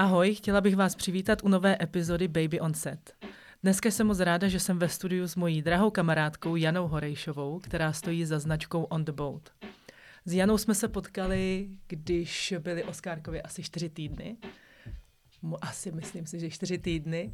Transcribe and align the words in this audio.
Ahoj, 0.00 0.34
chtěla 0.34 0.60
bych 0.60 0.76
vás 0.76 0.94
přivítat 0.94 1.42
u 1.42 1.48
nové 1.48 1.76
epizody 1.82 2.28
Baby 2.28 2.60
on 2.60 2.74
Set. 2.74 3.12
Dneska 3.62 3.90
jsem 3.90 4.06
moc 4.06 4.20
ráda, 4.20 4.48
že 4.48 4.60
jsem 4.60 4.78
ve 4.78 4.88
studiu 4.88 5.28
s 5.28 5.36
mojí 5.36 5.62
drahou 5.62 5.90
kamarádkou 5.90 6.56
Janou 6.56 6.88
Horejšovou, 6.88 7.58
která 7.58 7.92
stojí 7.92 8.24
za 8.24 8.38
značkou 8.38 8.82
On 8.82 9.04
the 9.04 9.12
Boat. 9.12 9.50
S 10.24 10.32
Janou 10.32 10.58
jsme 10.58 10.74
se 10.74 10.88
potkali, 10.88 11.68
když 11.86 12.54
byly 12.58 12.84
Oscárkově 12.84 13.42
asi 13.42 13.62
čtyři 13.62 13.88
týdny. 13.88 14.36
Asi 15.60 15.92
myslím 15.92 16.26
si, 16.26 16.40
že 16.40 16.50
čtyři 16.50 16.78
týdny. 16.78 17.32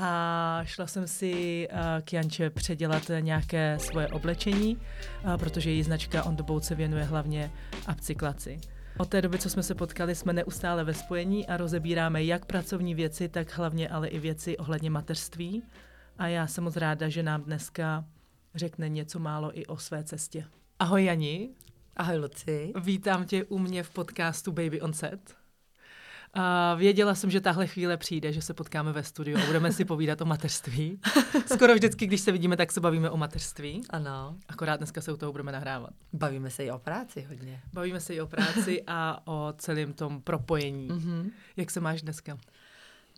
A 0.00 0.60
šla 0.64 0.86
jsem 0.86 1.08
si 1.08 1.68
k 2.04 2.12
Janče 2.12 2.50
předělat 2.50 3.10
nějaké 3.20 3.78
svoje 3.78 4.08
oblečení, 4.08 4.78
protože 5.36 5.70
její 5.70 5.82
značka 5.82 6.22
On 6.22 6.36
the 6.36 6.42
Boat 6.42 6.64
se 6.64 6.74
věnuje 6.74 7.04
hlavně 7.04 7.52
upcyklaci. 7.92 8.60
Od 8.98 9.08
té 9.08 9.22
doby, 9.22 9.38
co 9.38 9.50
jsme 9.50 9.62
se 9.62 9.74
potkali, 9.74 10.14
jsme 10.14 10.32
neustále 10.32 10.84
ve 10.84 10.94
spojení 10.94 11.46
a 11.46 11.56
rozebíráme 11.56 12.24
jak 12.24 12.44
pracovní 12.44 12.94
věci, 12.94 13.28
tak 13.28 13.56
hlavně 13.56 13.88
ale 13.88 14.08
i 14.08 14.18
věci 14.18 14.56
ohledně 14.56 14.90
mateřství. 14.90 15.62
A 16.18 16.26
já 16.26 16.46
jsem 16.46 16.64
moc 16.64 16.76
ráda, 16.76 17.08
že 17.08 17.22
nám 17.22 17.42
dneska 17.42 18.04
řekne 18.54 18.88
něco 18.88 19.18
málo 19.18 19.58
i 19.58 19.66
o 19.66 19.76
své 19.76 20.04
cestě. 20.04 20.44
Ahoj 20.78 21.04
Jani. 21.04 21.50
Ahoj 21.96 22.16
Luci. 22.16 22.72
Vítám 22.82 23.24
tě 23.24 23.44
u 23.44 23.58
mě 23.58 23.82
v 23.82 23.90
podcastu 23.90 24.52
Baby 24.52 24.80
on 24.80 24.92
Set. 24.92 25.39
A 26.34 26.74
věděla 26.74 27.14
jsem, 27.14 27.30
že 27.30 27.40
tahle 27.40 27.66
chvíle 27.66 27.96
přijde, 27.96 28.32
že 28.32 28.42
se 28.42 28.54
potkáme 28.54 28.92
ve 28.92 29.02
studiu 29.02 29.38
a 29.38 29.46
budeme 29.46 29.72
si 29.72 29.84
povídat 29.84 30.20
o 30.20 30.24
mateřství. 30.24 31.00
Skoro 31.54 31.74
vždycky, 31.74 32.06
když 32.06 32.20
se 32.20 32.32
vidíme, 32.32 32.56
tak 32.56 32.72
se 32.72 32.80
bavíme 32.80 33.10
o 33.10 33.16
mateřství. 33.16 33.82
Ano. 33.90 34.36
Akorát 34.48 34.76
dneska 34.76 35.00
se 35.00 35.12
u 35.12 35.16
toho 35.16 35.32
budeme 35.32 35.52
nahrávat. 35.52 35.90
Bavíme 36.12 36.50
se 36.50 36.64
i 36.64 36.70
o 36.70 36.78
práci 36.78 37.26
hodně. 37.28 37.60
Bavíme 37.72 38.00
se 38.00 38.14
i 38.14 38.20
o 38.20 38.26
práci 38.26 38.82
a 38.86 39.22
o 39.24 39.54
celém 39.58 39.92
tom 39.92 40.20
propojení. 40.20 40.88
Mm-hmm. 40.88 41.30
Jak 41.56 41.70
se 41.70 41.80
máš 41.80 42.02
dneska? 42.02 42.38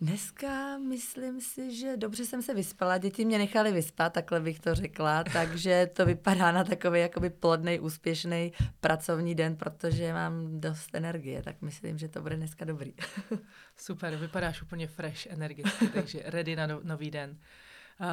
Dneska 0.03 0.77
myslím 0.77 1.41
si, 1.41 1.75
že 1.75 1.97
dobře 1.97 2.25
jsem 2.25 2.41
se 2.41 2.53
vyspala. 2.53 2.97
Děti 2.97 3.25
mě 3.25 3.37
nechali 3.37 3.71
vyspat, 3.71 4.13
takhle 4.13 4.39
bych 4.39 4.59
to 4.59 4.75
řekla. 4.75 5.23
Takže 5.23 5.89
to 5.93 6.05
vypadá 6.05 6.51
na 6.51 6.63
takový 6.63 6.99
jakoby 6.99 7.29
plodný, 7.29 7.79
úspěšný 7.79 8.51
pracovní 8.79 9.35
den, 9.35 9.55
protože 9.55 10.13
mám 10.13 10.61
dost 10.61 10.89
energie. 10.93 11.43
Tak 11.43 11.61
myslím, 11.61 11.97
že 11.97 12.07
to 12.07 12.21
bude 12.21 12.35
dneska 12.35 12.65
dobrý. 12.65 12.93
Super, 13.77 14.15
vypadáš 14.15 14.61
úplně 14.61 14.87
fresh, 14.87 15.25
energicky, 15.25 15.87
takže 15.93 16.21
ready 16.25 16.55
na 16.55 16.67
no, 16.67 16.79
nový 16.83 17.11
den. 17.11 17.29
Uh, 17.29 18.07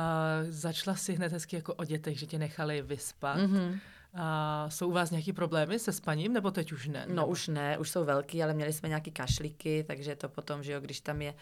začala 0.50 0.96
si 0.96 1.12
hned 1.12 1.32
hezky 1.32 1.56
jako 1.56 1.74
o 1.74 1.84
dětech, 1.84 2.18
že 2.18 2.26
tě 2.26 2.38
nechali 2.38 2.82
vyspat. 2.82 3.38
Mm-hmm. 3.38 3.78
A 4.14 4.66
jsou 4.70 4.88
u 4.88 4.92
vás 4.92 5.10
nějaké 5.10 5.32
problémy 5.32 5.78
se 5.78 5.92
spaním, 5.92 6.32
nebo 6.32 6.50
teď 6.50 6.72
už 6.72 6.88
ne? 6.88 7.04
No 7.08 7.14
nebo? 7.14 7.26
už 7.26 7.48
ne, 7.48 7.78
už 7.78 7.90
jsou 7.90 8.04
velký, 8.04 8.42
ale 8.42 8.54
měli 8.54 8.72
jsme 8.72 8.88
nějaký 8.88 9.10
kašlíky, 9.10 9.84
takže 9.86 10.16
to 10.16 10.28
potom, 10.28 10.62
že 10.62 10.72
jo, 10.72 10.80
když 10.80 11.00
tam 11.00 11.22
je 11.22 11.34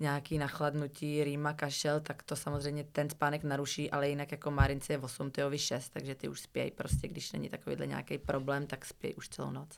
nějaký 0.00 0.38
nachladnutí, 0.38 1.24
rýma, 1.24 1.52
kašel, 1.52 2.00
tak 2.00 2.22
to 2.22 2.36
samozřejmě 2.36 2.84
ten 2.84 3.10
spánek 3.10 3.44
naruší, 3.44 3.90
ale 3.90 4.08
jinak 4.08 4.32
jako 4.32 4.50
Marince 4.50 4.92
je 4.92 4.98
8, 4.98 5.30
ty 5.30 5.42
6, 5.56 5.88
takže 5.88 6.14
ty 6.14 6.28
už 6.28 6.40
spějí 6.40 6.70
prostě, 6.70 7.08
když 7.08 7.32
není 7.32 7.48
takovýhle 7.48 7.86
nějaký 7.86 8.18
problém, 8.18 8.66
tak 8.66 8.84
spějí 8.84 9.14
už 9.14 9.28
celou 9.28 9.50
noc. 9.50 9.68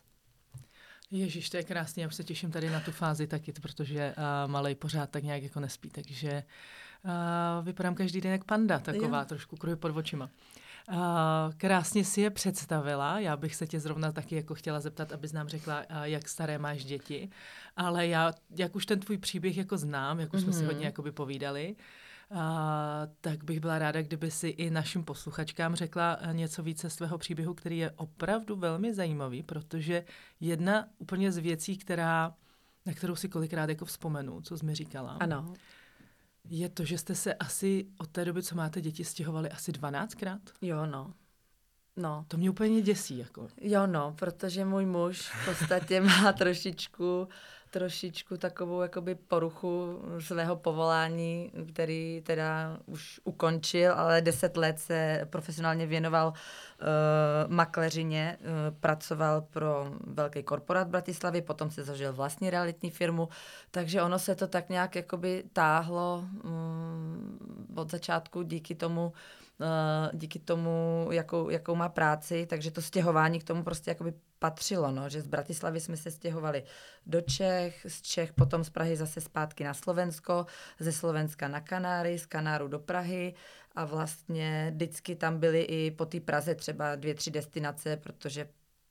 Ježíš, 1.11 1.49
to 1.49 1.57
je 1.57 1.63
krásný, 1.63 2.01
já 2.01 2.07
už 2.07 2.15
se 2.15 2.23
těším 2.23 2.51
tady 2.51 2.69
na 2.69 2.79
tu 2.79 2.91
fázi 2.91 3.27
taky, 3.27 3.51
protože 3.51 4.15
uh, 4.17 4.51
malej 4.51 4.75
pořád 4.75 5.09
tak 5.09 5.23
nějak 5.23 5.43
jako 5.43 5.59
nespí, 5.59 5.89
takže 5.89 6.43
uh, 7.03 7.65
vypadám 7.65 7.95
každý 7.95 8.21
den 8.21 8.31
jak 8.31 8.43
panda, 8.43 8.79
taková 8.79 9.19
jo. 9.19 9.25
trošku 9.25 9.55
kruhy 9.55 9.75
pod 9.75 9.97
očima. 9.97 10.29
Uh, 10.91 11.53
krásně 11.57 12.05
si 12.05 12.21
je 12.21 12.29
představila. 12.29 13.19
Já 13.19 13.37
bych 13.37 13.55
se 13.55 13.67
tě 13.67 13.79
zrovna 13.79 14.11
taky 14.11 14.35
jako 14.35 14.55
chtěla 14.55 14.79
zeptat, 14.79 15.11
abys 15.11 15.33
nám 15.33 15.47
řekla, 15.47 15.79
uh, 15.79 16.03
jak 16.03 16.29
staré 16.29 16.57
máš 16.57 16.85
děti. 16.85 17.29
Ale 17.75 18.07
já, 18.07 18.33
jak 18.57 18.75
už 18.75 18.85
ten 18.85 18.99
tvůj 18.99 19.17
příběh 19.17 19.57
jako 19.57 19.77
znám, 19.77 20.19
jak 20.19 20.33
už 20.33 20.39
mm-hmm. 20.39 20.43
jsme 20.43 20.53
si 20.53 20.65
hodně 20.65 20.79
mhm. 20.79 20.85
jakoby 20.85 21.11
povídali, 21.11 21.75
uh, 22.31 22.37
tak 23.21 23.43
bych 23.43 23.59
byla 23.59 23.79
ráda, 23.79 24.01
kdyby 24.01 24.31
si 24.31 24.47
i 24.47 24.69
našim 24.69 25.03
posluchačkám 25.03 25.75
řekla 25.75 26.19
něco 26.31 26.63
více 26.63 26.89
z 26.89 26.95
tvého 26.95 27.17
příběhu, 27.17 27.53
který 27.53 27.77
je 27.77 27.91
opravdu 27.91 28.55
velmi 28.55 28.93
zajímavý, 28.93 29.43
protože 29.43 30.03
jedna 30.39 30.87
úplně 30.97 31.31
z 31.31 31.37
věcí, 31.37 31.77
která, 31.77 32.33
na 32.85 32.93
kterou 32.93 33.15
si 33.15 33.29
kolikrát 33.29 33.69
jako 33.69 33.85
vzpomenu, 33.85 34.41
co 34.41 34.57
jsi 34.57 34.65
mi 34.65 34.75
říkala. 34.75 35.17
Ano 35.19 35.53
je 36.49 36.69
to, 36.69 36.85
že 36.85 36.97
jste 36.97 37.15
se 37.15 37.33
asi 37.33 37.87
od 37.97 38.09
té 38.09 38.25
doby, 38.25 38.43
co 38.43 38.55
máte 38.55 38.81
děti, 38.81 39.05
stěhovali 39.05 39.49
asi 39.49 39.71
12krát? 39.71 40.39
Jo, 40.61 40.85
no. 40.85 41.13
No. 41.97 42.25
To 42.27 42.37
mě 42.37 42.49
úplně 42.49 42.81
děsí. 42.81 43.17
Jako. 43.17 43.47
Jo, 43.61 43.87
no, 43.87 44.15
protože 44.19 44.65
můj 44.65 44.85
muž 44.85 45.19
v 45.21 45.45
podstatě 45.45 46.01
má 46.23 46.33
trošičku 46.33 47.27
trošičku 47.69 48.37
takovou 48.37 48.81
jakoby 48.81 49.15
poruchu 49.15 50.01
svého 50.19 50.55
povolání, 50.55 51.51
který 51.73 52.21
teda 52.25 52.77
už 52.85 53.21
ukončil, 53.23 53.93
ale 53.93 54.21
deset 54.21 54.57
let 54.57 54.79
se 54.79 55.27
profesionálně 55.29 55.85
věnoval 55.85 56.27
uh, 56.27 57.51
makleřině, 57.51 58.37
uh, 58.39 58.47
pracoval 58.79 59.41
pro 59.41 59.91
velký 60.07 60.43
korporát 60.43 60.87
v 60.87 60.91
Bratislavě, 60.91 61.41
potom 61.41 61.71
se 61.71 61.83
zažil 61.83 62.13
vlastní 62.13 62.49
realitní 62.49 62.89
firmu, 62.89 63.29
takže 63.71 64.01
ono 64.01 64.19
se 64.19 64.35
to 64.35 64.47
tak 64.47 64.69
nějak 64.69 64.95
jakoby 64.95 65.43
táhlo 65.53 66.25
um, 66.43 67.39
od 67.75 67.91
začátku 67.91 68.43
díky 68.43 68.75
tomu, 68.75 69.07
uh, 69.07 69.13
díky 70.13 70.39
tomu, 70.39 71.07
jakou, 71.11 71.49
jakou 71.49 71.75
má 71.75 71.89
práci, 71.89 72.45
takže 72.45 72.71
to 72.71 72.81
stěhování 72.81 73.39
k 73.39 73.43
tomu 73.43 73.63
prostě 73.63 73.91
jakoby 73.91 74.13
patřilo, 74.39 74.91
no, 74.91 75.09
že 75.09 75.21
z 75.21 75.27
Bratislavy 75.27 75.79
jsme 75.79 75.97
se 75.97 76.11
stěhovali 76.11 76.63
do 77.05 77.21
Čech, 77.21 77.85
z 77.89 78.01
Čech 78.01 78.33
potom 78.33 78.63
z 78.63 78.69
Prahy 78.69 78.95
zase 78.95 79.21
zpátky 79.21 79.63
na 79.63 79.73
Slovensko, 79.73 80.45
ze 80.79 80.91
Slovenska 80.91 81.47
na 81.47 81.61
Kanáry, 81.61 82.19
z 82.19 82.25
Kanáru 82.25 82.67
do 82.67 82.79
Prahy 82.79 83.33
a 83.75 83.85
vlastně 83.85 84.71
vždycky 84.73 85.15
tam 85.15 85.39
byly 85.39 85.61
i 85.61 85.91
po 85.91 86.05
té 86.05 86.19
Praze 86.19 86.55
třeba 86.55 86.95
dvě, 86.95 87.13
tři 87.15 87.31
destinace, 87.31 87.97
protože 87.97 88.47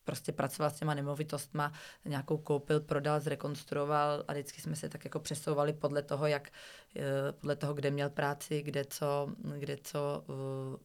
prostě 0.09 0.33
pracoval 0.33 0.71
s 0.71 0.75
těma 0.75 0.95
nemovitostma, 0.95 1.73
nějakou 2.05 2.39
koupil, 2.39 2.81
prodal, 2.81 3.21
zrekonstruoval 3.21 4.25
a 4.29 4.33
vždycky 4.33 4.61
jsme 4.61 4.77
se 4.77 4.89
tak 4.89 5.05
jako 5.05 5.21
přesouvali 5.21 5.73
podle 5.73 6.03
toho, 6.03 6.27
jak, 6.27 6.49
eh, 6.97 7.33
podle 7.33 7.57
toho, 7.57 7.75
kde 7.75 7.91
měl 7.91 8.11
práci, 8.11 8.63
kde 8.63 8.85
co, 8.85 9.29
kde 9.59 9.77
co 9.77 10.25
eh, 10.25 10.77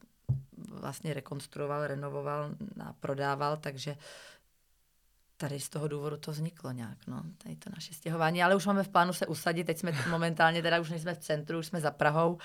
vlastně 0.79 1.13
rekonstruoval, 1.13 1.88
renovoval 1.88 2.50
a 2.85 2.94
prodával, 2.94 3.57
takže 3.57 3.95
tady 5.38 5.59
z 5.59 5.69
toho 5.69 5.88
důvodu 5.88 6.17
to 6.17 6.31
vzniklo 6.31 6.72
nějak, 6.72 7.07
no, 7.07 7.23
tady 7.38 7.55
to 7.55 7.69
naše 7.69 7.94
stěhování, 7.94 8.44
ale 8.44 8.55
už 8.55 8.66
máme 8.66 8.84
v 8.84 8.90
plánu 8.90 9.13
se 9.13 9.28
usadit, 9.28 9.63
teď 9.63 9.78
jsme 9.78 9.91
momentálně, 10.09 10.61
teda 10.61 10.79
už 10.79 10.90
nejsme 10.90 11.16
v 11.16 11.17
centru, 11.17 11.59
už 11.59 11.67
jsme 11.67 11.81
za 11.81 11.91
Prahou 11.91 12.38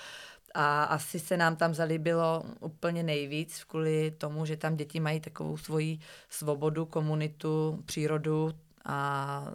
a 0.53 0.83
asi 0.83 1.19
se 1.19 1.37
nám 1.37 1.55
tam 1.55 1.73
zalíbilo 1.73 2.43
úplně 2.59 3.03
nejvíc 3.03 3.63
kvůli 3.63 4.11
tomu, 4.11 4.45
že 4.45 4.57
tam 4.57 4.75
děti 4.75 4.99
mají 4.99 5.19
takovou 5.19 5.57
svoji 5.57 5.99
svobodu, 6.29 6.85
komunitu, 6.85 7.83
přírodu 7.85 8.51
a 8.85 9.45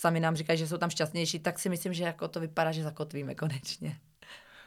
sami 0.00 0.20
nám 0.20 0.36
říkají, 0.36 0.58
že 0.58 0.66
jsou 0.66 0.78
tam 0.78 0.90
šťastnější, 0.90 1.38
tak 1.38 1.58
si 1.58 1.68
myslím, 1.68 1.92
že 1.92 2.04
jako 2.04 2.28
to 2.28 2.40
vypadá, 2.40 2.72
že 2.72 2.82
zakotvíme 2.82 3.34
konečně. 3.34 3.98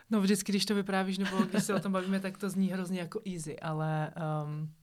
No 0.10 0.22
vždycky, 0.22 0.52
když 0.52 0.66
to 0.66 0.76
vyprávíš, 0.76 1.18
nebo 1.18 1.38
když 1.38 1.64
se 1.64 1.74
o 1.74 1.80
tom 1.80 1.92
bavíme, 1.92 2.20
tak 2.20 2.38
to 2.38 2.50
zní 2.50 2.68
hrozně 2.68 3.00
jako 3.00 3.22
easy, 3.34 3.60
ale 3.60 4.12
um, 4.44 4.74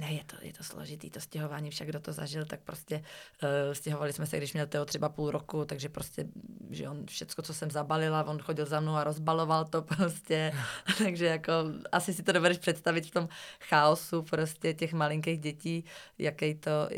ne, 0.00 0.12
je 0.12 0.24
to, 0.24 0.36
je 0.40 0.52
to 0.52 0.64
složitý, 0.64 1.10
to 1.10 1.20
stěhování, 1.20 1.70
však 1.70 1.88
kdo 1.88 2.00
to 2.00 2.12
zažil, 2.12 2.44
tak 2.44 2.60
prostě 2.60 2.96
uh, 3.42 3.72
stěhovali 3.72 4.12
jsme 4.12 4.26
se, 4.26 4.36
když 4.36 4.52
měl 4.52 4.66
Teo 4.66 4.84
třeba 4.84 5.08
půl 5.08 5.30
roku, 5.30 5.64
takže 5.64 5.88
prostě, 5.88 6.26
že 6.70 6.88
on 6.88 7.06
všecko, 7.06 7.42
co 7.42 7.54
jsem 7.54 7.70
zabalila, 7.70 8.24
on 8.24 8.38
chodil 8.38 8.66
za 8.66 8.80
mnou 8.80 8.94
a 8.94 9.04
rozbaloval 9.04 9.64
to 9.64 9.82
prostě, 9.96 10.52
takže 10.98 11.26
jako 11.26 11.52
asi 11.92 12.14
si 12.14 12.22
to 12.22 12.32
dovedeš 12.32 12.58
představit 12.58 13.06
v 13.06 13.10
tom 13.10 13.28
chaosu 13.60 14.22
prostě 14.22 14.74
těch 14.74 14.92
malinkých 14.92 15.40
dětí, 15.40 15.84
jaký 16.18 16.54
to, 16.54 16.88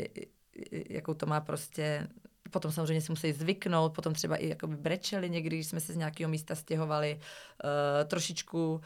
jakou 0.71 1.13
to 1.13 1.25
má 1.25 1.41
prostě 1.41 2.07
potom 2.49 2.71
samozřejmě 2.71 3.01
si 3.01 3.11
museli 3.11 3.33
zvyknout, 3.33 3.93
potom 3.93 4.13
třeba 4.13 4.35
i 4.35 4.47
jakoby 4.47 4.75
brečeli 4.75 5.29
někdy, 5.29 5.55
když 5.55 5.67
jsme 5.67 5.79
se 5.79 5.93
z 5.93 5.95
nějakého 5.95 6.29
místa 6.29 6.55
stěhovali, 6.55 7.19
uh, 7.19 8.07
trošičku 8.07 8.81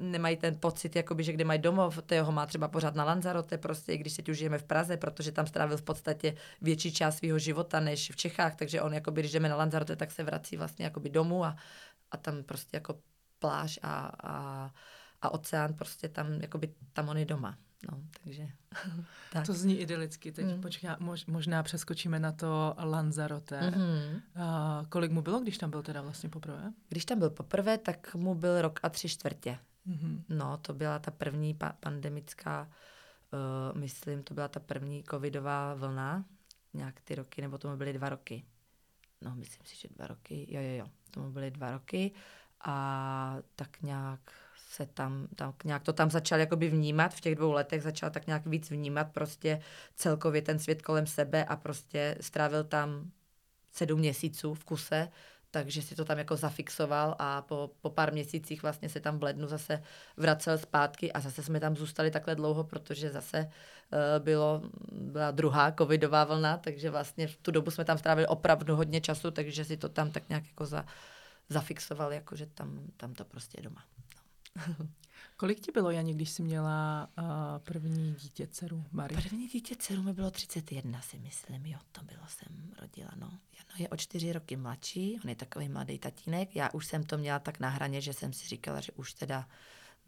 nemají 0.00 0.36
ten 0.36 0.56
pocit, 0.60 0.96
jakoby, 0.96 1.24
že 1.24 1.32
kde 1.32 1.44
mají 1.44 1.60
domov, 1.60 1.98
ho 2.22 2.32
má 2.32 2.46
třeba 2.46 2.68
pořád 2.68 2.94
na 2.94 3.04
Lanzarote, 3.04 3.58
prostě, 3.58 3.92
i 3.92 3.98
když 3.98 4.16
teď 4.16 4.28
už 4.28 4.38
žijeme 4.38 4.58
v 4.58 4.64
Praze, 4.64 4.96
protože 4.96 5.32
tam 5.32 5.46
strávil 5.46 5.76
v 5.76 5.82
podstatě 5.82 6.34
větší 6.60 6.92
část 6.92 7.16
svého 7.18 7.38
života 7.38 7.80
než 7.80 8.10
v 8.10 8.16
Čechách, 8.16 8.56
takže 8.56 8.82
on, 8.82 8.94
jakoby, 8.94 9.20
když 9.20 9.32
jdeme 9.32 9.48
na 9.48 9.56
Lanzarote, 9.56 9.96
tak 9.96 10.10
se 10.10 10.22
vrací 10.22 10.56
vlastně 10.56 10.84
jakoby 10.84 11.10
domů 11.10 11.44
a, 11.44 11.56
a 12.10 12.16
tam 12.16 12.42
prostě 12.42 12.76
jako 12.76 12.98
pláž 13.38 13.78
a, 13.82 14.12
a, 14.22 14.70
a 15.22 15.30
oceán, 15.30 15.74
prostě 15.74 16.08
tam, 16.08 16.32
jakoby, 16.32 16.74
tam 16.92 17.08
on 17.08 17.18
je 17.18 17.24
doma. 17.24 17.58
No, 17.90 17.98
takže... 18.24 18.48
tak. 19.32 19.46
To 19.46 19.52
zní 19.52 19.80
idylicky. 19.80 20.32
Teď 20.32 20.46
mm. 20.46 20.60
počká, 20.60 20.96
mož, 21.00 21.26
možná 21.26 21.62
přeskočíme 21.62 22.20
na 22.20 22.32
to 22.32 22.74
Lanzarote. 22.78 23.60
Mm-hmm. 23.60 24.20
A 24.36 24.82
kolik 24.88 25.10
mu 25.10 25.22
bylo, 25.22 25.40
když 25.40 25.58
tam 25.58 25.70
byl 25.70 25.82
teda 25.82 26.02
vlastně 26.02 26.28
poprvé? 26.28 26.72
Když 26.88 27.04
tam 27.04 27.18
byl 27.18 27.30
poprvé, 27.30 27.78
tak 27.78 28.14
mu 28.14 28.34
byl 28.34 28.62
rok 28.62 28.80
a 28.82 28.88
tři 28.88 29.08
čtvrtě. 29.08 29.58
Mm-hmm. 29.88 30.22
No, 30.28 30.56
to 30.56 30.74
byla 30.74 30.98
ta 30.98 31.10
první 31.10 31.54
pa- 31.54 31.76
pandemická, 31.80 32.68
uh, 33.72 33.78
myslím, 33.78 34.22
to 34.22 34.34
byla 34.34 34.48
ta 34.48 34.60
první 34.60 35.04
covidová 35.10 35.74
vlna, 35.74 36.24
nějak 36.74 37.00
ty 37.00 37.14
roky, 37.14 37.42
nebo 37.42 37.58
to 37.58 37.76
byly 37.76 37.92
dva 37.92 38.08
roky. 38.08 38.44
no 39.20 39.34
myslím 39.34 39.66
si, 39.66 39.76
že 39.76 39.88
dva 39.96 40.06
roky, 40.06 40.46
jo, 40.54 40.60
jo, 40.60 40.76
jo, 40.78 40.86
tomu 41.10 41.32
byly 41.32 41.50
dva 41.50 41.70
roky 41.70 42.12
a 42.64 43.36
tak 43.56 43.82
nějak 43.82 44.20
se 44.72 44.86
tam, 44.86 45.26
tak 45.34 45.64
nějak 45.64 45.82
to 45.82 45.92
tam 45.92 46.10
začal 46.10 46.40
jakoby 46.40 46.68
vnímat, 46.68 47.14
v 47.14 47.20
těch 47.20 47.34
dvou 47.34 47.52
letech 47.52 47.82
začal 47.82 48.10
tak 48.10 48.26
nějak 48.26 48.46
víc 48.46 48.70
vnímat 48.70 49.12
prostě 49.12 49.60
celkově 49.96 50.42
ten 50.42 50.58
svět 50.58 50.82
kolem 50.82 51.06
sebe 51.06 51.44
a 51.44 51.56
prostě 51.56 52.16
strávil 52.20 52.64
tam 52.64 53.10
sedm 53.72 53.98
měsíců 53.98 54.54
v 54.54 54.64
kuse, 54.64 55.08
takže 55.50 55.82
si 55.82 55.94
to 55.94 56.04
tam 56.04 56.18
jako 56.18 56.36
zafixoval 56.36 57.16
a 57.18 57.42
po, 57.42 57.70
po 57.80 57.90
pár 57.90 58.12
měsících 58.12 58.62
vlastně 58.62 58.88
se 58.88 59.00
tam 59.00 59.18
v 59.18 59.22
lednu 59.22 59.46
zase 59.46 59.82
vracel 60.16 60.58
zpátky 60.58 61.12
a 61.12 61.20
zase 61.20 61.42
jsme 61.42 61.60
tam 61.60 61.76
zůstali 61.76 62.10
takhle 62.10 62.34
dlouho, 62.34 62.64
protože 62.64 63.10
zase 63.10 63.38
uh, 63.38 64.24
bylo, 64.24 64.62
byla 64.92 65.30
druhá 65.30 65.72
covidová 65.72 66.24
vlna, 66.24 66.56
takže 66.56 66.90
vlastně 66.90 67.26
v 67.26 67.36
tu 67.36 67.50
dobu 67.50 67.70
jsme 67.70 67.84
tam 67.84 67.98
strávili 67.98 68.26
opravdu 68.26 68.76
hodně 68.76 69.00
času, 69.00 69.30
takže 69.30 69.64
si 69.64 69.76
to 69.76 69.88
tam 69.88 70.10
tak 70.10 70.28
nějak 70.28 70.46
jako 70.46 70.66
za, 70.66 70.84
zafixoval, 71.48 72.12
jako 72.12 72.36
že 72.36 72.46
tam, 72.46 72.86
tam 72.96 73.14
to 73.14 73.24
prostě 73.24 73.58
je 73.58 73.62
doma. 73.62 73.84
Kolik 75.36 75.60
ti 75.60 75.72
bylo, 75.72 75.90
Janě, 75.90 76.14
když 76.14 76.30
jsi 76.30 76.42
měla 76.42 77.08
uh, 77.18 77.24
první 77.58 78.14
dítě, 78.14 78.46
dceru 78.46 78.84
Marie? 78.92 79.22
První 79.22 79.48
dítě, 79.48 79.76
dceru 79.76 80.02
mi 80.02 80.12
bylo 80.12 80.30
31, 80.30 81.00
si 81.00 81.18
myslím, 81.18 81.66
jo, 81.66 81.78
to 81.92 82.02
bylo, 82.02 82.22
jsem 82.28 82.72
rodila, 82.80 83.10
no. 83.16 83.26
Jano 83.26 83.74
je 83.78 83.88
o 83.88 83.96
čtyři 83.96 84.32
roky 84.32 84.56
mladší, 84.56 85.20
on 85.24 85.30
je 85.30 85.36
takový 85.36 85.68
mladý 85.68 85.98
tatínek, 85.98 86.56
já 86.56 86.70
už 86.70 86.86
jsem 86.86 87.04
to 87.04 87.18
měla 87.18 87.38
tak 87.38 87.60
na 87.60 87.68
hraně, 87.68 88.00
že 88.00 88.12
jsem 88.12 88.32
si 88.32 88.48
říkala, 88.48 88.80
že 88.80 88.92
už 88.92 89.12
teda 89.12 89.48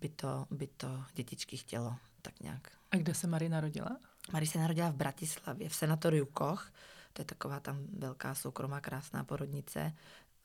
by 0.00 0.08
to, 0.08 0.46
by 0.50 0.66
to 0.66 1.04
dětičky 1.14 1.56
chtělo, 1.56 1.96
tak 2.22 2.40
nějak. 2.40 2.72
A 2.90 2.96
kde 2.96 3.14
se 3.14 3.26
Marie 3.26 3.48
narodila? 3.48 3.98
Marie 4.32 4.48
se 4.48 4.58
narodila 4.58 4.90
v 4.90 4.94
Bratislavě, 4.94 5.68
v 5.68 5.74
sanatoriu 5.74 6.26
Koch, 6.26 6.72
to 7.12 7.20
je 7.22 7.26
taková 7.26 7.60
tam 7.60 7.86
velká 7.98 8.34
soukromá 8.34 8.80
krásná 8.80 9.24
porodnice 9.24 9.92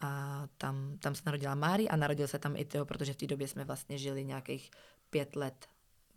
a 0.02 0.44
tam, 0.58 0.98
tam 1.00 1.16
se 1.16 1.22
narodila 1.26 1.56
Mári 1.56 1.90
a 1.90 1.96
narodil 1.96 2.28
se 2.28 2.40
tam 2.40 2.56
i 2.56 2.66
Teo, 2.66 2.86
protože 2.86 3.14
v 3.14 3.18
té 3.18 3.28
době 3.28 3.48
jsme 3.48 3.66
vlastně 3.66 3.98
žili 3.98 4.26
nějakých 4.26 4.72
pět 5.10 5.36
let 5.36 5.68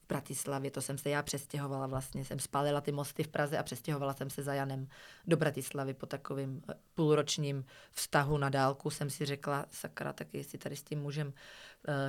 v 0.04 0.08
Bratislavě, 0.08 0.70
to 0.70 0.82
jsem 0.82 0.98
se 0.98 1.10
já 1.10 1.22
přestěhovala 1.22 1.86
vlastně, 1.86 2.24
jsem 2.24 2.38
spálila 2.38 2.80
ty 2.80 2.92
mosty 2.92 3.22
v 3.22 3.28
Praze 3.28 3.58
a 3.58 3.62
přestěhovala 3.62 4.12
jsem 4.12 4.30
se 4.30 4.42
za 4.42 4.54
Janem 4.54 4.88
do 5.26 5.36
Bratislavy 5.36 5.94
po 5.94 6.06
takovým 6.06 6.62
eh, 6.70 6.74
půlročním 6.94 7.64
vztahu 7.92 8.38
na 8.38 8.48
dálku, 8.48 8.90
jsem 8.90 9.10
si 9.10 9.24
řekla, 9.24 9.66
sakra, 9.70 10.12
tak 10.12 10.26
jestli 10.32 10.58
tady 10.58 10.76
s 10.76 10.82
tím 10.82 11.00
mužem 11.00 11.26
uh, 11.26 11.34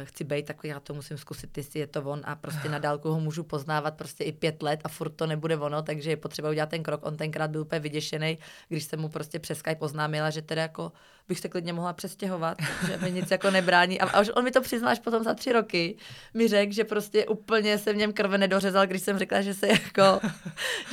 chci 0.03 0.23
být, 0.23 0.45
tak 0.45 0.63
já 0.63 0.79
to 0.79 0.93
musím 0.93 1.17
zkusit, 1.17 1.57
jestli 1.57 1.79
je 1.79 1.87
to 1.87 2.03
on 2.03 2.21
a 2.23 2.35
prostě 2.35 2.69
na 2.69 2.79
dálku 2.79 3.09
ho 3.09 3.19
můžu 3.19 3.43
poznávat 3.43 3.97
prostě 3.97 4.23
i 4.23 4.31
pět 4.31 4.63
let 4.63 4.79
a 4.83 4.87
furt 4.87 5.09
to 5.09 5.27
nebude 5.27 5.57
ono, 5.57 5.81
takže 5.81 6.09
je 6.09 6.17
potřeba 6.17 6.49
udělat 6.49 6.69
ten 6.69 6.83
krok. 6.83 7.05
On 7.05 7.17
tenkrát 7.17 7.51
byl 7.51 7.61
úplně 7.61 7.79
vyděšený, 7.79 8.37
když 8.67 8.83
jsem 8.83 8.99
mu 8.99 9.09
prostě 9.09 9.39
přes 9.39 9.57
Skype 9.57 9.79
oznámila, 9.79 10.29
že 10.29 10.41
teda 10.41 10.61
jako 10.61 10.91
bych 11.27 11.39
se 11.39 11.49
klidně 11.49 11.73
mohla 11.73 11.93
přestěhovat, 11.93 12.57
že 12.87 12.97
mi 12.97 13.11
nic 13.11 13.31
jako 13.31 13.51
nebrání. 13.51 14.01
A, 14.01 14.21
už 14.21 14.29
on 14.29 14.43
mi 14.43 14.51
to 14.51 14.61
přiznal 14.61 14.91
až 14.91 14.99
potom 14.99 15.23
za 15.23 15.33
tři 15.33 15.51
roky. 15.51 15.97
Mi 16.33 16.47
řekl, 16.47 16.73
že 16.73 16.83
prostě 16.83 17.25
úplně 17.25 17.77
se 17.77 17.93
v 17.93 17.95
něm 17.95 18.13
krve 18.13 18.37
nedořezal, 18.37 18.87
když 18.87 19.01
jsem 19.01 19.17
řekla, 19.17 19.41
že 19.41 19.53
se 19.53 19.67
jako, 19.67 20.19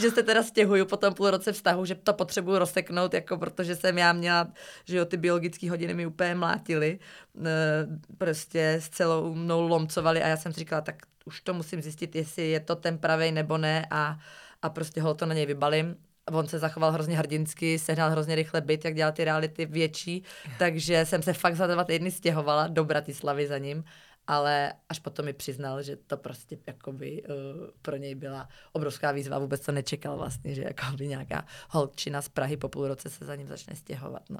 že 0.00 0.10
se 0.10 0.22
teda 0.22 0.42
stěhuju 0.42 0.86
po 0.86 0.96
tom 0.96 1.14
půl 1.14 1.30
roce 1.30 1.52
vztahu, 1.52 1.84
že 1.84 1.94
to 1.94 2.14
potřebuju 2.14 2.58
rozseknout, 2.58 3.14
jako 3.14 3.38
protože 3.38 3.76
jsem 3.76 3.98
já 3.98 4.12
měla, 4.12 4.48
že 4.84 4.96
jo, 4.96 5.04
ty 5.04 5.16
biologické 5.16 5.70
hodiny 5.70 5.94
mi 5.94 6.06
úplně 6.06 6.34
mlátily. 6.34 6.98
E, 7.44 7.86
prostě 8.18 8.76
s 8.82 8.88
celou 8.88 9.34
mnou 9.34 9.68
lomcovali 9.68 10.22
a 10.22 10.28
já 10.28 10.36
jsem 10.36 10.52
si 10.52 10.60
říkala, 10.60 10.80
tak 10.80 10.96
už 11.24 11.40
to 11.40 11.54
musím 11.54 11.82
zjistit, 11.82 12.16
jestli 12.16 12.50
je 12.50 12.60
to 12.60 12.76
ten 12.76 12.98
pravej 12.98 13.32
nebo 13.32 13.58
ne 13.58 13.86
a, 13.90 14.18
a 14.62 14.70
prostě 14.70 15.00
ho 15.00 15.14
to 15.14 15.26
na 15.26 15.34
něj 15.34 15.46
vybalím. 15.46 15.96
On 16.32 16.48
se 16.48 16.58
zachoval 16.58 16.92
hrozně 16.92 17.16
hrdinsky, 17.16 17.78
sehnal 17.78 18.10
hrozně 18.10 18.34
rychle 18.34 18.60
byt, 18.60 18.84
jak 18.84 18.94
dělal 18.94 19.12
ty 19.12 19.24
reality 19.24 19.66
větší, 19.66 20.24
takže 20.58 21.06
jsem 21.06 21.22
se 21.22 21.32
fakt 21.32 21.56
za 21.56 21.66
dva 21.66 21.84
týdny 21.84 22.10
stěhovala 22.10 22.66
do 22.66 22.84
Bratislavy 22.84 23.46
za 23.46 23.58
ním 23.58 23.84
ale 24.30 24.72
až 24.88 24.98
potom 24.98 25.24
mi 25.24 25.32
přiznal, 25.32 25.82
že 25.82 25.96
to 25.96 26.16
prostě 26.16 26.58
jakoby, 26.66 27.22
uh, 27.22 27.34
pro 27.82 27.96
něj 27.96 28.14
byla 28.14 28.48
obrovská 28.72 29.12
výzva, 29.12 29.38
vůbec 29.38 29.60
to 29.60 29.72
nečekal 29.72 30.16
vlastně, 30.16 30.54
že 30.54 30.62
jakoby 30.62 31.08
nějaká 31.08 31.46
holčina 31.70 32.22
z 32.22 32.28
Prahy 32.28 32.56
po 32.56 32.68
půl 32.68 32.88
roce 32.88 33.10
se 33.10 33.24
za 33.24 33.34
ním 33.34 33.48
začne 33.48 33.76
stěhovat. 33.76 34.30
No. 34.30 34.38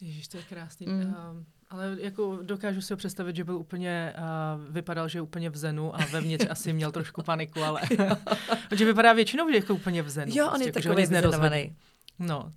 Ježíš, 0.00 0.28
to 0.28 0.36
je 0.36 0.42
krásný. 0.42 0.86
Mm. 0.86 1.00
Uh, 1.00 1.42
ale 1.70 1.96
jako 2.00 2.38
dokážu 2.42 2.80
si 2.80 2.92
ho 2.92 2.96
představit, 2.96 3.36
že 3.36 3.44
byl 3.44 3.56
úplně, 3.56 4.14
uh, 4.18 4.74
vypadal, 4.74 5.08
že 5.08 5.18
je 5.18 5.22
úplně 5.22 5.50
v 5.50 5.56
zenu 5.56 5.96
a 5.96 5.98
vevnitř 6.04 6.46
asi 6.50 6.72
měl 6.72 6.92
trošku 6.92 7.22
paniku, 7.22 7.62
ale 7.62 7.80
že 8.76 8.84
vypadá 8.84 9.12
většinou, 9.12 9.48
že 9.48 9.54
je 9.54 9.60
jako 9.60 9.74
úplně 9.74 10.02
v 10.02 10.10
zenu. 10.10 10.32
Jo, 10.34 10.50
on 10.54 10.62
je 10.62 10.72
prostě, 10.72 10.88
takový 10.88 11.02
vyzenovaný. 11.02 11.76
No. 12.18 12.52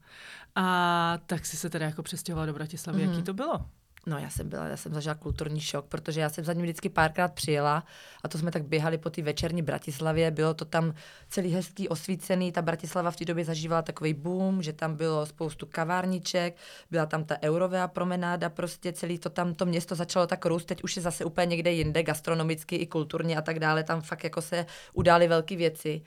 A 0.56 1.18
tak 1.26 1.46
si 1.46 1.58
se 1.58 1.70
teda 1.70 1.86
jako 1.86 2.04
přestěhovala 2.04 2.46
do 2.46 2.54
Bratislavy. 2.54 3.00
Mm-hmm. 3.00 3.04
Jaký 3.04 3.16
mhm. 3.16 3.24
to 3.24 3.34
bylo? 3.34 3.66
No 4.06 4.18
já 4.18 4.30
jsem 4.30 4.50
byla, 4.50 4.66
já 4.68 4.78
jsem 4.78 4.94
zažila 4.94 5.16
kulturní 5.16 5.62
šok, 5.62 5.86
protože 5.86 6.22
já 6.22 6.30
jsem 6.30 6.46
za 6.46 6.54
ním 6.54 6.64
vždycky 6.64 6.90
párkrát 6.90 7.34
přijela 7.34 7.84
a 8.24 8.28
to 8.28 8.38
jsme 8.38 8.52
tak 8.52 8.64
běhali 8.64 8.98
po 8.98 9.10
té 9.10 9.22
večerní 9.22 9.62
Bratislavě, 9.62 10.32
bylo 10.32 10.54
to 10.54 10.66
tam 10.66 10.94
celý 11.30 11.54
hezký, 11.54 11.90
osvícený, 11.90 12.52
ta 12.52 12.62
Bratislava 12.62 13.12
v 13.12 13.16
té 13.16 13.26
době 13.26 13.46
zažívala 13.46 13.82
takový 13.82 14.14
boom, 14.14 14.64
že 14.64 14.74
tam 14.74 14.96
bylo 14.96 15.26
spoustu 15.26 15.66
kavárniček, 15.66 16.58
byla 16.92 17.06
tam 17.06 17.24
ta 17.24 17.36
eurová 17.44 17.88
promenáda, 17.88 18.50
prostě 18.50 18.94
celý 18.94 19.20
to 19.20 19.30
tam, 19.30 19.54
to 19.54 19.66
město 19.66 19.96
začalo 19.96 20.28
tak 20.28 20.46
růst, 20.46 20.66
teď 20.66 20.84
už 20.84 20.96
je 20.96 21.02
zase 21.02 21.26
úplně 21.26 21.46
někde 21.46 21.72
jinde, 21.72 22.04
gastronomicky 22.04 22.76
i 22.76 22.88
kulturně 22.88 23.38
a 23.38 23.42
tak 23.42 23.60
dále, 23.60 23.84
tam 23.84 24.02
fakt 24.02 24.24
jako 24.24 24.42
se 24.42 24.66
udály 24.94 25.28
velké 25.28 25.56
věci, 25.56 26.02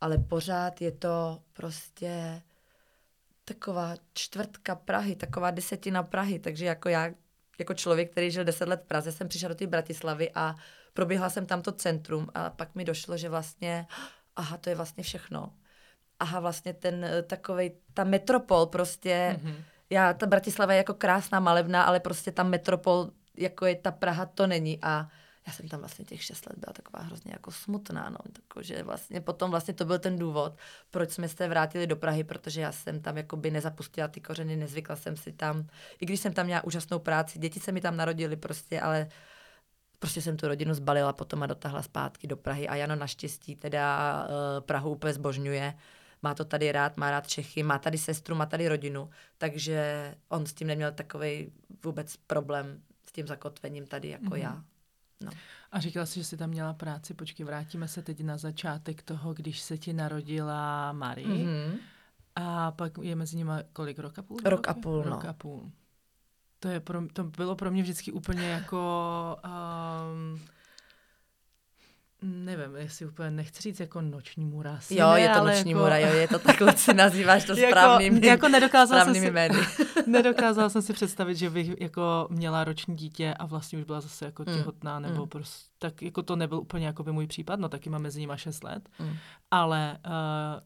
ale 0.00 0.18
pořád 0.18 0.80
je 0.80 0.92
to 0.92 1.38
prostě 1.52 2.42
taková 3.44 3.94
čtvrtka 4.12 4.74
Prahy, 4.74 5.16
taková 5.16 5.50
desetina 5.50 6.02
Prahy, 6.02 6.38
takže 6.38 6.64
jako 6.64 6.88
já 6.88 7.10
jako 7.58 7.74
člověk, 7.74 8.10
který 8.10 8.30
žil 8.30 8.44
deset 8.44 8.68
let 8.68 8.80
v 8.84 8.88
Praze, 8.88 9.12
jsem 9.12 9.28
přišla 9.28 9.48
do 9.48 9.54
té 9.54 9.66
Bratislavy 9.66 10.30
a 10.34 10.54
proběhla 10.92 11.30
jsem 11.30 11.46
tam 11.46 11.62
to 11.62 11.72
centrum 11.72 12.28
a 12.34 12.50
pak 12.50 12.74
mi 12.74 12.84
došlo, 12.84 13.16
že 13.16 13.28
vlastně, 13.28 13.86
aha, 14.36 14.56
to 14.56 14.70
je 14.70 14.76
vlastně 14.76 15.02
všechno. 15.02 15.52
Aha, 16.20 16.40
vlastně 16.40 16.74
ten 16.74 17.04
eh, 17.04 17.22
takový, 17.22 17.72
ta 17.94 18.04
metropol 18.04 18.66
prostě, 18.66 19.38
mm-hmm. 19.38 19.54
já, 19.90 20.12
ta 20.12 20.26
Bratislava 20.26 20.72
je 20.72 20.76
jako 20.76 20.94
krásná, 20.94 21.40
malebná, 21.40 21.82
ale 21.82 22.00
prostě 22.00 22.32
ta 22.32 22.42
metropol, 22.42 23.10
jako 23.36 23.66
je 23.66 23.74
ta 23.74 23.90
Praha, 23.90 24.26
to 24.26 24.46
není 24.46 24.78
a 24.82 25.08
já 25.46 25.52
jsem 25.52 25.68
tam 25.68 25.80
vlastně 25.80 26.04
těch 26.04 26.22
šest 26.22 26.46
let 26.46 26.58
byla 26.58 26.72
taková 26.72 27.04
hrozně 27.04 27.32
jako 27.32 27.50
smutná, 27.50 28.10
no, 28.10 28.18
takže 28.54 28.82
vlastně 28.82 29.20
potom 29.20 29.50
vlastně 29.50 29.74
to 29.74 29.84
byl 29.84 29.98
ten 29.98 30.18
důvod, 30.18 30.58
proč 30.90 31.10
jsme 31.10 31.28
se 31.28 31.48
vrátili 31.48 31.86
do 31.86 31.96
Prahy, 31.96 32.24
protože 32.24 32.60
já 32.60 32.72
jsem 32.72 33.00
tam 33.00 33.16
jakoby 33.16 33.50
nezapustila 33.50 34.08
ty 34.08 34.20
kořeny, 34.20 34.56
nezvykla 34.56 34.96
jsem 34.96 35.16
si 35.16 35.32
tam, 35.32 35.66
i 36.00 36.06
když 36.06 36.20
jsem 36.20 36.32
tam 36.32 36.46
měla 36.46 36.64
úžasnou 36.64 36.98
práci, 36.98 37.38
děti 37.38 37.60
se 37.60 37.72
mi 37.72 37.80
tam 37.80 37.96
narodily 37.96 38.36
prostě, 38.36 38.80
ale 38.80 39.08
prostě 39.98 40.22
jsem 40.22 40.36
tu 40.36 40.48
rodinu 40.48 40.74
zbalila 40.74 41.12
potom 41.12 41.42
a 41.42 41.46
dotáhla 41.46 41.82
zpátky 41.82 42.26
do 42.26 42.36
Prahy 42.36 42.68
a 42.68 42.76
Jano 42.76 42.96
naštěstí 42.96 43.56
teda 43.56 44.22
uh, 44.24 44.66
Prahu 44.66 44.90
úplně 44.90 45.12
zbožňuje, 45.12 45.74
má 46.22 46.34
to 46.34 46.44
tady 46.44 46.72
rád, 46.72 46.96
má 46.96 47.10
rád 47.10 47.26
Čechy, 47.26 47.62
má 47.62 47.78
tady 47.78 47.98
sestru, 47.98 48.34
má 48.34 48.46
tady 48.46 48.68
rodinu, 48.68 49.10
takže 49.38 50.14
on 50.28 50.46
s 50.46 50.52
tím 50.52 50.68
neměl 50.68 50.92
takový 50.92 51.52
vůbec 51.84 52.16
problém 52.16 52.82
s 53.06 53.12
tím 53.12 53.26
zakotvením 53.26 53.86
tady 53.86 54.08
jako 54.08 54.24
mm-hmm. 54.24 54.42
já. 54.42 54.64
No. 55.20 55.30
A 55.72 55.80
říkala 55.80 56.06
jsi, 56.06 56.20
že 56.20 56.24
jsi 56.24 56.36
tam 56.36 56.50
měla 56.50 56.74
práci. 56.74 57.14
Počkej, 57.14 57.46
vrátíme 57.46 57.88
se 57.88 58.02
teď 58.02 58.20
na 58.20 58.36
začátek 58.36 59.02
toho, 59.02 59.34
když 59.34 59.60
se 59.60 59.78
ti 59.78 59.92
narodila 59.92 60.92
Marie. 60.92 61.28
Mm-hmm. 61.28 61.78
A 62.36 62.70
pak 62.70 62.92
je 63.02 63.16
mezi 63.16 63.36
nimi 63.36 63.52
kolik? 63.72 63.98
Rok 63.98 64.18
a 64.18 64.22
půl? 64.22 64.38
Rok 64.44 64.68
a 64.68 64.74
půl, 64.74 65.02
Rok 65.02 65.24
no. 65.24 65.30
a 65.30 65.32
půl. 65.32 65.70
To, 66.58 66.68
je 66.68 66.80
pro, 66.80 67.08
to 67.12 67.24
bylo 67.24 67.56
pro 67.56 67.70
mě 67.70 67.82
vždycky 67.82 68.12
úplně 68.12 68.48
jako... 68.48 69.36
Um, 69.44 70.40
nevím, 72.24 72.76
jestli 72.76 73.06
úplně 73.06 73.30
nechci 73.30 73.62
říct 73.62 73.80
jako 73.80 74.00
noční 74.00 74.44
můra. 74.44 74.80
Jo, 74.90 75.10
ne, 75.12 75.20
je 75.20 75.28
to 75.28 75.44
noční 75.44 75.70
jako... 75.70 75.82
můra, 75.82 75.98
jo, 75.98 76.12
je 76.12 76.28
to 76.28 76.38
takhle, 76.38 76.76
si 76.76 76.94
nazýváš 76.94 77.44
to 77.44 77.56
správným, 77.56 78.14
jako, 78.14 78.26
jako 78.26 78.48
nedokázala 78.48 79.00
správnými 79.00 79.30
jmény. 79.30 79.58
nedokázala 80.06 80.68
jsem 80.68 80.82
si 80.82 80.92
představit, 80.92 81.34
že 81.34 81.50
bych 81.50 81.80
jako 81.80 82.26
měla 82.30 82.64
roční 82.64 82.96
dítě 82.96 83.34
a 83.34 83.46
vlastně 83.46 83.78
už 83.78 83.84
byla 83.84 84.00
zase 84.00 84.24
jako 84.24 84.44
mm. 84.46 84.54
těhotná, 84.54 85.00
nebo 85.00 85.22
mm. 85.22 85.28
prostě, 85.28 85.70
tak 85.78 86.02
jako 86.02 86.22
to 86.22 86.36
nebyl 86.36 86.58
úplně 86.58 86.86
jako 86.86 87.02
by 87.02 87.12
můj 87.12 87.26
případ, 87.26 87.60
no 87.60 87.68
taky 87.68 87.90
mám 87.90 88.02
mezi 88.02 88.20
nimi 88.20 88.32
6 88.36 88.64
let, 88.64 88.88
mm. 88.98 89.16
ale 89.50 89.98
uh, 90.06 90.62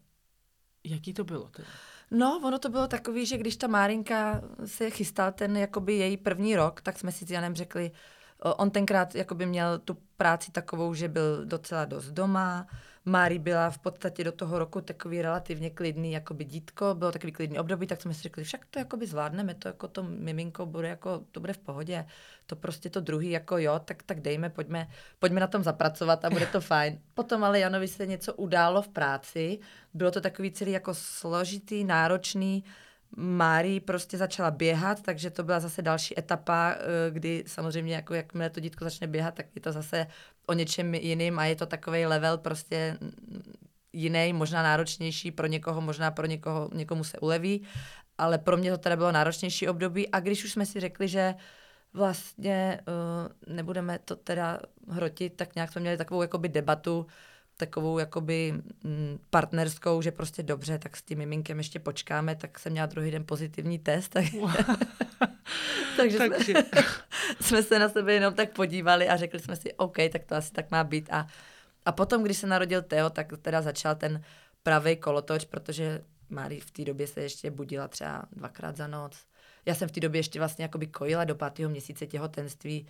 jaký 0.84 1.14
to 1.14 1.24
bylo 1.24 1.48
teda? 1.48 1.68
No, 2.10 2.40
ono 2.44 2.58
to 2.58 2.68
bylo 2.68 2.86
takový, 2.86 3.26
že 3.26 3.38
když 3.38 3.56
ta 3.56 3.66
Márinka 3.66 4.42
se 4.64 4.90
chystal 4.90 5.32
ten 5.32 5.56
jakoby 5.56 5.94
její 5.94 6.16
první 6.16 6.56
rok, 6.56 6.80
tak 6.80 6.98
jsme 6.98 7.12
si 7.12 7.26
s 7.26 7.30
Janem 7.30 7.54
řekli, 7.54 7.90
On 8.56 8.70
tenkrát 8.70 9.14
jakoby 9.14 9.46
měl 9.46 9.78
tu 9.78 9.96
práci 10.18 10.52
takovou, 10.52 10.94
že 10.94 11.08
byl 11.08 11.46
docela 11.46 11.84
dost 11.84 12.10
doma. 12.10 12.66
Mári 13.04 13.38
byla 13.38 13.70
v 13.70 13.78
podstatě 13.78 14.24
do 14.24 14.32
toho 14.32 14.58
roku 14.58 14.80
takový 14.80 15.22
relativně 15.22 15.70
klidný 15.70 16.12
jakoby 16.12 16.44
dítko, 16.44 16.94
bylo 16.94 17.12
takový 17.12 17.32
klidný 17.32 17.58
období, 17.58 17.86
tak 17.86 18.02
jsme 18.02 18.14
si 18.14 18.22
řekli, 18.22 18.44
však 18.44 18.66
to 18.70 18.78
jakoby 18.78 19.06
zvládneme, 19.06 19.54
to 19.54 19.68
jako 19.68 19.88
to 19.88 20.02
miminko 20.02 20.66
bude 20.66 20.88
jako, 20.88 21.24
to 21.32 21.40
bude 21.40 21.52
v 21.52 21.58
pohodě, 21.58 22.06
to 22.46 22.56
prostě 22.56 22.90
to 22.90 23.00
druhý 23.00 23.30
jako 23.30 23.58
jo, 23.58 23.80
tak, 23.84 24.02
tak 24.02 24.20
dejme, 24.20 24.50
pojďme, 24.50 24.88
pojďme 25.18 25.40
na 25.40 25.46
tom 25.46 25.62
zapracovat 25.62 26.24
a 26.24 26.30
bude 26.30 26.46
to 26.46 26.60
fajn. 26.60 27.00
Potom 27.14 27.44
ale 27.44 27.60
Janovi 27.60 27.88
se 27.88 28.06
něco 28.06 28.34
událo 28.34 28.82
v 28.82 28.88
práci, 28.88 29.58
bylo 29.94 30.10
to 30.10 30.20
takový 30.20 30.52
celý 30.52 30.72
jako 30.72 30.94
složitý, 30.94 31.84
náročný, 31.84 32.64
Mári 33.16 33.80
prostě 33.80 34.18
začala 34.18 34.50
běhat, 34.50 35.02
takže 35.02 35.30
to 35.30 35.44
byla 35.44 35.60
zase 35.60 35.82
další 35.82 36.18
etapa, 36.18 36.74
eh, 36.74 37.10
kdy 37.10 37.44
samozřejmě 37.46 37.94
jako 37.94 38.14
jakmile 38.14 38.50
to 38.50 38.60
dítko 38.60 38.84
začne 38.84 39.06
běhat, 39.06 39.34
tak 39.34 39.46
je 39.54 39.60
to 39.60 39.72
zase 39.72 40.06
o 40.46 40.52
něčem 40.52 40.94
jiným 40.94 41.38
a 41.38 41.44
je 41.44 41.56
to 41.56 41.66
takový 41.66 42.06
level 42.06 42.38
prostě 42.38 42.98
jiný, 43.92 44.32
možná 44.32 44.62
náročnější 44.62 45.30
pro 45.30 45.46
někoho, 45.46 45.80
možná 45.80 46.10
pro 46.10 46.26
někoho, 46.26 46.70
někomu 46.74 47.04
se 47.04 47.18
uleví, 47.18 47.62
ale 48.18 48.38
pro 48.38 48.56
mě 48.56 48.70
to 48.70 48.78
teda 48.78 48.96
bylo 48.96 49.12
náročnější 49.12 49.68
období. 49.68 50.08
A 50.08 50.20
když 50.20 50.44
už 50.44 50.52
jsme 50.52 50.66
si 50.66 50.80
řekli, 50.80 51.08
že 51.08 51.34
vlastně 51.92 52.80
uh, 52.88 53.54
nebudeme 53.54 53.98
to 53.98 54.16
teda 54.16 54.60
hrotit, 54.88 55.36
tak 55.36 55.54
nějak 55.54 55.72
jsme 55.72 55.80
měli 55.80 55.96
takovou 55.96 56.22
jakoby 56.22 56.48
debatu, 56.48 57.06
takovou 57.58 57.98
jakoby 57.98 58.54
mm, 58.82 59.18
partnerskou, 59.30 60.02
že 60.02 60.10
prostě 60.12 60.42
dobře, 60.42 60.78
tak 60.78 60.96
s 60.96 61.02
tím 61.02 61.18
miminkem 61.18 61.58
ještě 61.58 61.78
počkáme, 61.78 62.36
tak 62.36 62.58
jsem 62.58 62.72
měla 62.72 62.86
druhý 62.86 63.10
den 63.10 63.24
pozitivní 63.26 63.78
test. 63.78 64.08
Tak... 64.08 64.24
Takže, 65.96 66.18
Takže... 66.28 66.52
Jsme, 66.52 66.64
jsme 67.40 67.62
se 67.62 67.78
na 67.78 67.88
sebe 67.88 68.14
jenom 68.14 68.34
tak 68.34 68.52
podívali 68.52 69.08
a 69.08 69.16
řekli 69.16 69.40
jsme 69.40 69.56
si, 69.56 69.74
OK, 69.74 69.96
tak 70.12 70.24
to 70.24 70.34
asi 70.34 70.52
tak 70.52 70.70
má 70.70 70.84
být. 70.84 71.08
A, 71.12 71.26
a 71.84 71.92
potom, 71.92 72.22
když 72.22 72.36
se 72.36 72.46
narodil 72.46 72.82
Teo, 72.82 73.10
tak 73.10 73.32
teda 73.42 73.62
začal 73.62 73.94
ten 73.94 74.22
pravý 74.62 74.96
kolotoč, 74.96 75.44
protože 75.44 76.04
Mári 76.30 76.60
v 76.60 76.70
té 76.70 76.84
době 76.84 77.06
se 77.06 77.20
ještě 77.20 77.50
budila 77.50 77.88
třeba 77.88 78.22
dvakrát 78.32 78.76
za 78.76 78.86
noc. 78.86 79.16
Já 79.66 79.74
jsem 79.74 79.88
v 79.88 79.92
té 79.92 80.00
době 80.00 80.18
ještě 80.18 80.38
vlastně 80.38 80.62
jakoby 80.62 80.86
kojila 80.86 81.24
do 81.24 81.34
pátého 81.34 81.70
měsíce 81.70 82.06
těhotenství, 82.06 82.86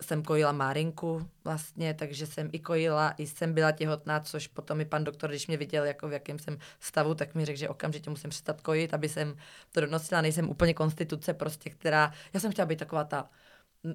jsem 0.00 0.22
kojila 0.22 0.52
Márinku 0.52 1.28
vlastně, 1.44 1.94
takže 1.94 2.26
jsem 2.26 2.48
i 2.52 2.58
kojila, 2.58 3.14
i 3.18 3.26
jsem 3.26 3.54
byla 3.54 3.72
těhotná, 3.72 4.20
což 4.20 4.46
potom 4.46 4.80
i 4.80 4.84
pan 4.84 5.04
doktor, 5.04 5.30
když 5.30 5.46
mě 5.46 5.56
viděl, 5.56 5.84
jako 5.84 6.08
v 6.08 6.12
jakém 6.12 6.38
jsem 6.38 6.58
stavu, 6.80 7.14
tak 7.14 7.34
mi 7.34 7.44
řekl, 7.44 7.58
že 7.58 7.68
okamžitě 7.68 8.10
musím 8.10 8.30
přestat 8.30 8.60
kojit, 8.60 8.94
aby 8.94 9.08
jsem 9.08 9.36
to 9.72 9.80
donosila. 9.80 10.20
Nejsem 10.20 10.48
úplně 10.50 10.74
konstituce 10.74 11.34
prostě, 11.34 11.70
která, 11.70 12.12
já 12.34 12.40
jsem 12.40 12.52
chtěla 12.52 12.66
být 12.66 12.78
taková 12.78 13.04
ta 13.04 13.30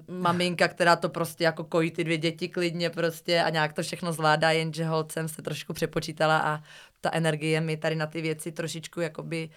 maminka, 0.08 0.68
která 0.68 0.96
to 0.96 1.08
prostě 1.08 1.44
jako 1.44 1.64
kojí 1.64 1.90
ty 1.90 2.04
dvě 2.04 2.18
děti 2.18 2.48
klidně 2.48 2.90
prostě 2.90 3.42
a 3.42 3.50
nějak 3.50 3.72
to 3.72 3.82
všechno 3.82 4.12
zvládá, 4.12 4.50
jenže 4.50 4.84
holcem 4.84 5.28
jsem 5.28 5.36
se 5.36 5.42
trošku 5.42 5.72
přepočítala 5.72 6.38
a 6.38 6.62
ta 7.00 7.10
energie 7.12 7.60
mi 7.60 7.76
tady 7.76 7.96
na 7.96 8.06
ty 8.06 8.20
věci 8.22 8.52
trošičku 8.52 9.00
jakoby 9.00 9.50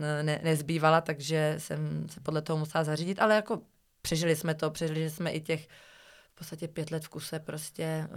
eh, 0.00 0.22
ne, 0.22 0.40
nezbývala, 0.42 1.00
takže 1.00 1.54
jsem 1.58 2.08
se 2.08 2.20
podle 2.20 2.42
toho 2.42 2.58
musela 2.58 2.84
zařídit, 2.84 3.20
ale 3.20 3.34
jako 3.34 3.62
přežili 4.06 4.36
jsme 4.36 4.54
to, 4.54 4.70
přežili 4.70 5.10
jsme 5.10 5.30
i 5.30 5.40
těch 5.40 5.68
v 6.32 6.38
podstatě 6.38 6.68
pět 6.68 6.90
let 6.90 7.04
v 7.04 7.08
kuse 7.08 7.38
prostě 7.38 7.82
eh, 7.82 8.08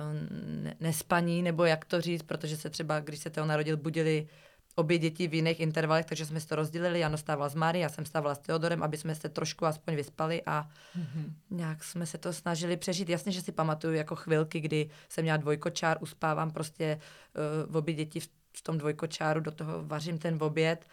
ne, 0.46 0.76
nespaní, 0.80 1.42
nebo 1.42 1.66
jak 1.66 1.86
to 1.86 2.02
říct, 2.02 2.24
protože 2.24 2.58
se 2.58 2.70
třeba, 2.70 3.00
když 3.00 3.20
se 3.20 3.30
toho 3.30 3.48
narodil, 3.48 3.78
budili 3.78 4.28
obě 4.76 4.98
děti 4.98 5.28
v 5.28 5.34
jiných 5.34 5.60
intervalech, 5.60 6.06
takže 6.06 6.26
jsme 6.26 6.42
to 6.42 6.56
rozdělili. 6.56 7.00
Jano 7.00 7.18
stával 7.18 7.50
s 7.50 7.56
Mári, 7.56 7.80
já 7.80 7.90
jsem 7.90 8.06
stávala 8.06 8.36
s 8.36 8.40
Teodorem, 8.40 8.84
aby 8.84 8.98
jsme 8.98 9.16
se 9.16 9.30
trošku 9.30 9.66
aspoň 9.66 9.96
vyspali 9.96 10.42
a 10.46 10.70
mm-hmm. 10.98 11.34
nějak 11.50 11.84
jsme 11.84 12.06
se 12.06 12.18
to 12.18 12.34
snažili 12.34 12.78
přežít. 12.78 13.10
Jasně, 13.10 13.32
že 13.32 13.42
si 13.42 13.52
pamatuju 13.52 13.94
jako 13.94 14.16
chvilky, 14.16 14.60
kdy 14.60 14.90
jsem 15.10 15.24
měla 15.24 15.38
dvojkočár, 15.38 15.98
uspávám 16.02 16.52
prostě 16.52 17.00
uh, 17.00 17.74
v 17.74 17.78
obě 17.78 17.94
děti 17.94 18.20
v, 18.20 18.30
v 18.58 18.62
tom 18.62 18.78
dvojkočáru, 18.78 19.40
do 19.40 19.52
toho 19.52 19.84
vařím 19.84 20.18
ten 20.18 20.38
oběd, 20.40 20.86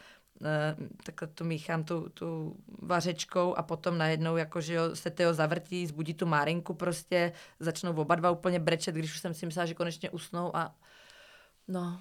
takhle 1.04 1.28
to 1.28 1.44
míchám 1.44 1.84
tu, 1.84 2.08
tu 2.08 2.56
vařečkou 2.82 3.54
a 3.54 3.62
potom 3.62 3.98
najednou 3.98 4.36
jako, 4.36 4.60
že 4.60 4.74
jo, 4.74 4.96
se 4.96 5.10
Teo 5.10 5.34
zavrtí, 5.34 5.86
zbudí 5.86 6.14
tu 6.14 6.26
Márinku 6.26 6.74
prostě, 6.74 7.32
začnou 7.60 7.94
oba 7.94 8.14
dva 8.14 8.30
úplně 8.30 8.60
brečet, 8.60 8.94
když 8.94 9.14
už 9.14 9.20
jsem 9.20 9.34
si 9.34 9.46
myslela, 9.46 9.66
že 9.66 9.74
konečně 9.74 10.10
usnou 10.10 10.56
a 10.56 10.74
no, 11.68 12.00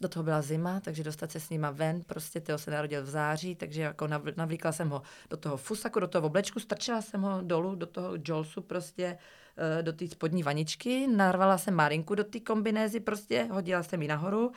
do 0.00 0.08
toho 0.08 0.22
byla 0.22 0.42
zima, 0.42 0.80
takže 0.80 1.04
dostat 1.04 1.32
se 1.32 1.40
s 1.40 1.50
nima 1.50 1.70
ven, 1.70 2.02
prostě 2.02 2.40
Teo 2.40 2.58
se 2.58 2.70
narodil 2.70 3.02
v 3.02 3.08
září, 3.08 3.54
takže 3.54 3.82
jako 3.82 4.06
navlíkla 4.36 4.72
jsem 4.72 4.90
ho 4.90 5.02
do 5.30 5.36
toho 5.36 5.56
fusaku, 5.56 6.00
do 6.00 6.08
toho 6.08 6.26
oblečku, 6.26 6.60
strčila 6.60 7.02
jsem 7.02 7.22
ho 7.22 7.42
dolů 7.42 7.74
do 7.74 7.86
toho 7.86 8.12
jolsu 8.28 8.62
prostě, 8.62 9.18
eh, 9.56 9.82
do 9.82 9.92
té 9.92 10.08
spodní 10.08 10.42
vaničky, 10.42 11.06
narvala 11.06 11.58
jsem 11.58 11.74
Marinku 11.74 12.14
do 12.14 12.24
té 12.24 12.40
kombinézy 12.40 13.00
prostě, 13.00 13.48
hodila 13.50 13.82
jsem 13.82 14.02
ji 14.02 14.08
nahoru 14.08 14.52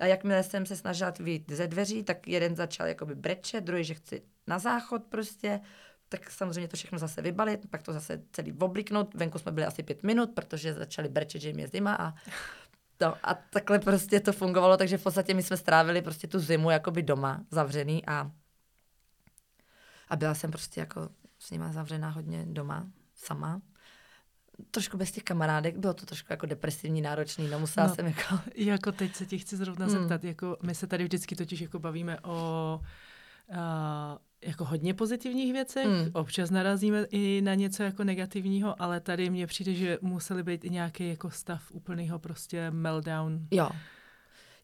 a 0.00 0.06
jakmile 0.06 0.42
jsem 0.42 0.66
se 0.66 0.76
snažila 0.76 1.12
vyjít 1.20 1.52
ze 1.52 1.66
dveří, 1.66 2.04
tak 2.04 2.28
jeden 2.28 2.56
začal 2.56 2.86
jakoby 2.86 3.14
brečet, 3.14 3.64
druhý, 3.64 3.84
že 3.84 3.94
chci 3.94 4.22
na 4.46 4.58
záchod 4.58 5.04
prostě, 5.04 5.60
tak 6.08 6.30
samozřejmě 6.30 6.68
to 6.68 6.76
všechno 6.76 6.98
zase 6.98 7.22
vybalit, 7.22 7.70
pak 7.70 7.82
to 7.82 7.92
zase 7.92 8.22
celý 8.32 8.52
obliknout. 8.52 9.14
Venku 9.14 9.38
jsme 9.38 9.52
byli 9.52 9.66
asi 9.66 9.82
pět 9.82 10.02
minut, 10.02 10.30
protože 10.34 10.74
začali 10.74 11.08
brečet, 11.08 11.38
že 11.38 11.48
jim 11.48 11.58
je 11.58 11.68
zima 11.68 11.94
a 11.94 12.14
No 13.00 13.16
a 13.22 13.34
takhle 13.34 13.78
prostě 13.78 14.20
to 14.20 14.32
fungovalo, 14.32 14.76
takže 14.76 14.98
v 14.98 15.02
podstatě 15.02 15.34
my 15.34 15.42
jsme 15.42 15.56
strávili 15.56 16.02
prostě 16.02 16.26
tu 16.26 16.38
zimu 16.38 16.70
jakoby 16.70 17.02
doma, 17.02 17.44
zavřený 17.50 18.06
a, 18.06 18.30
a 20.08 20.16
byla 20.16 20.34
jsem 20.34 20.50
prostě 20.50 20.80
jako 20.80 21.08
s 21.38 21.50
nima 21.50 21.72
zavřená 21.72 22.10
hodně 22.10 22.46
doma, 22.46 22.90
sama. 23.14 23.60
Trošku 24.70 24.96
bez 24.96 25.12
těch 25.12 25.22
kamarádek, 25.22 25.76
bylo 25.76 25.94
to 25.94 26.06
trošku 26.06 26.26
jako 26.32 26.46
depresivní, 26.46 27.00
náročný, 27.00 27.48
no 27.48 27.58
musela 27.58 27.86
no, 27.86 27.94
jsem 27.94 28.06
jako... 28.06 28.38
Jako 28.54 28.92
teď 28.92 29.14
se 29.14 29.26
tě 29.26 29.38
chci 29.38 29.56
zrovna 29.56 29.88
zeptat, 29.88 30.24
jako 30.24 30.56
my 30.62 30.74
se 30.74 30.86
tady 30.86 31.04
vždycky 31.04 31.36
totiž 31.36 31.60
jako 31.60 31.78
bavíme 31.78 32.20
o 32.20 32.80
uh, 33.50 33.56
jako 34.44 34.64
hodně 34.64 34.94
pozitivních 34.94 35.52
věcech, 35.52 35.86
mm. 35.86 36.10
občas 36.12 36.50
narazíme 36.50 37.06
i 37.10 37.40
na 37.44 37.54
něco 37.54 37.82
jako 37.82 38.04
negativního, 38.04 38.82
ale 38.82 39.00
tady 39.00 39.30
mně 39.30 39.46
přijde, 39.46 39.74
že 39.74 39.98
museli 40.02 40.42
být 40.42 40.64
i 40.64 40.70
nějaký 40.70 41.08
jako 41.08 41.30
stav 41.30 41.72
úplného 41.72 42.18
prostě 42.18 42.70
meltdown. 42.70 43.46
Jo. 43.50 43.68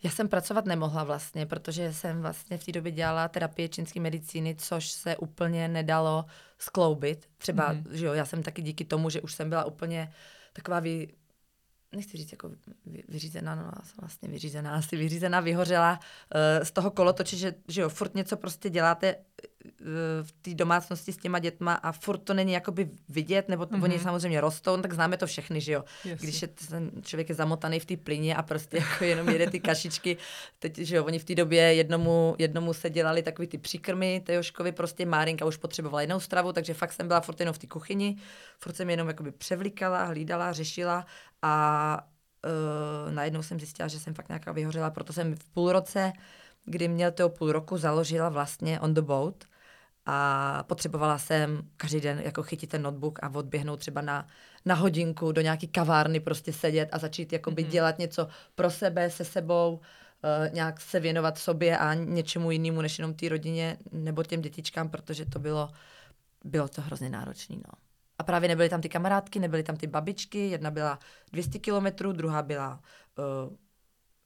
Já 0.02 0.10
jsem 0.10 0.28
pracovat 0.28 0.66
nemohla 0.66 1.04
vlastně, 1.04 1.46
protože 1.46 1.92
jsem 1.92 2.22
vlastně 2.22 2.58
v 2.58 2.64
té 2.64 2.72
době 2.72 2.92
dělala 2.92 3.28
terapie 3.28 3.68
čínské 3.68 4.00
medicíny, 4.00 4.54
což 4.54 4.90
se 4.90 5.16
úplně 5.16 5.68
nedalo 5.68 6.24
skloubit. 6.58 7.28
Třeba, 7.38 7.72
mm. 7.72 7.84
že 7.90 8.06
jo, 8.06 8.12
já 8.12 8.24
jsem 8.24 8.42
taky 8.42 8.62
díky 8.62 8.84
tomu, 8.84 9.10
že 9.10 9.20
už 9.20 9.34
jsem 9.34 9.48
byla 9.48 9.64
úplně 9.64 10.12
taková 10.52 10.80
vy, 10.80 11.08
nechci 11.96 12.16
říct 12.16 12.32
jako 12.32 12.50
vyřízená, 13.08 13.54
no 13.54 13.70
vlastně 14.00 14.28
vyřízená, 14.28 14.74
asi 14.74 14.96
vyřízená, 14.96 15.40
vyhořela 15.40 15.92
uh, 15.98 16.64
z 16.64 16.70
toho 16.70 16.90
kolotoče, 16.90 17.36
že, 17.36 17.54
že 17.68 17.80
jo, 17.80 17.88
furt 17.88 18.14
něco 18.14 18.36
prostě 18.36 18.70
děláte 18.70 19.16
v 20.22 20.32
té 20.42 20.54
domácnosti 20.54 21.12
s 21.12 21.16
těma 21.16 21.38
dětma 21.38 21.74
a 21.74 21.92
furt 21.92 22.18
to 22.18 22.34
není 22.34 22.52
jakoby 22.52 22.90
vidět, 23.08 23.48
nebo 23.48 23.66
to, 23.66 23.74
mm-hmm. 23.74 23.82
oni 23.82 23.98
samozřejmě 23.98 24.40
rostou, 24.40 24.76
no 24.76 24.82
tak 24.82 24.92
známe 24.92 25.16
to 25.16 25.26
všechny, 25.26 25.60
že 25.60 25.72
jo. 25.72 25.84
Yes. 26.04 26.20
Když 26.20 26.42
je 26.42 26.48
ten 26.48 26.90
člověk 27.02 27.28
je 27.28 27.34
zamotaný 27.34 27.80
v 27.80 27.84
té 27.84 27.96
plyně 27.96 28.36
a 28.36 28.42
prostě 28.42 28.76
jako 28.76 29.04
jenom 29.04 29.28
jede 29.28 29.50
ty 29.50 29.60
kašičky, 29.60 30.16
teď, 30.58 30.78
že 30.78 30.96
jo, 30.96 31.04
oni 31.04 31.18
v 31.18 31.24
té 31.24 31.34
době 31.34 31.74
jednomu, 31.74 32.34
jednomu 32.38 32.72
se 32.72 32.90
dělali 32.90 33.22
takový 33.22 33.48
ty 33.48 33.58
příkrmy, 33.58 34.22
Tejoškovi 34.24 34.72
prostě 34.72 35.06
Márinka 35.06 35.44
už 35.44 35.56
potřebovala 35.56 36.02
jinou 36.02 36.20
stravu, 36.20 36.52
takže 36.52 36.74
fakt 36.74 36.92
jsem 36.92 37.08
byla 37.08 37.20
furt 37.20 37.40
jenom 37.40 37.52
v 37.52 37.58
té 37.58 37.66
kuchyni, 37.66 38.16
furt 38.58 38.76
jsem 38.76 38.90
jenom 38.90 39.08
jakoby 39.08 39.32
převlíkala, 39.32 40.04
hlídala, 40.04 40.52
řešila 40.52 41.06
a 41.42 42.08
uh, 43.06 43.12
najednou 43.12 43.42
jsem 43.42 43.60
zjistila, 43.60 43.88
že 43.88 44.00
jsem 44.00 44.14
fakt 44.14 44.28
nějaká 44.28 44.52
vyhořela, 44.52 44.90
proto 44.90 45.12
jsem 45.12 45.34
v 45.34 45.44
půl 45.44 45.72
roce 45.72 46.12
kdy 46.64 46.88
měl 46.88 47.10
toho 47.10 47.28
půl 47.28 47.52
roku, 47.52 47.76
založila 47.76 48.28
vlastně 48.28 48.80
On 48.80 48.94
the 48.94 49.00
Boat 49.00 49.44
a 50.06 50.62
potřebovala 50.62 51.18
jsem 51.18 51.62
každý 51.76 52.00
den 52.00 52.20
jako 52.24 52.42
chytit 52.42 52.70
ten 52.70 52.82
notebook 52.82 53.18
a 53.22 53.34
odběhnout 53.34 53.80
třeba 53.80 54.00
na, 54.00 54.26
na 54.64 54.74
hodinku 54.74 55.32
do 55.32 55.40
nějaký 55.40 55.68
kavárny 55.68 56.20
prostě 56.20 56.52
sedět 56.52 56.88
a 56.92 56.98
začít 56.98 57.32
jakoby 57.32 57.64
mm-hmm. 57.64 57.70
dělat 57.70 57.98
něco 57.98 58.28
pro 58.54 58.70
sebe, 58.70 59.10
se 59.10 59.24
sebou, 59.24 59.74
uh, 59.74 60.54
nějak 60.54 60.80
se 60.80 61.00
věnovat 61.00 61.38
sobě 61.38 61.78
a 61.78 61.94
něčemu 61.94 62.50
jinému 62.50 62.82
než 62.82 62.98
jenom 62.98 63.14
té 63.14 63.28
rodině 63.28 63.76
nebo 63.92 64.22
těm 64.22 64.42
dětičkám, 64.42 64.88
protože 64.88 65.24
to 65.24 65.38
bylo, 65.38 65.70
bylo 66.44 66.68
to 66.68 66.82
hrozně 66.82 67.10
náročné. 67.10 67.56
No. 67.56 67.81
A 68.18 68.22
právě 68.22 68.48
nebyly 68.48 68.68
tam 68.68 68.80
ty 68.80 68.88
kamarádky, 68.88 69.38
nebyly 69.38 69.62
tam 69.62 69.76
ty 69.76 69.86
babičky, 69.86 70.38
jedna 70.38 70.70
byla 70.70 70.98
200 71.32 71.58
kilometrů, 71.58 72.12
druhá 72.12 72.42
byla 72.42 72.80
uh, 73.18 73.56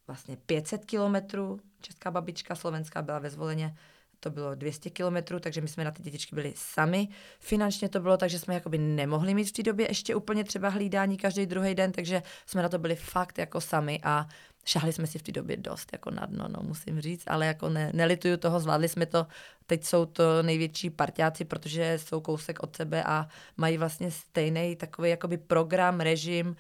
vlastně 0.06 0.36
500 0.36 0.84
kilometrů, 0.84 1.60
česká 1.80 2.10
babička, 2.10 2.54
slovenská 2.54 3.02
byla 3.02 3.18
ve 3.18 3.30
zvoleně, 3.30 3.76
to 4.20 4.30
bylo 4.30 4.54
200 4.54 4.90
kilometrů, 4.90 5.40
takže 5.40 5.60
my 5.60 5.68
jsme 5.68 5.84
na 5.84 5.90
ty 5.90 6.02
dětičky 6.02 6.34
byli 6.34 6.52
sami. 6.56 7.08
Finančně 7.40 7.88
to 7.88 8.00
bylo 8.00 8.16
tak, 8.16 8.30
že 8.30 8.38
jsme 8.38 8.54
jakoby 8.54 8.78
nemohli 8.78 9.34
mít 9.34 9.44
v 9.44 9.52
té 9.52 9.62
době 9.62 9.90
ještě 9.90 10.14
úplně 10.14 10.44
třeba 10.44 10.68
hlídání 10.68 11.16
každý 11.16 11.46
druhý 11.46 11.74
den, 11.74 11.92
takže 11.92 12.22
jsme 12.46 12.62
na 12.62 12.68
to 12.68 12.78
byli 12.78 12.96
fakt 12.96 13.38
jako 13.38 13.60
sami 13.60 14.00
a 14.02 14.28
šahli 14.66 14.92
jsme 14.92 15.06
si 15.06 15.18
v 15.18 15.22
té 15.22 15.32
době 15.32 15.56
dost 15.56 15.92
jako 15.92 16.10
na 16.10 16.26
dno, 16.26 16.48
no, 16.48 16.60
musím 16.62 17.00
říct, 17.00 17.24
ale 17.26 17.46
jako 17.46 17.68
ne, 17.68 17.90
nelituju 17.94 18.36
toho, 18.36 18.60
zvládli 18.60 18.88
jsme 18.88 19.06
to. 19.06 19.26
Teď 19.66 19.84
jsou 19.84 20.06
to 20.06 20.42
největší 20.42 20.90
partiáci, 20.90 21.44
protože 21.44 21.98
jsou 21.98 22.20
kousek 22.20 22.62
od 22.62 22.76
sebe 22.76 23.04
a 23.04 23.28
mají 23.56 23.78
vlastně 23.78 24.10
stejný 24.10 24.76
takový 24.76 25.10
jakoby 25.10 25.36
program, 25.36 26.00
režim. 26.00 26.56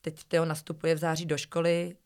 Teď 0.00 0.24
Teo 0.24 0.44
nastupuje 0.44 0.94
v 0.94 0.98
září 0.98 1.26
do 1.26 1.38
školy, 1.38 1.96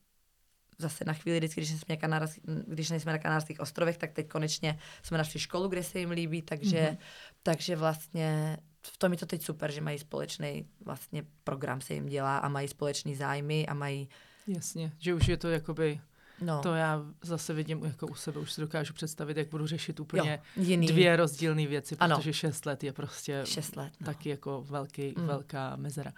zase 0.78 1.04
na 1.04 1.12
chvíli, 1.12 1.38
vždycky, 1.38 1.60
když 1.60 1.80
jsme, 1.80 1.96
Kanář, 1.96 2.38
když 2.66 2.90
nejsme 2.90 3.12
na 3.12 3.18
Kanárských 3.18 3.60
ostrovech, 3.60 3.98
tak 3.98 4.12
teď 4.12 4.28
konečně 4.28 4.78
jsme 5.02 5.18
našli 5.18 5.40
školu, 5.40 5.68
kde 5.68 5.82
se 5.82 5.98
jim 5.98 6.10
líbí, 6.10 6.42
takže, 6.42 6.78
mm-hmm. 6.78 6.98
takže 7.42 7.76
vlastně 7.76 8.56
v 8.86 8.96
tom 8.96 9.12
je 9.12 9.18
to 9.18 9.26
teď 9.26 9.42
super, 9.42 9.72
že 9.72 9.80
mají 9.80 9.98
společný 9.98 10.66
vlastně 10.84 11.24
program 11.44 11.80
se 11.80 11.94
jim 11.94 12.06
dělá 12.06 12.38
a 12.38 12.48
mají 12.48 12.68
společný 12.68 13.16
zájmy 13.16 13.66
a 13.66 13.74
mají... 13.74 14.08
Jasně, 14.54 14.92
že 14.98 15.14
už 15.14 15.28
je 15.28 15.36
to 15.36 15.48
jakoby 15.48 16.00
No. 16.40 16.60
To 16.62 16.74
já 16.74 17.02
zase 17.22 17.54
vidím 17.54 17.84
jako 17.84 18.06
u 18.06 18.14
sebe, 18.14 18.40
už 18.40 18.52
si 18.52 18.60
dokážu 18.60 18.92
představit, 18.94 19.36
jak 19.36 19.48
budu 19.48 19.66
řešit 19.66 20.00
úplně 20.00 20.40
jo, 20.56 20.62
jiný. 20.64 20.86
dvě 20.86 21.16
rozdílné 21.16 21.66
věci, 21.66 21.96
protože 21.96 22.12
ano. 22.12 22.32
šest 22.32 22.66
let 22.66 22.84
je 22.84 22.92
prostě 22.92 23.42
šest 23.44 23.76
let, 23.76 23.92
no. 24.00 24.04
taky 24.04 24.28
jako 24.28 24.64
velký, 24.68 25.14
mm. 25.18 25.26
velká 25.26 25.76
mezera. 25.76 26.12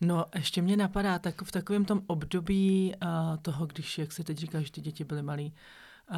No, 0.00 0.24
ještě 0.34 0.62
mě 0.62 0.76
napadá, 0.76 1.18
tak 1.18 1.42
v 1.42 1.52
takovém 1.52 1.84
tom 1.84 2.02
období 2.06 2.94
uh, 3.02 3.36
toho, 3.42 3.66
když, 3.66 3.98
jak 3.98 4.12
se 4.12 4.24
teď 4.24 4.38
říká, 4.38 4.60
že 4.60 4.72
ty 4.72 4.80
děti 4.80 5.04
byly 5.04 5.22
malí, 5.22 5.54
uh, 6.10 6.16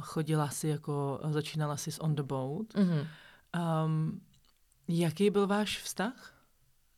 chodila 0.00 0.48
si 0.48 0.68
jako, 0.68 1.20
začínala 1.30 1.76
si 1.76 1.92
s 1.92 2.02
On 2.02 2.14
the 2.14 2.22
Boat. 2.22 2.66
Mm-hmm. 2.66 3.06
Um, 3.84 4.20
jaký 4.88 5.30
byl 5.30 5.46
váš 5.46 5.82
vztah 5.82 6.34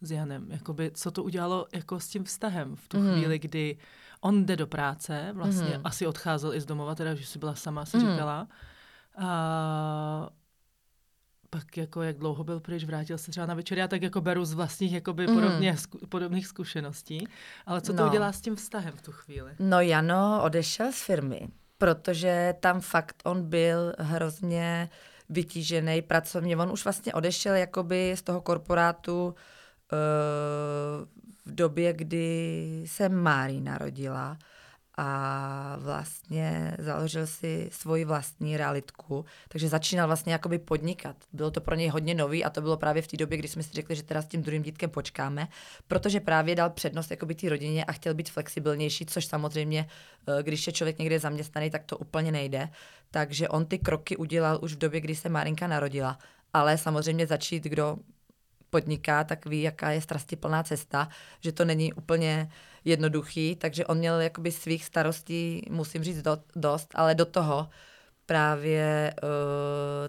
s 0.00 0.10
Janem? 0.10 0.50
Jakoby, 0.50 0.90
co 0.94 1.10
to 1.10 1.22
udělalo 1.22 1.66
jako 1.72 2.00
s 2.00 2.08
tím 2.08 2.25
vztahem 2.25 2.76
v 2.76 2.88
tu 2.88 2.96
mm-hmm. 2.96 3.12
chvíli, 3.12 3.38
kdy 3.38 3.78
on 4.20 4.46
jde 4.46 4.56
do 4.56 4.66
práce, 4.66 5.30
vlastně 5.32 5.68
mm-hmm. 5.68 5.80
asi 5.84 6.06
odcházel 6.06 6.54
i 6.54 6.60
z 6.60 6.66
domova, 6.66 6.94
teda, 6.94 7.14
že 7.14 7.26
jsi 7.26 7.38
byla 7.38 7.54
sama, 7.54 7.87
si 7.87 7.96
mm-hmm. 7.96 8.12
říkala. 8.12 8.48
A 9.18 10.28
pak 11.50 11.76
jako 11.76 12.02
jak 12.02 12.18
dlouho 12.18 12.44
byl 12.44 12.60
pryč, 12.60 12.84
vrátil 12.84 13.18
se 13.18 13.30
třeba 13.30 13.46
na 13.46 13.54
večer, 13.54 13.78
já 13.78 13.88
tak 13.88 14.02
jako 14.02 14.20
beru 14.20 14.44
z 14.44 14.52
vlastních 14.52 14.92
jakoby 14.92 15.26
mm. 15.26 15.34
podobně, 15.34 15.76
zku, 15.76 15.98
podobných 16.08 16.46
zkušeností, 16.46 17.28
ale 17.66 17.80
co 17.80 17.92
to 17.92 18.02
no. 18.02 18.08
udělá 18.08 18.32
s 18.32 18.40
tím 18.40 18.56
vztahem 18.56 18.92
v 18.96 19.02
tu 19.02 19.12
chvíli? 19.12 19.52
No 19.58 19.80
Jano 19.80 20.40
odešel 20.42 20.92
z 20.92 21.02
firmy, 21.02 21.48
protože 21.78 22.54
tam 22.60 22.80
fakt 22.80 23.22
on 23.25 23.48
byl 23.48 23.92
hrozně 23.98 24.88
vytížený 25.28 26.02
pracovně. 26.02 26.56
On 26.56 26.72
už 26.72 26.84
vlastně 26.84 27.14
odešel 27.14 27.54
jakoby 27.54 28.14
z 28.16 28.22
toho 28.22 28.40
korporátu 28.40 29.26
uh, 29.26 29.34
v 31.48 31.54
době, 31.54 31.92
kdy 31.92 32.82
se 32.86 33.08
Mári 33.08 33.60
narodila 33.60 34.38
a 35.00 35.76
vlastně 35.80 36.76
založil 36.78 37.26
si 37.26 37.68
svoji 37.72 38.04
vlastní 38.04 38.56
realitku, 38.56 39.24
takže 39.48 39.68
začínal 39.68 40.06
vlastně 40.06 40.32
jakoby 40.32 40.58
podnikat. 40.58 41.16
Bylo 41.32 41.50
to 41.50 41.60
pro 41.60 41.74
něj 41.74 41.88
hodně 41.88 42.14
nový 42.14 42.44
a 42.44 42.50
to 42.50 42.60
bylo 42.60 42.76
právě 42.76 43.02
v 43.02 43.06
té 43.06 43.16
době, 43.16 43.38
kdy 43.38 43.48
jsme 43.48 43.62
si 43.62 43.72
řekli, 43.72 43.96
že 43.96 44.02
teda 44.02 44.22
s 44.22 44.26
tím 44.26 44.42
druhým 44.42 44.62
dítkem 44.62 44.90
počkáme, 44.90 45.48
protože 45.86 46.20
právě 46.20 46.54
dal 46.54 46.70
přednost 46.70 47.10
jakoby 47.10 47.34
té 47.34 47.48
rodině 47.48 47.84
a 47.84 47.92
chtěl 47.92 48.14
být 48.14 48.30
flexibilnější, 48.30 49.06
což 49.06 49.26
samozřejmě, 49.26 49.86
eh, 50.38 50.42
když 50.42 50.66
je 50.66 50.72
člověk 50.72 50.98
někde 50.98 51.18
zaměstnaný, 51.18 51.70
tak 51.70 51.84
to 51.84 51.98
úplně 51.98 52.32
nejde. 52.32 52.68
Takže 53.10 53.48
on 53.48 53.66
ty 53.66 53.78
kroky 53.78 54.16
udělal 54.16 54.58
už 54.62 54.74
v 54.74 54.78
době, 54.78 55.00
kdy 55.00 55.14
se 55.14 55.28
Marinka 55.28 55.66
narodila. 55.66 56.18
Ale 56.52 56.78
samozřejmě 56.78 57.26
začít, 57.26 57.64
kdo 57.64 57.96
podniká, 58.70 59.25
tak 59.25 59.46
ví, 59.46 59.62
jaká 59.62 59.90
je 59.90 60.00
strastiplná 60.00 60.62
cesta, 60.62 61.08
že 61.40 61.52
to 61.52 61.64
není 61.64 61.92
úplně 61.92 62.50
jednoduchý, 62.84 63.56
takže 63.56 63.87
on 63.87 63.98
měl 63.98 64.20
jakoby 64.20 64.52
svých 64.52 64.84
starostí, 64.84 65.62
musím 65.70 66.04
říct, 66.04 66.22
do, 66.22 66.38
dost, 66.56 66.88
ale 66.94 67.14
do 67.14 67.25
toho 67.25 67.68
právě 68.28 69.14
uh, 69.22 69.28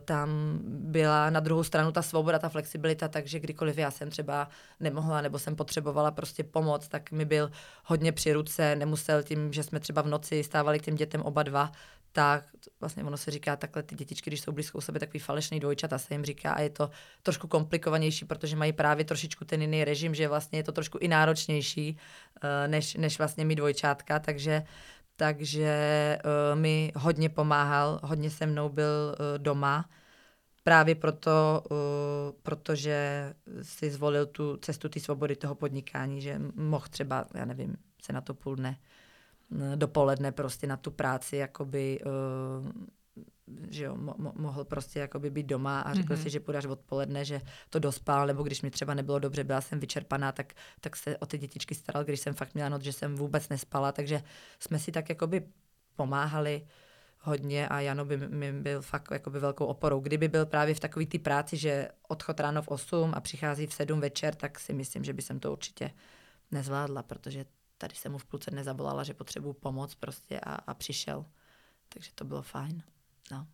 tam 0.05 0.59
byla 0.63 1.29
na 1.29 1.39
druhou 1.39 1.63
stranu 1.63 1.91
ta 1.91 2.01
svoboda, 2.01 2.39
ta 2.39 2.49
flexibilita, 2.49 3.07
takže 3.07 3.39
kdykoliv 3.39 3.77
já 3.77 3.91
jsem 3.91 4.09
třeba 4.09 4.47
nemohla 4.79 5.21
nebo 5.21 5.39
jsem 5.39 5.55
potřebovala 5.55 6.11
prostě 6.11 6.43
pomoc, 6.43 6.87
tak 6.87 7.11
mi 7.11 7.25
byl 7.25 7.51
hodně 7.85 8.11
při 8.11 8.33
ruce, 8.33 8.75
nemusel 8.75 9.23
tím, 9.23 9.53
že 9.53 9.63
jsme 9.63 9.79
třeba 9.79 10.01
v 10.01 10.07
noci 10.07 10.43
stávali 10.43 10.79
k 10.79 10.85
těm 10.85 10.95
dětem 10.95 11.21
oba 11.21 11.43
dva, 11.43 11.71
tak 12.11 12.43
vlastně 12.79 13.03
ono 13.03 13.17
se 13.17 13.31
říká 13.31 13.55
takhle, 13.55 13.83
ty 13.83 13.95
dětičky, 13.95 14.29
když 14.29 14.41
jsou 14.41 14.51
blízko 14.51 14.77
u 14.77 14.81
sebe, 14.81 14.99
takový 14.99 15.19
falešný 15.19 15.59
dvojčata 15.59 15.97
se 15.97 16.13
jim 16.13 16.25
říká 16.25 16.51
a 16.51 16.61
je 16.61 16.69
to 16.69 16.89
trošku 17.23 17.47
komplikovanější, 17.47 18.25
protože 18.25 18.55
mají 18.55 18.73
právě 18.73 19.05
trošičku 19.05 19.45
ten 19.45 19.61
jiný 19.61 19.83
režim, 19.83 20.15
že 20.15 20.27
vlastně 20.27 20.59
je 20.59 20.63
to 20.63 20.71
trošku 20.71 20.97
i 20.97 21.07
náročnější, 21.07 21.97
uh, 22.43 22.49
než, 22.67 22.95
než 22.95 23.17
vlastně 23.17 23.45
mít 23.45 23.55
dvojčátka, 23.55 24.19
takže 24.19 24.63
takže 25.15 26.17
uh, 26.25 26.59
mi 26.59 26.91
hodně 26.95 27.29
pomáhal, 27.29 27.99
hodně 28.03 28.29
se 28.29 28.45
mnou 28.45 28.69
byl 28.69 29.15
uh, 29.19 29.37
doma, 29.37 29.89
právě 30.63 30.95
proto, 30.95 31.63
protože 32.43 33.33
si 33.61 33.91
zvolil 33.91 34.25
tu 34.25 34.57
cestu 34.57 34.89
té 34.89 34.99
svobody 34.99 35.35
toho 35.35 35.55
podnikání, 35.55 36.21
že 36.21 36.41
mohl 36.55 36.85
třeba, 36.89 37.25
já 37.33 37.45
nevím, 37.45 37.75
se 38.01 38.13
na 38.13 38.21
to 38.21 38.33
půl 38.33 38.55
dne 38.55 38.77
dopoledne 39.75 40.31
prostě 40.31 40.67
na 40.67 40.77
tu 40.77 40.91
práci 40.91 41.37
jakoby 41.37 41.99
uh, 42.05 42.71
že 43.69 43.83
jo, 43.83 43.95
mo- 43.95 44.33
mohl 44.35 44.63
prostě 44.65 44.99
jakoby 44.99 45.29
být 45.29 45.45
doma 45.45 45.81
a 45.81 45.93
řekl 45.93 46.13
mm-hmm. 46.13 46.23
si, 46.23 46.29
že 46.29 46.39
půjde 46.39 46.57
až 46.57 46.65
odpoledne, 46.65 47.25
že 47.25 47.41
to 47.69 47.79
dospal, 47.79 48.27
nebo 48.27 48.43
když 48.43 48.61
mi 48.61 48.71
třeba 48.71 48.93
nebylo 48.93 49.19
dobře, 49.19 49.43
byla 49.43 49.61
jsem 49.61 49.79
vyčerpaná, 49.79 50.31
tak, 50.31 50.53
tak 50.81 50.95
se 50.95 51.17
o 51.17 51.25
ty 51.25 51.37
dětičky 51.37 51.75
staral, 51.75 52.03
když 52.03 52.19
jsem 52.19 52.33
fakt 52.33 52.53
měla 52.53 52.69
noc, 52.69 52.81
že 52.81 52.93
jsem 52.93 53.15
vůbec 53.15 53.49
nespala, 53.49 53.91
takže 53.91 54.23
jsme 54.59 54.79
si 54.79 54.91
tak 54.91 55.09
jakoby 55.09 55.43
pomáhali 55.95 56.67
hodně 57.19 57.67
a 57.67 57.79
Jano 57.79 58.05
by 58.05 58.17
mi 58.17 58.53
byl 58.53 58.81
fakt 58.81 59.07
jakoby 59.11 59.39
velkou 59.39 59.65
oporou. 59.65 59.99
Kdyby 59.99 60.27
byl 60.27 60.45
právě 60.45 60.75
v 60.75 60.79
takové 60.79 61.05
ty 61.05 61.19
práci, 61.19 61.57
že 61.57 61.89
odchod 62.07 62.39
ráno 62.39 62.61
v 62.61 62.67
8 62.67 63.13
a 63.15 63.21
přichází 63.21 63.67
v 63.67 63.73
7 63.73 63.99
večer, 63.99 64.35
tak 64.35 64.59
si 64.59 64.73
myslím, 64.73 65.03
že 65.03 65.13
by 65.13 65.21
jsem 65.21 65.39
to 65.39 65.51
určitě 65.51 65.91
nezvládla, 66.51 67.03
protože 67.03 67.45
tady 67.79 67.95
jsem 67.95 68.11
mu 68.11 68.17
v 68.17 68.25
půlce 68.25 68.51
nezavolala, 68.51 69.03
že 69.03 69.13
potřebuju 69.13 69.53
pomoc 69.53 69.95
prostě 69.95 70.39
a, 70.39 70.53
a 70.53 70.73
přišel. 70.73 71.25
Takže 71.89 72.11
to 72.15 72.25
bylo 72.25 72.41
fajn. 72.41 72.83
No. 73.31 73.47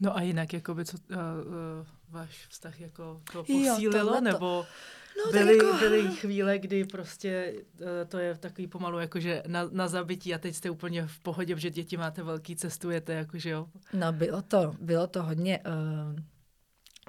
No 0.00 0.16
a 0.16 0.22
jinak, 0.22 0.52
jakoby, 0.52 0.84
co 0.84 0.96
uh, 0.96 1.16
uh, 1.16 1.86
váš 2.08 2.46
vztah 2.48 2.80
jako 2.80 3.22
to 3.32 3.44
posílilo, 3.44 4.14
jo, 4.14 4.20
nebo 4.20 4.66
no, 5.18 5.32
byly, 5.32 5.56
jako... 5.56 5.78
byly 5.78 6.10
chvíle, 6.16 6.58
kdy 6.58 6.84
prostě 6.84 7.54
uh, 7.80 7.86
to 8.08 8.18
je 8.18 8.34
takový 8.34 8.66
pomalu 8.66 8.98
jakože 8.98 9.42
na, 9.46 9.68
na 9.72 9.88
zabití 9.88 10.34
a 10.34 10.38
teď 10.38 10.54
jste 10.54 10.70
úplně 10.70 11.06
v 11.06 11.18
pohodě, 11.18 11.58
že 11.58 11.70
děti 11.70 11.96
máte 11.96 12.22
velký, 12.22 12.56
cestujete, 12.56 13.12
jakože 13.12 13.50
jo? 13.50 13.66
No 13.92 14.12
bylo 14.12 14.42
to, 14.42 14.74
bylo 14.80 15.06
to 15.06 15.22
hodně, 15.22 15.58
uh, 15.58 16.20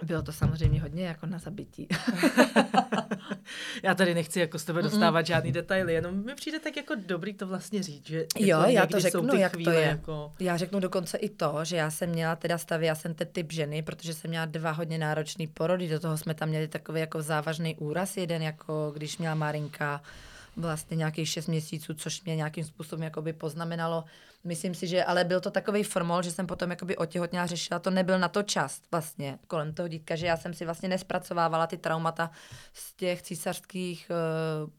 bylo 0.04 0.22
to 0.22 0.32
samozřejmě 0.32 0.82
hodně 0.82 1.06
jako 1.06 1.26
na 1.26 1.40
zabití. 1.40 1.88
já 3.84 3.96
tady 3.96 4.14
nechci 4.14 4.40
jako 4.40 4.60
z 4.60 4.66
tebe 4.66 4.82
dostávat 4.82 5.20
mm 5.20 5.26
žádný 5.26 5.52
detaily, 5.52 5.94
jenom 5.94 6.26
mi 6.26 6.36
přijde 6.36 6.60
tak 6.60 6.78
jako 6.78 6.96
dobrý 6.96 7.34
to 7.34 7.48
vlastně 7.48 7.84
říct, 7.84 8.08
že 8.08 8.26
jo, 8.40 8.58
jako 8.60 8.72
já 8.72 8.86
to 8.86 9.00
řeknu, 9.00 9.36
jak 9.36 9.58
to 9.64 9.72
je. 9.72 9.82
Jako... 9.82 10.34
Já 10.40 10.58
řeknu 10.58 10.80
dokonce 10.80 11.18
i 11.18 11.30
to, 11.30 11.60
že 11.64 11.76
já 11.76 11.92
jsem 11.92 12.10
měla 12.10 12.36
teda 12.36 12.58
stavy, 12.58 12.86
já 12.86 12.96
jsem 12.96 13.14
ten 13.14 13.28
typ 13.32 13.52
ženy, 13.52 13.82
protože 13.82 14.14
jsem 14.14 14.30
měla 14.30 14.46
dva 14.46 14.72
hodně 14.72 14.98
náročný 14.98 15.48
porody, 15.48 15.88
do 15.88 16.00
toho 16.00 16.18
jsme 16.18 16.34
tam 16.34 16.50
měli 16.50 16.68
takový 16.68 17.00
jako 17.00 17.22
závažný 17.22 17.76
úraz, 17.76 18.18
jeden 18.18 18.42
jako 18.42 18.92
když 18.96 19.18
měla 19.18 19.36
Marinka 19.36 20.02
vlastně 20.62 20.98
nějakých 20.98 21.30
šest 21.30 21.48
měsíců, 21.48 21.94
což 21.94 22.24
mě 22.24 22.36
nějakým 22.36 22.64
způsobem 22.64 23.04
jakoby 23.04 23.34
poznamenalo. 23.34 24.04
Myslím 24.44 24.76
si, 24.76 24.88
že 24.88 25.04
ale 25.04 25.24
byl 25.24 25.40
to 25.40 25.52
takový 25.52 25.84
formol, 25.84 26.22
že 26.22 26.32
jsem 26.32 26.48
potom 26.48 26.70
jakoby 26.70 26.98
otěhotněla, 26.98 27.46
řešila, 27.46 27.80
to 27.80 27.90
nebyl 27.90 28.20
na 28.20 28.28
to 28.28 28.44
čas 28.44 28.82
vlastně 28.92 29.40
kolem 29.48 29.74
toho 29.74 29.88
dítka, 29.88 30.16
že 30.16 30.26
já 30.28 30.38
jsem 30.38 30.54
si 30.54 30.66
vlastně 30.66 30.90
nespracovávala 30.90 31.68
ty 31.68 31.78
traumata 31.78 32.32
z 32.74 32.94
těch 32.94 33.22
císařských 33.22 34.12
uh, 34.64 34.70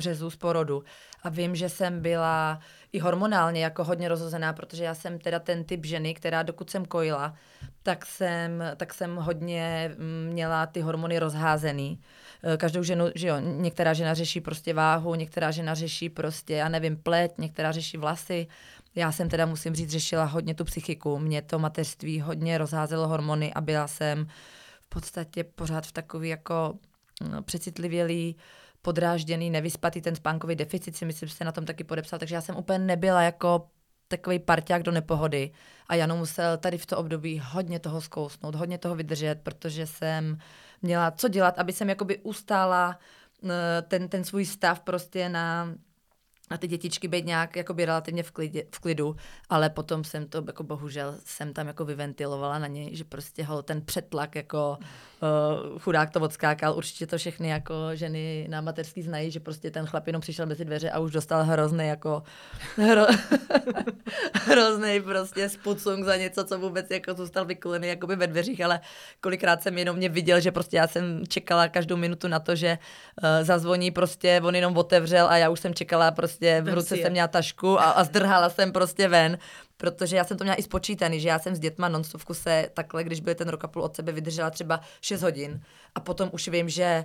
řezů 0.00 0.30
z 0.30 0.36
porodu. 0.36 0.84
A 1.22 1.28
vím, 1.28 1.56
že 1.56 1.68
jsem 1.68 2.00
byla 2.00 2.60
i 2.92 2.98
hormonálně 2.98 3.64
jako 3.64 3.84
hodně 3.84 4.08
rozhozená, 4.08 4.52
protože 4.52 4.84
já 4.84 4.94
jsem 4.94 5.18
teda 5.18 5.38
ten 5.38 5.64
typ 5.64 5.86
ženy, 5.86 6.14
která 6.14 6.42
dokud 6.42 6.70
jsem 6.70 6.84
kojila, 6.84 7.34
tak 7.82 8.06
jsem, 8.06 8.64
tak 8.76 8.94
jsem 8.94 9.16
hodně 9.16 9.94
mm, 9.98 10.30
měla 10.32 10.66
ty 10.66 10.80
hormony 10.80 11.18
rozházený. 11.18 12.00
Eh, 12.42 12.56
každou 12.56 12.82
ženu, 12.82 13.04
že 13.14 13.28
jo, 13.28 13.36
některá 13.40 13.92
žena 13.92 14.14
řeší 14.14 14.40
prostě 14.40 14.74
váhu, 14.74 15.14
některá 15.14 15.50
žena 15.50 15.74
řeší 15.74 16.08
prostě, 16.08 16.54
já 16.54 16.68
nevím, 16.68 16.96
pleť, 16.96 17.32
některá 17.38 17.72
řeší 17.72 17.96
vlasy. 17.96 18.46
Já 18.94 19.12
jsem 19.12 19.28
teda, 19.28 19.46
musím 19.46 19.74
říct, 19.74 19.90
řešila 19.90 20.24
hodně 20.24 20.54
tu 20.54 20.64
psychiku. 20.64 21.18
Mě 21.18 21.42
to 21.42 21.58
mateřství 21.58 22.20
hodně 22.20 22.58
rozházelo 22.58 23.08
hormony 23.08 23.54
a 23.54 23.60
byla 23.60 23.88
jsem 23.88 24.26
v 24.82 24.88
podstatě 24.88 25.44
pořád 25.44 25.86
v 25.86 25.92
takový 25.92 26.28
jako 26.28 26.74
no, 27.30 27.42
přecitlivělý, 27.42 28.36
podrážděný, 28.88 29.50
nevyspatý 29.50 30.00
ten 30.00 30.16
spánkový 30.16 30.56
deficit, 30.56 30.96
si 30.96 31.04
myslím, 31.04 31.28
že 31.28 31.34
se 31.34 31.44
na 31.44 31.52
tom 31.52 31.64
taky 31.64 31.84
podepsal, 31.84 32.18
takže 32.18 32.34
já 32.34 32.40
jsem 32.40 32.56
úplně 32.56 32.78
nebyla 32.78 33.22
jako 33.22 33.68
takový 34.08 34.38
parťák 34.38 34.82
do 34.82 34.92
nepohody. 34.92 35.50
A 35.88 35.94
Janu 35.94 36.16
musel 36.16 36.56
tady 36.56 36.78
v 36.78 36.86
to 36.86 36.98
období 36.98 37.42
hodně 37.44 37.78
toho 37.78 38.00
zkousnout, 38.00 38.54
hodně 38.54 38.78
toho 38.78 38.96
vydržet, 38.96 39.40
protože 39.42 39.86
jsem 39.86 40.38
měla 40.82 41.10
co 41.10 41.28
dělat, 41.28 41.58
aby 41.58 41.72
jsem 41.72 41.88
jakoby 41.88 42.18
ustála 42.18 42.98
eh, 43.44 43.82
ten, 43.82 44.08
ten 44.08 44.24
svůj 44.24 44.44
stav 44.44 44.80
prostě 44.80 45.28
na, 45.28 45.74
na 46.50 46.56
ty 46.56 46.68
dětičky 46.68 47.08
být 47.08 47.26
nějak 47.26 47.56
jakoby 47.56 47.84
relativně 47.84 48.22
v, 48.22 48.30
klidě, 48.30 48.64
v 48.74 48.80
klidu, 48.80 49.16
ale 49.48 49.70
potom 49.70 50.04
jsem 50.04 50.26
to 50.26 50.44
jako 50.46 50.62
bohužel 50.62 51.14
jsem 51.24 51.52
tam 51.52 51.66
jako 51.66 51.84
vyventilovala 51.84 52.58
na 52.58 52.66
něj, 52.66 52.96
že 52.96 53.04
prostě 53.04 53.44
ho 53.44 53.62
ten 53.62 53.82
přetlak 53.82 54.34
jako 54.34 54.78
uh, 55.68 55.78
chudák 55.78 56.10
to 56.10 56.20
odskákal. 56.20 56.76
Určitě 56.76 57.06
to 57.06 57.18
všechny 57.18 57.48
jako 57.48 57.74
ženy 57.94 58.46
na 58.50 58.60
mateřský 58.60 59.02
znají, 59.02 59.30
že 59.30 59.40
prostě 59.40 59.70
ten 59.70 59.86
chlap 59.86 60.06
jenom 60.06 60.20
přišel 60.20 60.46
mezi 60.46 60.64
dveře 60.64 60.90
a 60.90 60.98
už 60.98 61.12
dostal 61.12 61.44
hrozný 61.44 61.86
jako 61.86 62.22
hro, 62.76 63.06
hrozný 64.34 65.00
prostě 65.00 65.48
spucung 65.48 66.04
za 66.04 66.16
něco, 66.16 66.44
co 66.44 66.58
vůbec 66.58 66.90
jako 66.90 67.14
zůstal 67.14 67.44
vykulený 67.44 67.88
jakoby 67.88 68.16
ve 68.16 68.26
dveřích, 68.26 68.60
ale 68.60 68.80
kolikrát 69.20 69.62
jsem 69.62 69.78
jenom 69.78 69.96
mě 69.96 70.08
viděl, 70.08 70.40
že 70.40 70.52
prostě 70.52 70.76
já 70.76 70.86
jsem 70.86 71.26
čekala 71.26 71.68
každou 71.68 71.96
minutu 71.96 72.28
na 72.28 72.38
to, 72.38 72.56
že 72.56 72.78
uh, 72.78 73.44
zazvoní 73.46 73.90
prostě, 73.90 74.40
on 74.44 74.54
jenom 74.54 74.76
otevřel 74.76 75.28
a 75.28 75.36
já 75.36 75.48
už 75.48 75.60
jsem 75.60 75.74
čekala 75.74 76.10
prostě, 76.10 76.37
v 76.60 76.74
ruce 76.74 76.96
jsem 76.96 77.12
měla 77.12 77.28
tašku 77.28 77.80
a, 77.80 77.84
a 77.84 78.04
zdrhala 78.04 78.50
jsem 78.50 78.72
prostě 78.72 79.08
ven, 79.08 79.38
protože 79.76 80.16
já 80.16 80.24
jsem 80.24 80.36
to 80.36 80.44
měla 80.44 80.56
i 80.56 80.62
spočítaný, 80.62 81.20
že 81.20 81.28
já 81.28 81.38
jsem 81.38 81.54
s 81.54 81.58
dětma 81.58 81.88
non 81.88 82.02
v 82.02 82.24
kuse 82.24 82.70
takhle, 82.74 83.04
když 83.04 83.20
byl 83.20 83.34
ten 83.34 83.48
rok 83.48 83.64
a 83.64 83.68
půl 83.68 83.82
od 83.82 83.96
sebe, 83.96 84.12
vydržela 84.12 84.50
třeba 84.50 84.80
6 85.00 85.22
hodin. 85.22 85.60
A 85.94 86.00
potom 86.00 86.28
už 86.32 86.48
vím, 86.48 86.68
že 86.68 87.04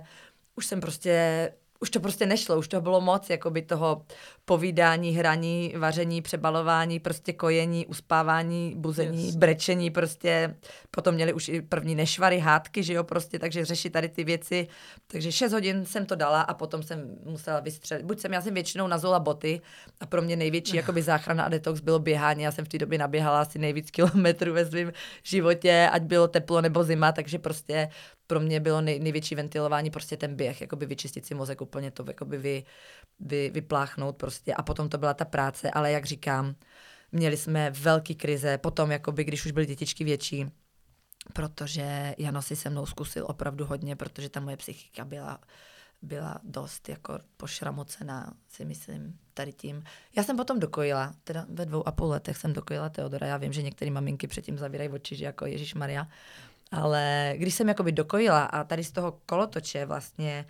už 0.56 0.66
jsem 0.66 0.80
prostě 0.80 1.52
už 1.84 1.90
to 1.90 2.00
prostě 2.00 2.26
nešlo, 2.26 2.58
už 2.58 2.68
to 2.68 2.80
bylo 2.80 3.00
moc, 3.00 3.30
jako 3.30 3.50
by 3.50 3.62
toho 3.62 4.02
povídání, 4.44 5.12
hraní, 5.12 5.74
vaření, 5.78 6.22
přebalování, 6.22 7.00
prostě 7.00 7.32
kojení, 7.32 7.86
uspávání, 7.86 8.74
buzení, 8.76 9.26
yes. 9.26 9.36
brečení, 9.36 9.90
prostě 9.90 10.56
potom 10.90 11.14
měli 11.14 11.32
už 11.32 11.48
i 11.48 11.62
první 11.62 11.94
nešvary, 11.94 12.38
hádky, 12.38 12.82
že 12.82 12.92
jo, 12.92 13.04
prostě, 13.04 13.38
takže 13.38 13.64
řešit 13.64 13.90
tady 13.90 14.08
ty 14.08 14.24
věci. 14.24 14.68
Takže 15.06 15.32
6 15.32 15.52
hodin 15.52 15.84
jsem 15.84 16.06
to 16.06 16.14
dala 16.14 16.40
a 16.42 16.54
potom 16.54 16.82
jsem 16.82 17.18
musela 17.24 17.60
vystřelit. 17.60 18.06
Buď 18.06 18.20
jsem, 18.20 18.32
já 18.32 18.40
jsem 18.40 18.54
většinou 18.54 18.86
nazula 18.86 19.20
boty 19.20 19.60
a 20.00 20.06
pro 20.06 20.22
mě 20.22 20.36
největší 20.36 20.76
jakoby 20.76 21.02
záchrana 21.12 21.44
a 21.44 21.48
detox 21.48 21.80
bylo 21.80 21.98
běhání. 21.98 22.42
Já 22.42 22.52
jsem 22.52 22.64
v 22.64 22.68
té 22.68 22.78
době 22.78 22.98
naběhala 22.98 23.40
asi 23.40 23.58
nejvíc 23.58 23.90
kilometrů 23.90 24.52
ve 24.52 24.66
svém 24.66 24.92
životě, 25.22 25.88
ať 25.92 26.02
bylo 26.02 26.28
teplo 26.28 26.60
nebo 26.60 26.84
zima, 26.84 27.12
takže 27.12 27.38
prostě 27.38 27.88
pro 28.26 28.40
mě 28.40 28.60
bylo 28.60 28.80
nej, 28.80 29.00
největší 29.00 29.34
ventilování 29.34 29.90
prostě 29.90 30.16
ten 30.16 30.36
běh, 30.36 30.60
jakoby 30.60 30.86
vyčistit 30.86 31.26
si 31.26 31.34
mozek 31.34 31.60
úplně 31.60 31.90
to, 31.90 32.04
jakoby 32.08 32.38
vy, 32.38 32.64
vy, 33.20 33.50
vypláchnout 33.50 34.16
prostě 34.16 34.54
a 34.54 34.62
potom 34.62 34.88
to 34.88 34.98
byla 34.98 35.14
ta 35.14 35.24
práce, 35.24 35.70
ale 35.70 35.92
jak 35.92 36.04
říkám, 36.04 36.54
měli 37.12 37.36
jsme 37.36 37.70
velký 37.70 38.14
krize, 38.14 38.58
potom 38.58 38.90
jakoby, 38.90 39.24
když 39.24 39.46
už 39.46 39.52
byly 39.52 39.66
dětičky 39.66 40.04
větší, 40.04 40.46
protože 41.32 42.14
Jano 42.18 42.42
si 42.42 42.56
se 42.56 42.70
mnou 42.70 42.86
zkusil 42.86 43.26
opravdu 43.28 43.66
hodně, 43.66 43.96
protože 43.96 44.28
ta 44.28 44.40
moje 44.40 44.56
psychika 44.56 45.04
byla 45.04 45.40
byla 46.04 46.40
dost 46.42 46.88
jako 46.88 47.18
pošramocená, 47.36 48.32
si 48.48 48.64
myslím, 48.64 49.18
tady 49.34 49.52
tím. 49.52 49.84
Já 50.16 50.22
jsem 50.22 50.36
potom 50.36 50.60
dokojila, 50.60 51.12
teda 51.24 51.46
ve 51.48 51.66
dvou 51.66 51.88
a 51.88 51.92
půl 51.92 52.08
letech 52.08 52.36
jsem 52.36 52.52
dokojila 52.52 52.88
Teodora. 52.88 53.26
Já 53.26 53.36
vím, 53.36 53.52
že 53.52 53.62
některé 53.62 53.90
maminky 53.90 54.26
předtím 54.26 54.58
zavírají 54.58 54.90
oči, 54.90 55.16
že 55.16 55.24
jako 55.24 55.46
Ježíš 55.46 55.74
Maria. 55.74 56.08
Ale 56.74 57.34
když 57.36 57.54
jsem 57.54 57.68
jakoby 57.68 57.92
dokojila 57.92 58.44
a 58.44 58.64
tady 58.64 58.84
z 58.84 58.92
toho 58.92 59.18
kolotoče 59.26 59.86
vlastně 59.86 60.46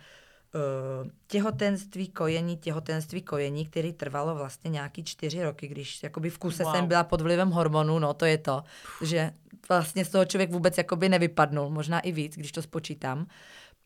uh, 0.55 1.09
těhotenství, 1.27 2.07
kojení, 2.07 2.57
těhotenství, 2.57 3.21
kojení, 3.21 3.65
který 3.65 3.93
trvalo 3.93 4.35
vlastně 4.35 4.69
nějaký 4.69 5.03
čtyři 5.03 5.43
roky, 5.43 5.67
když 5.67 6.03
jakoby 6.03 6.29
v 6.29 6.37
kuse 6.37 6.63
wow. 6.63 6.73
jsem 6.73 6.87
byla 6.87 7.03
pod 7.03 7.21
vlivem 7.21 7.49
hormonů, 7.49 7.99
no 7.99 8.13
to 8.13 8.25
je 8.25 8.37
to, 8.37 8.63
že 9.03 9.31
vlastně 9.69 10.05
z 10.05 10.09
toho 10.09 10.25
člověk 10.25 10.51
vůbec 10.51 10.77
jakoby 10.77 11.09
nevypadnul, 11.09 11.69
možná 11.69 11.99
i 11.99 12.11
víc, 12.11 12.35
když 12.35 12.51
to 12.51 12.61
spočítám. 12.61 13.27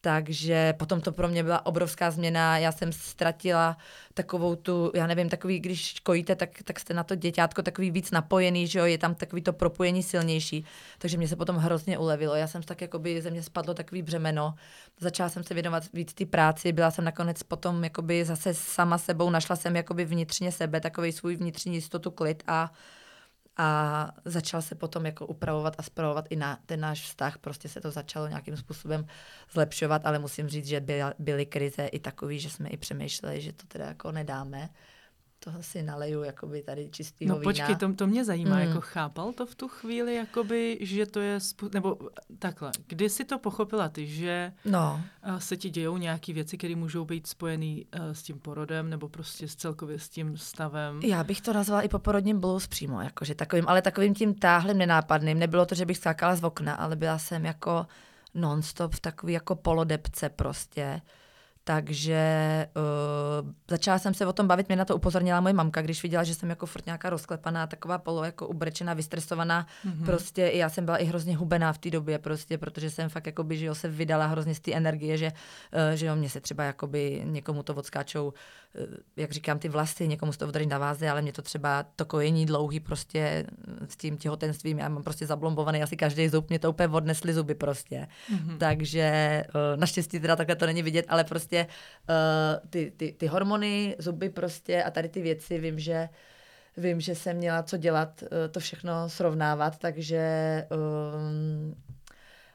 Takže 0.01 0.73
potom 0.73 1.01
to 1.01 1.11
pro 1.11 1.27
mě 1.27 1.43
byla 1.43 1.65
obrovská 1.65 2.11
změna. 2.11 2.57
Já 2.57 2.71
jsem 2.71 2.91
ztratila 2.91 3.77
takovou 4.13 4.55
tu, 4.55 4.91
já 4.95 5.07
nevím, 5.07 5.29
takový, 5.29 5.59
když 5.59 5.99
kojíte, 5.99 6.35
tak, 6.35 6.49
tak 6.63 6.79
jste 6.79 6.93
na 6.93 7.03
to 7.03 7.15
děťátko 7.15 7.61
takový 7.61 7.91
víc 7.91 8.11
napojený, 8.11 8.67
že 8.67 8.79
jo, 8.79 8.85
je 8.85 8.97
tam 8.97 9.15
takový 9.15 9.41
to 9.41 9.53
propojení 9.53 10.03
silnější. 10.03 10.65
Takže 10.97 11.17
mě 11.17 11.27
se 11.27 11.35
potom 11.35 11.55
hrozně 11.55 11.97
ulevilo. 11.97 12.35
Já 12.35 12.47
jsem 12.47 12.63
tak, 12.63 12.81
jakoby 12.81 13.21
ze 13.21 13.29
mě 13.29 13.43
spadlo 13.43 13.73
takový 13.73 14.01
břemeno. 14.01 14.53
Začala 14.99 15.29
jsem 15.29 15.43
se 15.43 15.53
věnovat 15.53 15.83
víc 15.93 16.13
ty 16.13 16.25
práci, 16.25 16.71
byla 16.71 16.91
jsem 16.91 17.05
nakonec 17.05 17.43
potom 17.43 17.83
jakoby 17.83 18.25
zase 18.25 18.53
sama 18.53 18.97
sebou, 18.97 19.29
našla 19.29 19.55
jsem 19.55 19.75
jakoby 19.75 20.05
vnitřně 20.05 20.51
sebe, 20.51 20.79
takový 20.81 21.11
svůj 21.11 21.35
vnitřní 21.35 21.75
jistotu, 21.75 22.11
klid 22.11 22.43
a 22.47 22.71
a 23.61 24.11
začal 24.25 24.61
se 24.61 24.75
potom 24.75 25.05
jako 25.05 25.25
upravovat 25.25 25.75
a 25.77 25.83
spravovat 25.83 26.25
i 26.29 26.35
na 26.35 26.59
ten 26.65 26.79
náš 26.79 27.01
vztah, 27.01 27.37
prostě 27.37 27.69
se 27.69 27.81
to 27.81 27.91
začalo 27.91 28.27
nějakým 28.27 28.57
způsobem 28.57 29.07
zlepšovat, 29.51 30.05
ale 30.05 30.19
musím 30.19 30.49
říct, 30.49 30.65
že 30.65 30.79
byly, 30.79 31.01
byly 31.19 31.45
krize 31.45 31.85
i 31.85 31.99
takový, 31.99 32.39
že 32.39 32.49
jsme 32.49 32.69
i 32.69 32.77
přemýšleli, 32.77 33.41
že 33.41 33.53
to 33.53 33.67
teda 33.67 33.85
jako 33.85 34.11
nedáme, 34.11 34.69
toho 35.39 35.63
si 35.63 35.83
naleju 35.83 36.23
jakoby 36.23 36.63
tady 36.63 36.89
čistýho 36.89 37.35
No 37.35 37.41
počkej, 37.41 37.75
to, 37.75 37.93
to 37.93 38.07
mě 38.07 38.25
zajímá, 38.25 38.55
mm. 38.55 38.61
jako 38.61 38.81
chápal 38.81 39.33
to 39.33 39.45
v 39.45 39.55
tu 39.55 39.67
chvíli, 39.67 40.15
jakoby, 40.15 40.77
že 40.81 41.05
to 41.05 41.19
je, 41.19 41.37
spu- 41.37 41.73
nebo 41.73 41.97
takhle, 42.39 42.71
kdy 42.87 43.09
jsi 43.09 43.25
to 43.25 43.39
pochopila 43.39 43.89
ty, 43.89 44.07
že 44.07 44.53
no. 44.65 45.01
se 45.37 45.57
ti 45.57 45.69
dějou 45.69 45.97
nějaké 45.97 46.33
věci, 46.33 46.57
které 46.57 46.75
můžou 46.75 47.05
být 47.05 47.27
spojené 47.27 47.75
uh, 47.75 48.11
s 48.11 48.23
tím 48.23 48.39
porodem, 48.39 48.89
nebo 48.89 49.09
prostě 49.09 49.47
s 49.47 49.55
celkově 49.55 49.99
s 49.99 50.09
tím 50.09 50.37
stavem? 50.37 50.99
Já 51.03 51.23
bych 51.23 51.41
to 51.41 51.53
nazvala 51.53 51.81
i 51.81 51.87
poporodním 51.87 52.39
blues 52.39 52.67
přímo, 52.67 53.01
jakože 53.01 53.35
takovým, 53.35 53.67
ale 53.67 53.81
takovým 53.81 54.15
tím 54.15 54.33
táhlým 54.33 54.77
nenápadným. 54.77 55.39
Nebylo 55.39 55.65
to, 55.65 55.75
že 55.75 55.85
bych 55.85 55.97
skákala 55.97 56.35
z 56.35 56.43
okna, 56.43 56.73
ale 56.73 56.95
byla 56.95 57.17
jsem 57.17 57.45
jako 57.45 57.85
nonstop 58.33 58.95
v 58.95 58.99
takový 58.99 59.33
jako 59.33 59.55
polodepce 59.55 60.29
prostě 60.29 61.01
takže 61.69 62.67
uh, 62.75 63.49
začala 63.69 63.99
jsem 63.99 64.13
se 64.13 64.25
o 64.25 64.33
tom 64.33 64.47
bavit, 64.47 64.67
mě 64.67 64.75
na 64.75 64.85
to 64.85 64.95
upozornila 64.95 65.41
moje 65.41 65.53
mamka, 65.53 65.81
když 65.81 66.03
viděla, 66.03 66.23
že 66.23 66.35
jsem 66.35 66.49
jako 66.49 66.65
furt 66.65 66.85
nějaká 66.85 67.09
rozklepaná, 67.09 67.67
taková 67.67 67.97
polo 67.97 68.23
jako 68.23 68.47
ubrečená, 68.47 68.93
vystresovaná. 68.93 69.67
Mm-hmm. 69.85 70.05
Prostě 70.05 70.41
já 70.41 70.69
jsem 70.69 70.85
byla 70.85 70.97
i 70.97 71.05
hrozně 71.05 71.37
hubená 71.37 71.73
v 71.73 71.77
té 71.77 71.89
době, 71.89 72.19
prostě, 72.19 72.57
protože 72.57 72.89
jsem 72.89 73.09
fakt 73.09 73.25
jakoby, 73.25 73.57
že 73.57 73.65
jo, 73.65 73.75
se 73.75 73.87
vydala 73.87 74.25
hrozně 74.25 74.55
z 74.55 74.59
té 74.59 74.73
energie, 74.73 75.17
že, 75.17 75.31
uh, 75.31 75.95
že 75.95 76.05
jo, 76.05 76.15
mě 76.15 76.29
se 76.29 76.41
třeba 76.41 76.63
jakoby 76.63 77.21
někomu 77.25 77.63
to 77.63 77.75
odskáčou, 77.75 78.27
uh, 78.27 78.33
jak 79.17 79.31
říkám, 79.31 79.59
ty 79.59 79.69
vlasy, 79.69 80.07
někomu 80.07 80.31
se 80.31 80.39
to 80.39 80.47
održí 80.47 80.67
na 80.67 80.77
váze, 80.77 81.09
ale 81.09 81.21
mě 81.21 81.33
to 81.33 81.41
třeba 81.41 81.85
to 81.95 82.05
kojení 82.05 82.45
dlouhý 82.45 82.79
prostě 82.79 83.45
s 83.89 83.97
tím 83.97 84.17
těhotenstvím, 84.17 84.79
já 84.79 84.89
mám 84.89 85.03
prostě 85.03 85.25
zablombovaný 85.25 85.83
asi 85.83 85.97
každý 85.97 86.29
zub, 86.29 86.49
mě 86.49 86.59
to 86.59 86.69
úplně 86.69 86.87
odnesly 86.87 87.33
zuby 87.33 87.55
prostě. 87.55 88.07
Mm-hmm. 88.33 88.57
Takže 88.57 89.43
uh, 89.47 89.79
naštěstí 89.79 90.19
teda 90.19 90.35
takhle 90.35 90.55
to 90.55 90.65
není 90.65 90.81
vidět, 90.81 91.05
ale 91.09 91.23
prostě 91.23 91.58
uh, 91.67 92.69
ty, 92.69 92.91
ty, 92.97 93.11
ty 93.11 93.27
hormony, 93.27 93.95
zuby 93.99 94.29
prostě 94.29 94.83
a 94.83 94.91
tady 94.91 95.09
ty 95.09 95.21
věci 95.21 95.59
vím, 95.59 95.79
že 95.79 96.09
vím, 96.77 97.01
že 97.01 97.15
jsem 97.15 97.37
měla 97.37 97.63
co 97.63 97.77
dělat, 97.77 98.23
uh, 98.23 98.27
to 98.51 98.59
všechno 98.59 99.09
srovnávat, 99.09 99.77
takže 99.77 100.21
um, 100.69 101.75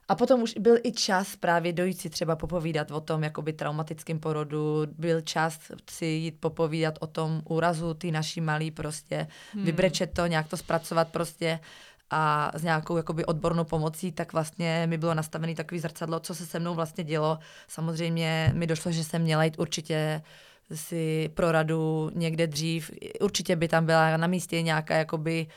a 0.09 0.15
potom 0.15 0.43
už 0.43 0.55
byl 0.59 0.77
i 0.83 0.93
čas 0.93 1.37
právě 1.37 1.73
dojít 1.73 2.01
si 2.01 2.11
třeba 2.11 2.37
popovídat 2.37 2.91
o 2.91 3.01
tom 3.01 3.25
jakoby 3.25 3.53
traumatickém 3.53 4.19
porodu, 4.19 4.87
byl 4.99 5.21
čas 5.21 5.59
si 5.91 6.07
jít 6.07 6.41
popovídat 6.41 6.95
o 7.01 7.07
tom 7.07 7.43
úrazu 7.45 7.95
ty 7.95 8.13
naší 8.13 8.41
malý 8.41 8.71
prostě, 8.71 9.27
hmm. 9.53 9.65
vybrečet 9.65 10.13
to, 10.13 10.27
nějak 10.27 10.49
to 10.49 10.57
zpracovat 10.57 11.09
prostě 11.09 11.61
a 12.11 12.53
s 12.55 12.63
nějakou 12.63 12.97
jakoby 12.97 13.25
odbornou 13.25 13.65
pomocí, 13.65 14.13
tak 14.13 14.33
vlastně 14.33 14.87
mi 14.87 14.99
bylo 14.99 15.15
nastavený 15.15 15.55
takový 15.55 15.81
zrcadlo, 15.81 16.21
co 16.21 16.35
se 16.35 16.47
se 16.47 16.59
mnou 16.59 16.75
vlastně 16.75 17.05
dělo. 17.05 17.39
Samozřejmě 17.69 18.53
mi 18.55 18.67
došlo, 18.67 18.93
že 18.93 19.05
jsem 19.05 19.23
měla 19.23 19.45
jít 19.45 19.59
určitě 19.59 20.23
si 20.75 21.31
pro 21.35 21.53
radu 21.53 22.11
někde 22.15 22.47
dřív. 22.47 22.91
Určitě 23.21 23.57
by 23.57 23.69
tam 23.69 23.87
byla 23.87 24.17
na 24.17 24.27
místě 24.27 24.63
nějaká 24.63 24.97
jakoby 24.97 25.47
uh, 25.47 25.53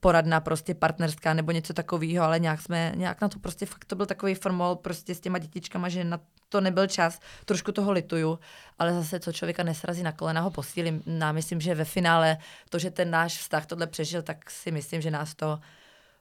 poradna 0.00 0.40
prostě 0.40 0.74
partnerská 0.74 1.34
nebo 1.34 1.52
něco 1.52 1.72
takového, 1.72 2.24
ale 2.24 2.40
nějak 2.40 2.62
jsme, 2.62 2.92
nějak 2.96 3.20
na 3.20 3.28
to 3.28 3.38
prostě 3.38 3.66
fakt 3.66 3.84
to 3.84 3.96
byl 3.96 4.06
takový 4.06 4.34
formol 4.34 4.76
prostě 4.76 5.14
s 5.14 5.20
těma 5.20 5.38
dětičkama, 5.38 5.88
že 5.88 6.04
na 6.04 6.20
to 6.48 6.60
nebyl 6.60 6.86
čas, 6.86 7.20
trošku 7.44 7.72
toho 7.72 7.92
lituju, 7.92 8.38
ale 8.78 8.94
zase 8.94 9.20
co 9.20 9.32
člověka 9.32 9.62
nesrazí 9.62 10.02
na 10.02 10.12
kolena, 10.12 10.40
ho 10.40 10.50
posílím. 10.50 11.02
Já 11.06 11.32
myslím, 11.32 11.60
že 11.60 11.74
ve 11.74 11.84
finále 11.84 12.38
to, 12.68 12.78
že 12.78 12.90
ten 12.90 13.10
náš 13.10 13.38
vztah 13.38 13.66
tohle 13.66 13.86
přežil, 13.86 14.22
tak 14.22 14.50
si 14.50 14.70
myslím, 14.70 15.00
že 15.00 15.10
nás 15.10 15.34
to 15.34 15.60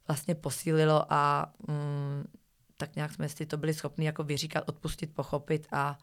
vlastně 0.07 0.35
posílilo 0.35 1.13
a 1.13 1.51
mm, 1.67 2.25
tak 2.77 2.95
nějak 2.95 3.13
jsme 3.13 3.29
si 3.29 3.45
to 3.45 3.57
byli 3.57 3.73
schopni 3.73 4.05
jako 4.05 4.23
vyříkat, 4.23 4.63
odpustit, 4.67 5.13
pochopit 5.13 5.67
a 5.71 5.97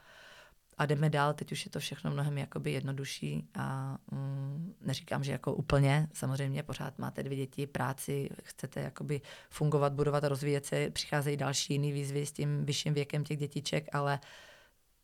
a 0.78 0.86
jdeme 0.86 1.10
dál, 1.10 1.34
teď 1.34 1.52
už 1.52 1.64
je 1.64 1.70
to 1.70 1.80
všechno 1.80 2.10
mnohem 2.10 2.38
jakoby 2.38 2.72
jednodušší 2.72 3.48
a 3.54 3.98
mm, 4.10 4.74
neříkám, 4.80 5.24
že 5.24 5.32
jako 5.32 5.54
úplně, 5.54 6.08
samozřejmě 6.12 6.62
pořád 6.62 6.98
máte 6.98 7.22
dvě 7.22 7.36
děti, 7.36 7.66
práci, 7.66 8.28
chcete 8.42 8.80
jakoby 8.80 9.20
fungovat, 9.50 9.92
budovat, 9.92 10.24
rozvíjet 10.24 10.66
se, 10.66 10.90
přicházejí 10.90 11.36
další 11.36 11.72
jiný 11.74 11.92
výzvy 11.92 12.26
s 12.26 12.32
tím 12.32 12.64
vyšším 12.64 12.94
věkem 12.94 13.24
těch 13.24 13.38
dětiček, 13.38 13.88
ale 13.92 14.20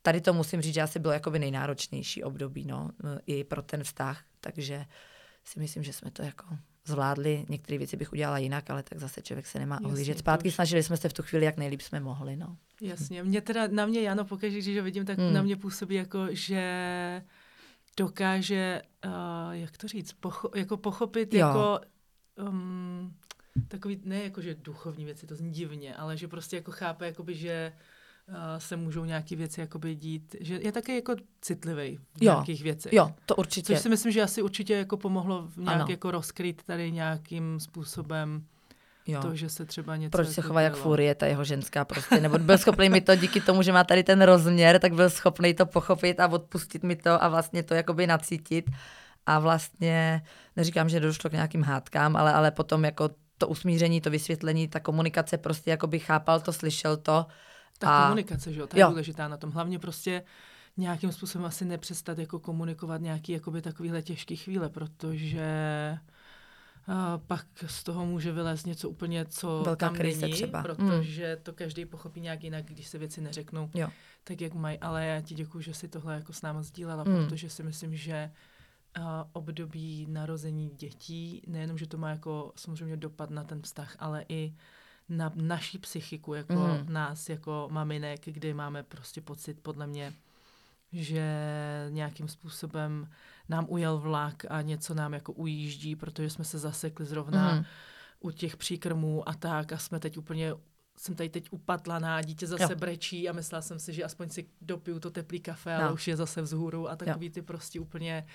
tady 0.01 0.21
to 0.21 0.33
musím 0.33 0.61
říct, 0.61 0.73
že 0.73 0.81
asi 0.81 0.99
bylo 0.99 1.13
jakoby 1.13 1.39
nejnáročnější 1.39 2.23
období, 2.23 2.65
no, 2.65 2.89
i 3.25 3.43
pro 3.43 3.61
ten 3.61 3.83
vztah, 3.83 4.23
takže 4.39 4.85
si 5.43 5.59
myslím, 5.59 5.83
že 5.83 5.93
jsme 5.93 6.11
to 6.11 6.23
jako 6.23 6.45
zvládli. 6.85 7.45
Některé 7.49 7.77
věci 7.77 7.97
bych 7.97 8.13
udělala 8.13 8.37
jinak, 8.37 8.69
ale 8.69 8.83
tak 8.83 8.99
zase 8.99 9.21
člověk 9.21 9.47
se 9.47 9.59
nemá 9.59 9.79
ohlížet 9.83 10.19
zpátky. 10.19 10.47
Už... 10.47 10.55
Snažili 10.55 10.83
jsme 10.83 10.97
se 10.97 11.09
v 11.09 11.13
tu 11.13 11.23
chvíli, 11.23 11.45
jak 11.45 11.57
nejlíp 11.57 11.81
jsme 11.81 11.99
mohli. 11.99 12.35
No. 12.35 12.57
Jasně. 12.81 13.23
Mě 13.23 13.41
teda, 13.41 13.67
na 13.67 13.85
mě 13.85 14.01
Jano, 14.01 14.25
pokud 14.25 14.45
když 14.45 14.77
ho 14.77 14.83
vidím, 14.83 15.05
tak 15.05 15.17
hmm. 15.17 15.33
na 15.33 15.41
mě 15.41 15.55
působí 15.55 15.95
jako, 15.95 16.27
že 16.31 17.23
dokáže, 17.97 18.81
uh, 19.05 19.11
jak 19.51 19.77
to 19.77 19.87
říct, 19.87 20.15
pocho- 20.21 20.57
jako 20.57 20.77
pochopit, 20.77 21.33
jo. 21.33 21.39
jako 21.39 21.79
um, 22.49 23.15
takový, 23.67 24.01
ne 24.03 24.23
jako, 24.23 24.41
že 24.41 24.55
duchovní 24.55 25.05
věci, 25.05 25.27
to 25.27 25.35
zní 25.35 25.51
divně, 25.51 25.95
ale 25.95 26.17
že 26.17 26.27
prostě 26.27 26.55
jako 26.55 26.71
chápe, 26.71 27.05
jakoby, 27.05 27.35
že 27.35 27.73
uh, 27.75 27.81
se 28.57 28.77
můžou 28.77 29.05
nějaké 29.05 29.35
věci 29.35 29.61
jakoby 29.61 29.95
dít, 29.95 30.35
že 30.39 30.59
je 30.61 30.71
taky 30.71 30.95
jako 30.95 31.15
citlivý 31.41 31.97
v 31.97 32.23
Jo. 32.23 32.31
nějakých 32.31 32.63
věcech. 32.63 32.93
Jo, 32.93 33.11
to 33.25 33.35
určitě. 33.35 33.73
Což 33.73 33.81
si 33.81 33.89
myslím, 33.89 34.11
že 34.11 34.21
asi 34.21 34.41
určitě 34.41 34.73
jako 34.73 34.97
pomohlo 34.97 35.47
nějak 35.57 35.75
Ano. 35.75 35.85
jako 35.89 36.11
rozkryt 36.11 36.63
tady 36.63 36.91
nějakým 36.91 37.59
způsobem 37.59 38.45
jo. 39.07 39.21
to, 39.21 39.35
že 39.35 39.49
se 39.49 39.65
třeba 39.65 39.95
něco... 39.95 40.11
Proč 40.11 40.29
se 40.29 40.41
chová 40.41 40.61
jak 40.61 40.75
furie, 40.75 41.15
ta 41.15 41.25
jeho 41.25 41.43
ženská 41.43 41.85
prostě, 41.85 42.21
nebo 42.21 42.37
byl 42.37 42.57
schopný 42.57 42.89
mi 42.89 43.01
to 43.01 43.15
díky 43.15 43.41
tomu, 43.41 43.61
že 43.61 43.71
má 43.71 43.83
tady 43.83 44.03
ten 44.03 44.21
rozměr, 44.21 44.79
tak 44.79 44.93
byl 44.93 45.09
schopný 45.09 45.53
to 45.53 45.65
pochopit 45.65 46.19
a 46.19 46.27
odpustit 46.27 46.83
mi 46.83 46.95
to 46.95 47.23
a 47.23 47.29
vlastně 47.29 47.63
to 47.63 47.73
jakoby 47.73 48.07
nacítit 48.07 48.71
a 49.25 49.39
vlastně, 49.39 50.21
neříkám, 50.55 50.89
že 50.89 50.99
došlo 50.99 51.29
k 51.29 51.33
nějakým 51.33 51.63
hádkám, 51.63 52.15
ale, 52.15 52.33
ale 52.33 52.51
potom 52.51 52.85
jako 52.85 53.09
to 53.37 53.47
usmíření, 53.47 54.01
to 54.01 54.09
vysvětlení, 54.09 54.67
ta 54.67 54.79
komunikace 54.79 55.37
prostě 55.37 55.71
jakoby 55.71 55.99
chápal 55.99 56.39
to, 56.39 56.53
slyšel 56.53 56.97
to. 56.97 57.25
Ta 57.81 57.97
a- 57.99 58.03
komunikace, 58.07 58.53
že 58.53 58.59
jo, 58.59 58.67
ta 58.67 58.77
je 58.77 58.81
Jo. 58.81 58.89
důležitá 58.89 59.27
na 59.27 59.37
tom. 59.37 59.51
Hlavně 59.51 59.79
prostě 59.79 60.23
nějakým 60.77 61.11
způsobem 61.11 61.45
asi 61.45 61.65
nepřestat 61.65 62.17
jako 62.19 62.39
komunikovat 62.39 63.01
nějaký 63.01 63.31
jakoby 63.31 63.61
takovýhle 63.61 64.01
těžký 64.01 64.35
chvíle, 64.35 64.69
protože 64.69 65.45
a 66.87 67.17
pak 67.17 67.45
z 67.67 67.83
toho 67.83 68.05
může 68.05 68.31
vylézt 68.31 68.65
něco 68.67 68.89
úplně, 68.89 69.25
co 69.25 69.61
Velká 69.65 69.85
tam 69.87 69.95
krize 69.95 70.21
není, 70.21 70.33
třeba. 70.33 70.61
protože 70.61 71.37
to 71.43 71.53
každý 71.53 71.85
pochopí 71.85 72.21
nějak 72.21 72.43
jinak, 72.43 72.65
když 72.65 72.87
se 72.87 72.97
věci 72.97 73.21
neřeknou 73.21 73.69
Jo. 73.73 73.89
tak, 74.23 74.41
jak 74.41 74.53
mají. 74.53 74.79
Ale 74.79 75.05
já 75.05 75.21
ti 75.21 75.35
děkuji, 75.35 75.61
že 75.61 75.73
si 75.73 75.87
tohle 75.87 76.15
jako 76.15 76.33
s 76.33 76.41
náma 76.41 76.61
sdílela, 76.61 77.03
Mm. 77.03 77.15
protože 77.15 77.49
si 77.49 77.63
myslím, 77.63 77.95
že 77.95 78.31
a, 79.01 79.27
období 79.33 80.07
narození 80.09 80.69
dětí, 80.69 81.41
nejenom, 81.47 81.77
že 81.77 81.87
to 81.87 81.97
má 81.97 82.09
jako 82.09 82.51
samozřejmě 82.55 82.97
dopad 82.97 83.29
na 83.29 83.43
ten 83.43 83.61
vztah, 83.61 83.95
ale 83.99 84.25
i 84.29 84.53
na 85.11 85.31
naší 85.35 85.77
psychiku, 85.77 86.33
jako 86.33 86.53
Mhm. 86.53 86.93
nás, 86.93 87.29
jako 87.29 87.67
maminek, 87.71 88.21
kdy 88.25 88.53
máme 88.53 88.83
prostě 88.83 89.21
pocit, 89.21 89.59
podle 89.61 89.87
mě, 89.87 90.13
že 90.91 91.25
nějakým 91.89 92.27
způsobem 92.27 93.09
nám 93.49 93.65
ujel 93.69 93.97
vlak 93.99 94.45
a 94.49 94.61
něco 94.61 94.93
nám 94.93 95.13
jako 95.13 95.31
ujíždí, 95.33 95.95
protože 95.95 96.29
jsme 96.29 96.43
se 96.45 96.59
zasekli 96.59 97.05
zrovna 97.05 97.55
Mhm. 97.55 97.65
u 98.19 98.31
těch 98.31 98.57
příkrmů 98.57 99.29
a 99.29 99.33
tak 99.33 99.71
a 99.73 99.77
jsme 99.77 99.99
teď 99.99 100.17
úplně 100.17 100.53
jsem 100.97 101.15
tady 101.15 101.29
teď 101.29 101.47
upatlaná, 101.51 102.21
dítě 102.21 102.47
zase 102.47 102.63
Jo. 102.73 102.75
brečí 102.79 103.29
a 103.29 103.33
myslela 103.33 103.61
jsem 103.61 103.79
si, 103.79 103.93
že 103.93 104.03
aspoň 104.03 104.29
si 104.29 104.47
dopiju 104.61 104.99
to 104.99 105.11
teplý 105.11 105.39
kafe, 105.39 105.75
ale 105.75 105.87
No. 105.87 105.93
už 105.93 106.07
je 106.07 106.15
zase 106.17 106.41
vzhůru 106.41 106.89
a 106.89 106.95
takový 106.95 107.29
ty 107.29 107.41
prostě 107.41 107.79
úplně 107.79 108.27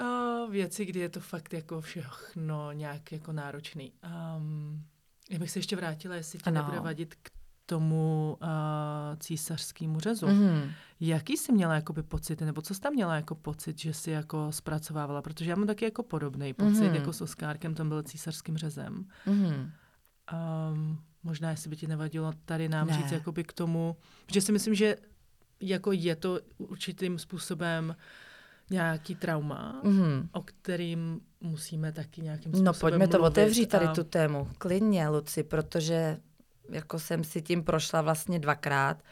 uh, 0.00 0.50
věci, 0.50 0.84
kdy 0.84 1.00
je 1.00 1.08
to 1.08 1.20
fakt 1.20 1.52
jako 1.52 1.80
všechno 1.80 2.72
nějak 2.72 3.12
jako 3.12 3.32
náročný. 3.32 3.92
Um, 4.36 4.84
já 5.30 5.38
bych 5.38 5.50
se 5.50 5.58
ještě 5.58 5.76
vrátila, 5.76 6.14
jestli 6.14 6.38
ti 6.38 6.44
Ano. 6.44 6.54
nebude 6.60 6.80
vadit 6.80 7.14
k 7.22 7.30
tomu 7.66 8.38
uh, 8.42 8.48
císařskému 9.18 10.00
řezu. 10.00 10.26
Mhm. 10.26 10.70
Jaký 11.00 11.36
jsi 11.36 11.52
měla 11.52 11.74
jakoby 11.74 12.02
pocity, 12.02 12.44
nebo 12.44 12.62
co 12.62 12.74
jsi 12.74 12.80
tam 12.80 12.92
měla 12.92 13.16
jako 13.16 13.34
pocit, 13.34 13.78
že 13.78 13.94
jsi 13.94 14.10
jako 14.10 14.52
zpracovávala? 14.52 15.22
Protože 15.22 15.50
já 15.50 15.56
mám 15.56 15.66
taky 15.66 15.84
jako 15.84 16.02
podobný 16.02 16.54
pocit, 16.54 16.84
Mhm. 16.84 16.94
jako 16.94 17.12
s 17.12 17.20
Oskárkem, 17.20 17.74
tam 17.74 17.88
byl 17.88 18.02
císařským 18.02 18.56
řezem. 18.56 19.04
Mhm. 19.26 19.72
Um, 20.72 20.98
možná, 21.22 21.50
jestli 21.50 21.70
by 21.70 21.76
ti 21.76 21.86
nevadilo 21.86 22.32
tady 22.44 22.68
nám 22.68 22.86
Ne. 22.86 22.92
říct 22.96 23.12
jakoby 23.12 23.44
k 23.44 23.52
tomu, 23.52 23.96
že 24.32 24.40
si 24.40 24.52
myslím, 24.52 24.74
že 24.74 24.96
jako 25.60 25.92
je 25.92 26.16
to 26.16 26.40
určitým 26.58 27.18
způsobem 27.18 27.96
nějaký 28.70 29.14
trauma, 29.14 29.80
Mhm. 29.84 30.28
o 30.32 30.42
kterým 30.42 31.20
musíme 31.46 31.92
taky 31.92 32.20
nějakým 32.20 32.52
No 32.52 32.58
způsobem 32.74 32.92
pojďme 33.00 33.08
to 33.08 33.22
otevřít 33.24 33.66
tady 33.66 33.86
a- 33.86 33.92
tu 33.92 34.04
tému. 34.04 34.48
Klidně, 34.58 35.08
Luci, 35.08 35.42
protože 35.42 36.16
jako 36.70 36.98
jsem 36.98 37.24
si 37.24 37.42
tím 37.42 37.64
prošla 37.64 38.02
vlastně 38.02 38.38
dvakrát. 38.38 39.02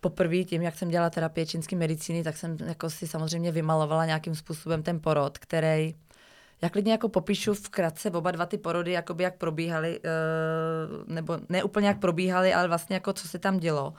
Poprvé 0.00 0.36
tím, 0.36 0.62
jak 0.62 0.78
jsem 0.78 0.88
dělala 0.88 1.10
terapie 1.10 1.46
čínské 1.46 1.76
medicíny, 1.76 2.24
tak 2.24 2.36
jsem 2.36 2.56
jako 2.66 2.90
si 2.90 3.06
samozřejmě 3.08 3.52
vymalovala 3.52 4.06
nějakým 4.06 4.34
způsobem 4.34 4.82
ten 4.82 5.00
porod, 5.00 5.38
který 5.38 5.94
já 6.62 6.68
klidně 6.68 6.92
jako 6.92 7.08
popíšu 7.08 7.54
v 7.54 7.68
kratce 7.68 8.10
oba 8.10 8.30
dva 8.30 8.46
ty 8.46 8.58
porody, 8.58 8.92
jakoby 8.92 9.24
jak 9.24 9.36
probíhaly, 9.36 10.00
eh, 10.04 10.08
nebo 11.06 11.38
ne 11.48 11.62
úplně 11.64 11.88
jak 11.88 11.98
probíhaly, 11.98 12.54
ale 12.54 12.68
vlastně 12.68 12.94
jako 12.94 13.12
co 13.12 13.28
se 13.28 13.38
tam 13.38 13.58
dělo. 13.58 13.94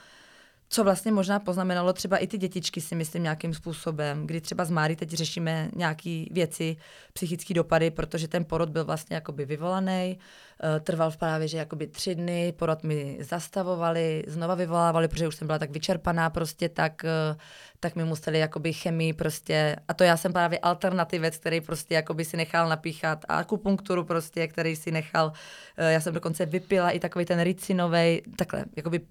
Co 0.74 0.84
vlastně 0.84 1.12
možná 1.12 1.40
poznamenalo 1.40 1.94
třeba 1.94 2.18
i 2.18 2.28
ty 2.28 2.38
dětičky, 2.38 2.82
si 2.82 2.96
myslím, 2.96 3.24
nějakým 3.24 3.54
způsobem, 3.54 4.28
kdy 4.28 4.42
třeba 4.42 4.66
s 4.66 4.70
Márí 4.70 4.96
teď 4.96 5.10
řešíme 5.10 5.70
nějaké 5.76 6.26
věci, 6.32 6.78
psychické 7.14 7.54
dopady, 7.54 7.92
protože 7.92 8.28
ten 8.28 8.46
porod 8.46 8.70
byl 8.70 8.86
vlastně 8.86 9.16
jakoby 9.16 9.46
vyvolaný, 9.46 10.20
eh, 10.64 10.80
trval 10.80 11.12
v 11.12 11.18
právě, 11.18 11.48
že 11.48 11.58
jakoby 11.58 11.88
tři 11.88 12.16
dny, 12.16 12.54
porod 12.58 12.84
mi 12.84 13.18
zastavovali, 13.20 14.24
znova 14.28 14.56
vyvolávali, 14.56 15.08
protože 15.08 15.28
už 15.28 15.36
jsem 15.36 15.48
byla 15.48 15.60
tak 15.60 15.72
vyčerpaná 15.72 16.30
prostě, 16.30 16.70
tak, 16.70 17.06
eh, 17.06 17.36
tak 17.80 17.96
mi 17.96 18.06
museli 18.06 18.40
jakoby 18.40 18.74
chemii 18.74 19.14
prostě, 19.14 19.76
a 19.88 19.94
to 19.94 20.04
já 20.04 20.18
jsem 20.18 20.34
právě 20.34 20.60
alternativec, 20.60 21.38
který 21.38 21.62
prostě 21.62 21.96
jakoby 21.96 22.26
si 22.26 22.38
nechal 22.38 22.70
napíchat 22.70 23.26
a 23.28 23.38
akupunkturu 23.38 24.04
prostě, 24.04 24.48
který 24.48 24.76
si 24.76 24.92
nechal, 24.92 25.32
eh, 25.78 25.92
já 25.92 26.00
jsem 26.00 26.14
dokonce 26.14 26.46
vypila 26.46 26.92
i 26.92 27.00
takový 27.00 27.26
ten 27.26 27.42
ricinovej, 27.42 28.22
takhle, 28.36 28.66
jakoby 28.76 29.02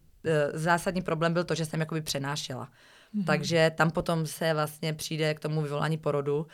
zásadní 0.53 1.03
problém 1.03 1.33
byl 1.33 1.45
to, 1.45 1.55
že 1.55 1.65
jsem 1.65 1.81
jakoby 1.81 2.01
přenášela. 2.01 2.69
Mm-hmm. 3.15 3.25
Takže 3.25 3.73
tam 3.75 3.91
potom 3.91 4.27
se 4.27 4.55
vlastně 4.55 4.93
přijde 4.95 5.35
k 5.35 5.41
tomu 5.41 5.63
vyvolání 5.63 5.99
porodu. 5.99 6.39
Uh, 6.39 6.47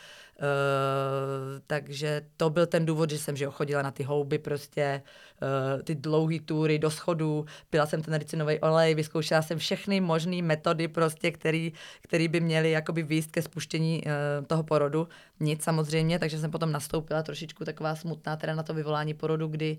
takže 1.67 2.23
to 2.37 2.51
byl 2.51 2.67
ten 2.67 2.87
důvod, 2.87 3.11
že 3.11 3.19
jsem 3.19 3.37
že 3.37 3.47
chodila 3.47 3.83
na 3.83 3.91
ty 3.91 4.03
houby 4.03 4.39
prostě, 4.39 5.03
uh, 5.43 5.83
ty 5.83 5.95
dlouhé 5.95 6.41
tury 6.41 6.79
do 6.79 6.91
schodů, 6.91 7.47
pila 7.71 7.87
jsem 7.87 8.03
ten 8.03 8.15
ricinový 8.15 8.61
olej, 8.61 8.95
vyzkoušela 8.95 9.43
jsem 9.43 9.59
všechny 9.59 10.01
možné 10.01 10.43
metody 10.43 10.89
prostě, 10.89 11.31
který, 11.31 11.73
který 12.03 12.29
by 12.29 12.41
měly 12.41 12.71
jakoby 12.71 13.03
výst 13.03 13.31
ke 13.31 13.43
spuštění 13.43 14.03
uh, 14.05 14.47
toho 14.47 14.63
porodu. 14.63 15.09
Nic 15.41 15.63
samozřejmě, 15.63 16.19
takže 16.19 16.39
jsem 16.39 16.51
potom 16.51 16.73
nastoupila 16.73 17.23
trošičku 17.23 17.65
taková 17.65 17.95
smutná 17.95 18.37
teda 18.37 18.55
na 18.55 18.63
to 18.63 18.75
vyvolání 18.75 19.15
porodu, 19.15 19.47
kdy 19.49 19.79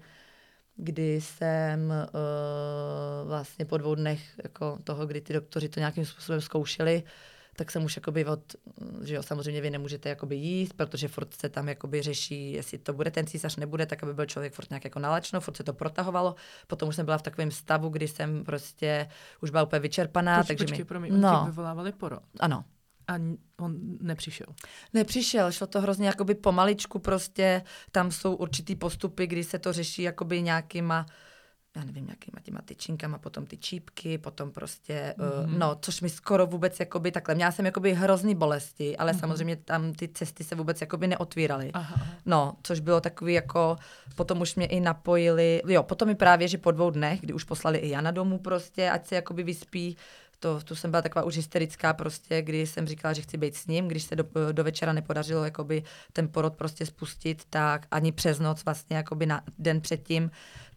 kdy 0.77 1.21
jsem 1.21 1.89
uh, 1.89 3.27
vlastně 3.27 3.65
po 3.65 3.77
dvou 3.77 3.95
dnech 3.95 4.21
jako 4.43 4.77
toho, 4.83 5.05
kdy 5.05 5.21
ty 5.21 5.33
doktoři 5.33 5.69
to 5.69 5.79
nějakým 5.79 6.05
způsobem 6.05 6.41
zkoušeli, 6.41 7.03
tak 7.55 7.71
jsem 7.71 7.83
už 7.83 7.95
jakoby 7.95 8.25
od, 8.25 8.55
že 9.03 9.15
jo, 9.15 9.23
samozřejmě 9.23 9.61
vy 9.61 9.69
nemůžete 9.69 10.09
jakoby 10.09 10.35
jíst, 10.35 10.73
protože 10.73 11.07
furt 11.07 11.33
se 11.33 11.49
tam 11.49 11.69
jakoby 11.69 12.01
řeší, 12.01 12.51
jestli 12.51 12.77
to 12.77 12.93
bude 12.93 13.11
ten 13.11 13.27
císař, 13.27 13.55
nebude, 13.55 13.85
tak 13.85 14.03
aby 14.03 14.13
byl 14.13 14.25
člověk 14.25 14.53
furt 14.53 14.69
nějak 14.69 14.83
jako 14.83 14.99
nalačno, 14.99 15.41
furt 15.41 15.57
se 15.57 15.63
to 15.63 15.73
protahovalo. 15.73 16.35
Potom 16.67 16.89
už 16.89 16.95
jsem 16.95 17.05
byla 17.05 17.17
v 17.17 17.21
takovém 17.21 17.51
stavu, 17.51 17.89
kdy 17.89 18.07
jsem 18.07 18.43
prostě 18.43 19.09
už 19.41 19.49
byla 19.49 19.63
úplně 19.63 19.79
vyčerpaná, 19.79 20.37
Počkej, 20.37 20.55
takže 20.55 20.65
počkej, 20.65 20.83
mi... 20.83 20.85
promiň, 20.85 21.19
no, 21.19 21.45
vyvolávali 21.45 21.91
porod 21.91 22.23
ano. 22.39 22.63
A 23.07 23.13
on 23.59 23.77
nepřišel. 24.01 24.47
Nepřišel, 24.93 25.51
šlo 25.51 25.67
to 25.67 25.81
hrozně 25.81 26.07
jakoby 26.07 26.35
pomaličku 26.35 26.99
prostě, 26.99 27.61
tam 27.91 28.11
jsou 28.11 28.35
určitý 28.35 28.75
postupy, 28.75 29.27
kdy 29.27 29.43
se 29.43 29.59
to 29.59 29.73
řeší 29.73 30.01
jakoby 30.01 30.41
nějakýma 30.41 31.05
já 31.77 31.83
nevím, 31.83 32.05
nějakýma 32.05 32.39
těma 32.43 32.61
tyčinkama, 32.61 33.17
potom 33.17 33.45
ty 33.45 33.57
čípky, 33.57 34.17
potom 34.17 34.51
prostě, 34.51 35.15
mm-hmm. 35.17 35.43
uh, 35.43 35.59
no, 35.59 35.77
což 35.81 36.01
mi 36.01 36.09
skoro 36.09 36.47
vůbec 36.47 36.79
jakoby 36.79 37.11
takhle, 37.11 37.35
měla 37.35 37.51
jsem 37.51 37.65
jakoby 37.65 37.93
hrozný 37.93 38.35
bolesti, 38.35 38.97
ale 38.97 39.11
mm-hmm. 39.11 39.19
samozřejmě 39.19 39.55
tam 39.55 39.93
ty 39.93 40.07
cesty 40.07 40.43
se 40.43 40.55
vůbec 40.55 40.81
jakoby 40.81 41.07
neotvíraly. 41.07 41.71
Aha, 41.73 41.95
aha. 41.95 42.07
No, 42.25 42.53
což 42.63 42.79
bylo 42.79 43.01
takový 43.01 43.33
jako, 43.33 43.75
potom 44.15 44.41
už 44.41 44.55
mě 44.55 44.65
i 44.65 44.79
napojili, 44.79 45.61
jo, 45.67 45.83
potom 45.83 46.07
mi 46.07 46.15
právě, 46.15 46.47
že 46.47 46.57
po 46.57 46.71
dvou 46.71 46.89
dnech, 46.89 47.21
kdy 47.21 47.33
už 47.33 47.43
poslali 47.43 47.77
i 47.77 47.89
Jana 47.89 48.11
domů 48.11 48.39
prostě, 48.39 48.89
ať 48.89 49.07
se 49.07 49.15
jakoby 49.15 49.43
vyspí, 49.43 49.97
to, 50.39 50.59
tu 50.63 50.75
jsem 50.75 50.91
byla 50.91 51.01
taková 51.01 51.25
už 51.25 51.35
hysterická 51.35 51.93
prostě, 51.93 52.41
kdy 52.41 52.67
jsem 52.67 52.87
říkala, 52.87 53.13
že 53.13 53.21
chci 53.21 53.37
být 53.37 53.55
s 53.55 53.67
ním, 53.67 53.87
když 53.87 54.03
se 54.03 54.15
do, 54.15 54.25
do 54.51 54.63
večera 54.63 54.93
nepodařilo 54.93 55.43
jakoby 55.43 55.83
ten 56.13 56.27
porod 56.27 56.55
prostě 56.55 56.85
spustit, 56.85 57.43
tak 57.49 57.87
ani 57.91 58.11
přes 58.11 58.39
noc 58.39 58.65
vlastně 58.65 58.97
jakoby 58.97 59.25
na 59.25 59.41
den 59.59 59.81
předtím, 59.81 60.31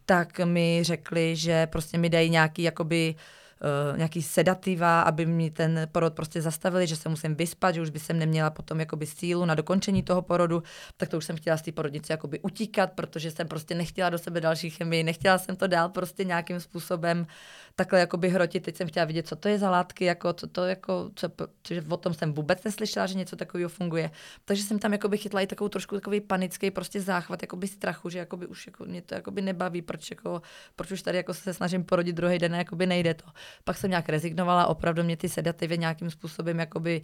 tak 0.05 0.39
mi 0.39 0.79
řekli, 0.83 1.35
že 1.35 1.67
prostě 1.67 1.97
mi 1.97 2.09
dají 2.09 2.29
nějaký 2.29 2.63
jakoby 2.63 3.15
uh, 3.61 3.97
nějaký 3.97 4.21
sedativa, 4.21 5.01
aby 5.01 5.25
mi 5.25 5.51
ten 5.51 5.87
porod 5.91 6.13
prostě 6.13 6.41
zastavili, 6.41 6.87
že 6.87 6.95
se 6.95 7.09
musím 7.09 7.35
vyspat, 7.35 7.75
že 7.75 7.81
už 7.81 7.89
by 7.89 7.99
jsem 7.99 8.19
neměla 8.19 8.49
potom 8.49 8.79
jakoby 8.79 9.05
sílu 9.05 9.45
na 9.45 9.55
dokončení 9.55 10.03
toho 10.03 10.21
porodu, 10.21 10.63
tak 10.97 11.09
to 11.09 11.17
už 11.17 11.25
jsem 11.25 11.37
chtěla 11.37 11.57
z 11.57 11.61
té 11.61 11.71
porodnice 11.71 12.13
jakoby 12.13 12.39
utíkat, 12.39 12.91
protože 12.91 13.31
jsem 13.31 13.47
prostě 13.47 13.75
nechtěla 13.75 14.09
do 14.09 14.17
sebe 14.17 14.41
další 14.41 14.69
chemii, 14.69 15.03
nechtěla 15.03 15.37
jsem 15.37 15.55
to 15.55 15.67
dál 15.67 15.89
prostě 15.89 16.23
nějakým 16.23 16.59
způsobem 16.59 17.27
takhle 17.75 17.99
jakoby 17.99 18.29
hrotit, 18.29 18.63
teď 18.63 18.75
jsem 18.75 18.87
chtěla 18.87 19.05
vidět, 19.05 19.27
co 19.27 19.35
to 19.35 19.49
je 19.49 19.59
za 19.59 19.69
látky, 19.69 20.05
jako, 20.05 20.33
co 20.33 20.47
to 20.47 20.65
jako, 20.65 21.11
co, 21.15 21.29
protože 21.29 21.83
o 21.89 21.97
tom 21.97 22.13
jsem 22.13 22.33
vůbec 22.33 22.63
neslyšela, 22.63 23.05
že 23.05 23.17
něco 23.17 23.35
takového 23.35 23.69
funguje. 23.69 24.11
Takže 24.45 24.63
jsem 24.63 24.79
tam 24.79 24.91
jakoby 24.91 25.17
chytla 25.17 25.41
i 25.41 25.47
takovou 25.47 25.69
trošku 25.69 25.95
takový 25.95 26.21
panický 26.21 26.71
prostě 26.71 27.01
záchvat 27.01 27.41
jakoby 27.41 27.67
strachu, 27.67 28.09
že 28.09 28.19
jakoby 28.19 28.47
už 28.47 28.67
jako 28.67 28.85
mě 28.85 29.01
to 29.01 29.15
jakoby 29.15 29.41
nebaví, 29.41 29.81
proč, 29.81 30.11
jako, 30.11 30.41
proč 30.75 30.91
už 30.91 31.01
tady 31.01 31.17
jako 31.17 31.33
se 31.33 31.53
snažím 31.53 31.83
porodit 31.83 32.15
druhý 32.15 32.39
den 32.39 32.55
jakoby 32.55 32.85
nejde 32.85 33.13
to. 33.13 33.25
Pak 33.63 33.77
jsem 33.77 33.89
nějak 33.89 34.09
rezignovala, 34.09 34.67
opravdu 34.67 35.03
mě 35.03 35.17
ty 35.17 35.29
sedativy 35.29 35.77
nějakým 35.77 36.11
způsobem 36.11 36.59
jakoby 36.59 37.01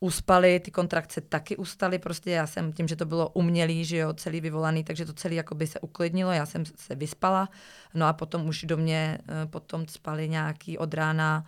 uspaly, 0.00 0.60
ty 0.60 0.70
kontrakce 0.70 1.20
taky 1.20 1.56
ustaly, 1.56 1.98
prostě 1.98 2.30
já 2.30 2.46
jsem 2.46 2.72
tím, 2.72 2.88
že 2.88 2.96
to 2.96 3.04
bylo 3.04 3.28
umělý, 3.28 3.84
že 3.84 3.96
jo, 3.96 4.12
celý 4.12 4.40
vyvolaný, 4.40 4.84
takže 4.84 5.06
to 5.06 5.12
celý 5.12 5.36
jakoby 5.36 5.66
se 5.66 5.80
uklidnilo, 5.80 6.32
já 6.32 6.46
jsem 6.46 6.64
se 6.64 6.94
vyspala, 6.94 7.48
no 7.94 8.06
a 8.06 8.12
potom 8.12 8.48
už 8.48 8.64
do 8.64 8.76
mě 8.76 9.18
eh, 9.28 9.46
potom 9.46 9.88
spali 9.88 10.28
nějaký 10.28 10.78
od 10.78 10.94
rána, 10.94 11.44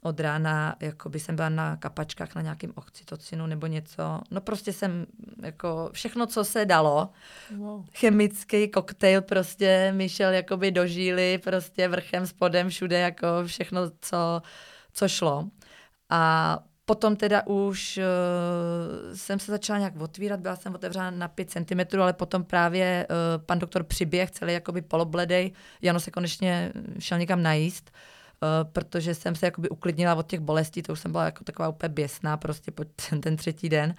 od 0.00 0.20
rána, 0.20 0.76
jako 0.80 1.08
by 1.08 1.20
jsem 1.20 1.36
byla 1.36 1.48
na 1.48 1.76
kapačkách 1.76 2.34
na 2.34 2.42
nějakém 2.42 2.72
oxytocinu 2.74 3.46
nebo 3.46 3.66
něco. 3.66 4.20
No 4.30 4.40
prostě 4.40 4.72
jsem, 4.72 5.06
jako 5.42 5.90
všechno, 5.92 6.26
co 6.26 6.44
se 6.44 6.64
dalo. 6.64 7.08
Wow. 7.56 7.84
Chemický 7.98 8.68
koktejl 8.68 9.22
prostě 9.22 9.92
mi 9.96 10.08
šel 10.08 10.32
jakoby 10.32 10.70
do 10.70 10.86
žíly, 10.86 11.38
prostě 11.38 11.88
vrchem, 11.88 12.26
spodem, 12.26 12.68
všude, 12.68 12.98
jako 12.98 13.26
všechno, 13.46 13.80
co, 14.00 14.42
co 14.92 15.08
šlo. 15.08 15.48
A 16.10 16.58
Potom 16.84 17.16
teda 17.16 17.46
už 17.46 17.98
uh, 17.98 19.14
jsem 19.14 19.38
se 19.38 19.52
začala 19.52 19.78
nějak 19.78 20.00
otvírat, 20.00 20.40
byla 20.40 20.56
jsem 20.56 20.74
otevřena 20.74 21.10
na 21.10 21.28
5 21.28 21.50
cm, 21.50 22.00
ale 22.00 22.12
potom 22.12 22.44
právě 22.44 23.06
uh, 23.10 23.44
pan 23.44 23.58
doktor 23.58 23.82
přiběh, 23.82 24.30
celý 24.30 24.52
jakoby 24.52 24.82
polobledej. 24.82 25.52
Jano 25.82 26.00
se 26.00 26.10
konečně 26.10 26.72
šel 26.98 27.18
někam 27.18 27.42
najíst, 27.42 27.90
uh, 27.90 28.70
protože 28.72 29.14
jsem 29.14 29.34
se 29.34 29.46
jakoby 29.46 29.68
uklidnila 29.68 30.14
od 30.14 30.26
těch 30.26 30.40
bolestí, 30.40 30.82
to 30.82 30.92
už 30.92 31.00
jsem 31.00 31.12
byla 31.12 31.24
jako 31.24 31.44
taková 31.44 31.68
úplně 31.68 31.88
běsná 31.88 32.36
prostě 32.36 32.70
po 32.70 32.84
ten, 32.84 33.20
ten 33.20 33.36
třetí 33.36 33.68
den. 33.68 33.94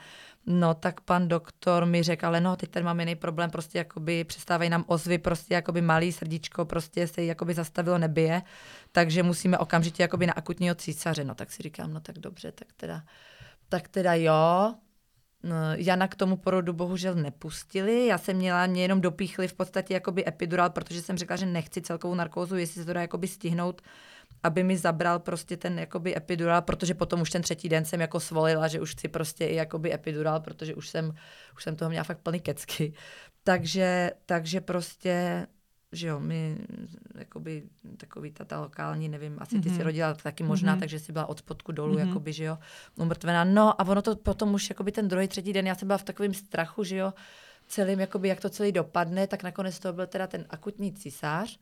No 0.45 0.73
tak 0.73 1.01
pan 1.01 1.27
doktor 1.27 1.85
mi 1.85 2.03
řekl, 2.03 2.25
ale 2.25 2.41
no, 2.41 2.55
teď 2.55 2.69
tady 2.69 2.83
mám 2.83 2.99
jiný 2.99 3.15
problém, 3.15 3.49
prostě 3.49 3.77
jakoby 3.77 4.23
přestávají 4.23 4.69
nám 4.69 4.83
ozvy, 4.87 5.17
prostě 5.17 5.53
jakoby 5.53 5.81
malý 5.81 6.11
srdíčko, 6.11 6.65
prostě 6.65 7.07
se 7.07 7.23
jakoby 7.23 7.53
zastavilo, 7.53 7.97
nebije, 7.97 8.41
takže 8.91 9.23
musíme 9.23 9.57
okamžitě 9.57 10.03
jakoby 10.03 10.27
na 10.27 10.33
akutního 10.33 10.75
císaře. 10.75 11.23
No 11.23 11.35
tak 11.35 11.51
si 11.51 11.63
říkám, 11.63 11.93
no 11.93 11.99
tak 11.99 12.19
dobře, 12.19 12.51
tak 12.51 12.67
teda, 12.77 13.03
tak 13.69 13.87
teda 13.87 14.13
jo, 14.13 14.73
No, 15.43 15.55
Jana 15.75 16.07
k 16.07 16.15
tomu 16.15 16.37
porodu 16.37 16.73
bohužel 16.73 17.15
nepustili. 17.15 18.07
Já 18.07 18.17
jsem 18.17 18.37
měla, 18.37 18.67
mě 18.67 18.81
jenom 18.81 19.01
dopíchli 19.01 19.47
v 19.47 19.53
podstatě 19.53 19.93
jakoby 19.93 20.27
epidural, 20.27 20.69
protože 20.69 21.01
jsem 21.01 21.17
řekla, 21.17 21.35
že 21.35 21.45
nechci 21.45 21.81
celkovou 21.81 22.15
narkózu, 22.15 22.55
jestli 22.55 22.81
se 22.81 22.85
to 22.85 22.93
dá 22.93 23.01
jakoby 23.01 23.27
stihnout 23.27 23.81
aby 24.43 24.63
mi 24.63 24.77
zabral 24.77 25.19
prostě 25.19 25.57
ten 25.57 25.79
jakoby 25.79 26.17
epidural, 26.17 26.61
protože 26.61 26.93
potom 26.93 27.21
už 27.21 27.29
ten 27.29 27.41
třetí 27.41 27.69
den 27.69 27.85
jsem 27.85 28.01
jako 28.01 28.19
svolila, 28.19 28.67
že 28.67 28.81
už 28.81 28.91
chci 28.91 29.07
prostě 29.07 29.45
i 29.45 29.55
jakoby 29.55 29.93
epidural, 29.93 30.39
protože 30.39 30.75
už 30.75 30.89
jsem, 30.89 31.13
už 31.55 31.63
jsem 31.63 31.75
toho 31.75 31.89
měla 31.89 32.03
fakt 32.03 32.19
plný 32.19 32.39
kecky. 32.39 32.93
Takže, 33.43 34.11
takže 34.25 34.61
prostě 34.61 35.47
že 35.93 36.07
jo, 36.07 36.19
my, 36.19 36.57
jakoby, 37.15 37.63
takový 37.97 38.31
ta, 38.31 38.45
ta 38.45 38.59
lokální, 38.59 39.09
nevím, 39.09 39.37
asi 39.39 39.59
ty 39.59 39.69
mm-hmm. 39.69 39.75
si 39.75 39.83
rodila 39.83 40.13
taky 40.13 40.43
možná, 40.43 40.75
mm-hmm. 40.75 40.79
takže 40.79 40.99
si 40.99 41.11
byla 41.11 41.25
od 41.25 41.39
spodku 41.39 41.71
dolů, 41.71 41.95
mm-hmm. 41.95 42.07
jakoby, 42.07 42.33
že 42.33 42.43
jo, 42.43 42.57
umrtvená. 42.95 43.43
No 43.43 43.81
a 43.81 43.87
ono 43.87 44.01
to 44.01 44.15
potom 44.15 44.53
už, 44.53 44.69
jakoby 44.69 44.91
ten 44.91 45.07
druhý, 45.07 45.27
třetí 45.27 45.53
den, 45.53 45.67
já 45.67 45.75
jsem 45.75 45.87
byla 45.87 45.97
v 45.97 46.03
takovém 46.03 46.33
strachu, 46.33 46.83
že 46.83 46.95
jo, 46.95 47.13
celým, 47.67 47.99
jakoby, 47.99 48.27
jak 48.27 48.39
to 48.39 48.49
celý 48.49 48.71
dopadne, 48.71 49.27
tak 49.27 49.43
nakonec 49.43 49.79
to 49.79 49.93
byl 49.93 50.07
teda 50.07 50.27
ten 50.27 50.45
akutní 50.49 50.93
císař, 50.93 51.59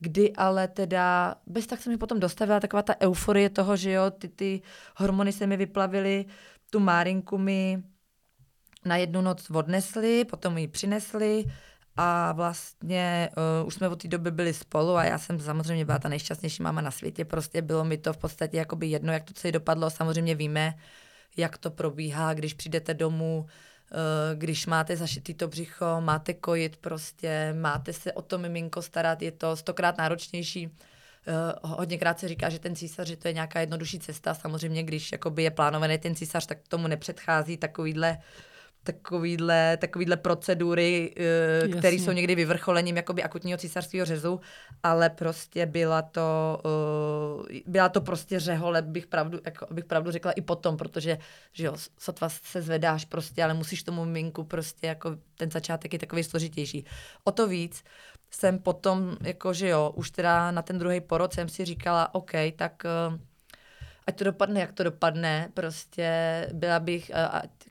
kdy 0.00 0.32
ale 0.32 0.68
teda, 0.68 1.34
bez 1.46 1.66
tak 1.66 1.80
se 1.80 1.90
mi 1.90 1.96
potom 1.96 2.20
dostavila 2.20 2.60
taková 2.60 2.82
ta 2.82 2.94
euforie 3.00 3.50
toho, 3.50 3.76
že 3.76 3.92
jo, 3.92 4.10
ty, 4.10 4.28
ty 4.28 4.62
hormony 4.96 5.32
se 5.32 5.46
mi 5.46 5.56
vyplavily, 5.56 6.24
tu 6.70 6.80
Márinku 6.80 7.38
mi 7.38 7.82
na 8.84 8.96
jednu 8.96 9.20
noc 9.20 9.50
odnesli, 9.50 10.24
potom 10.24 10.58
ji 10.58 10.68
přinesli 10.68 11.44
a 11.96 12.32
vlastně 12.32 13.28
uh, 13.60 13.66
už 13.66 13.74
jsme 13.74 13.88
od 13.88 14.02
té 14.02 14.08
doby 14.08 14.30
byli 14.30 14.54
spolu 14.54 14.96
a 14.96 15.04
já 15.04 15.18
jsem 15.18 15.40
samozřejmě 15.40 15.84
byla 15.84 15.98
ta 15.98 16.08
nejšťastnější 16.08 16.62
máma 16.62 16.80
na 16.80 16.90
světě, 16.90 17.24
prostě 17.24 17.62
bylo 17.62 17.84
mi 17.84 17.98
to 17.98 18.12
v 18.12 18.16
podstatě 18.16 18.56
jakoby 18.56 18.86
jedno, 18.86 19.12
jak 19.12 19.24
to 19.24 19.34
celé 19.34 19.52
dopadlo, 19.52 19.90
samozřejmě 19.90 20.34
víme, 20.34 20.74
jak 21.36 21.58
to 21.58 21.70
probíhá, 21.70 22.34
když 22.34 22.54
přijdete 22.54 22.94
domů, 22.94 23.46
když 24.34 24.66
máte 24.66 24.96
zašitý 24.96 25.34
to 25.34 25.48
břicho, 25.48 26.00
máte 26.00 26.34
kojit 26.34 26.76
prostě, 26.76 27.54
máte 27.60 27.92
se 27.92 28.12
o 28.12 28.22
to 28.22 28.38
miminko 28.38 28.82
starat, 28.82 29.22
je 29.22 29.32
to 29.32 29.56
stokrát 29.56 29.98
náročnější. 29.98 30.66
Uh, 30.66 31.70
hodněkrát 31.70 32.18
se 32.18 32.28
říká, 32.28 32.48
že 32.48 32.58
ten 32.58 32.76
císař, 32.76 33.08
že 33.08 33.16
to 33.16 33.28
je 33.28 33.34
nějaká 33.34 33.60
jednodušší 33.60 33.98
cesta. 33.98 34.34
Samozřejmě, 34.34 34.82
když 34.82 35.12
jakoby 35.12 35.42
je 35.42 35.50
plánovaný 35.50 35.98
ten 35.98 36.14
císař, 36.14 36.46
tak 36.46 36.58
tomu 36.68 36.86
nepředchází 36.86 37.56
takovýhle 37.56 38.18
takovýhle, 38.82 39.76
takovýhle 39.76 40.16
procedury, 40.16 41.14
uh, 41.70 41.78
které 41.78 41.96
jsou 41.96 42.12
někdy 42.12 42.34
vyvrcholením 42.34 42.96
jakoby 42.96 43.22
akutního 43.22 43.58
císařského 43.58 44.06
řezu, 44.06 44.40
ale 44.82 45.10
prostě 45.10 45.66
byla 45.66 46.02
to, 46.02 46.60
uh, 47.40 47.46
byla 47.66 47.88
to 47.88 48.00
prostě 48.00 48.40
řehole, 48.40 48.82
bych 48.82 49.06
pravdu, 49.06 49.38
jako, 49.44 49.66
bych 49.70 49.84
pravdu 49.84 50.10
řekla 50.10 50.32
i 50.32 50.40
potom, 50.40 50.76
protože 50.76 51.18
že 51.52 51.66
jo, 51.66 51.74
sotva 51.98 52.28
se 52.28 52.62
zvedáš 52.62 53.04
prostě, 53.04 53.44
ale 53.44 53.54
musíš 53.54 53.82
tomu 53.82 54.04
minku 54.04 54.44
prostě, 54.44 54.86
jako 54.86 55.16
ten 55.34 55.50
začátek 55.50 55.92
je 55.92 55.98
takový 55.98 56.24
složitější. 56.24 56.84
O 57.24 57.32
to 57.32 57.48
víc 57.48 57.84
jsem 58.30 58.58
potom, 58.58 59.16
jako 59.22 59.52
že 59.52 59.68
jo, 59.68 59.92
už 59.94 60.10
teda 60.10 60.50
na 60.50 60.62
ten 60.62 60.78
druhý 60.78 61.00
porod 61.00 61.34
jsem 61.34 61.48
si 61.48 61.64
říkala, 61.64 62.14
OK, 62.14 62.30
tak 62.56 62.82
uh, 63.10 63.18
ať 64.06 64.16
to 64.16 64.24
dopadne, 64.24 64.60
jak 64.60 64.72
to 64.72 64.84
dopadne, 64.84 65.48
prostě 65.54 66.08
byla 66.52 66.80
bych, 66.80 67.10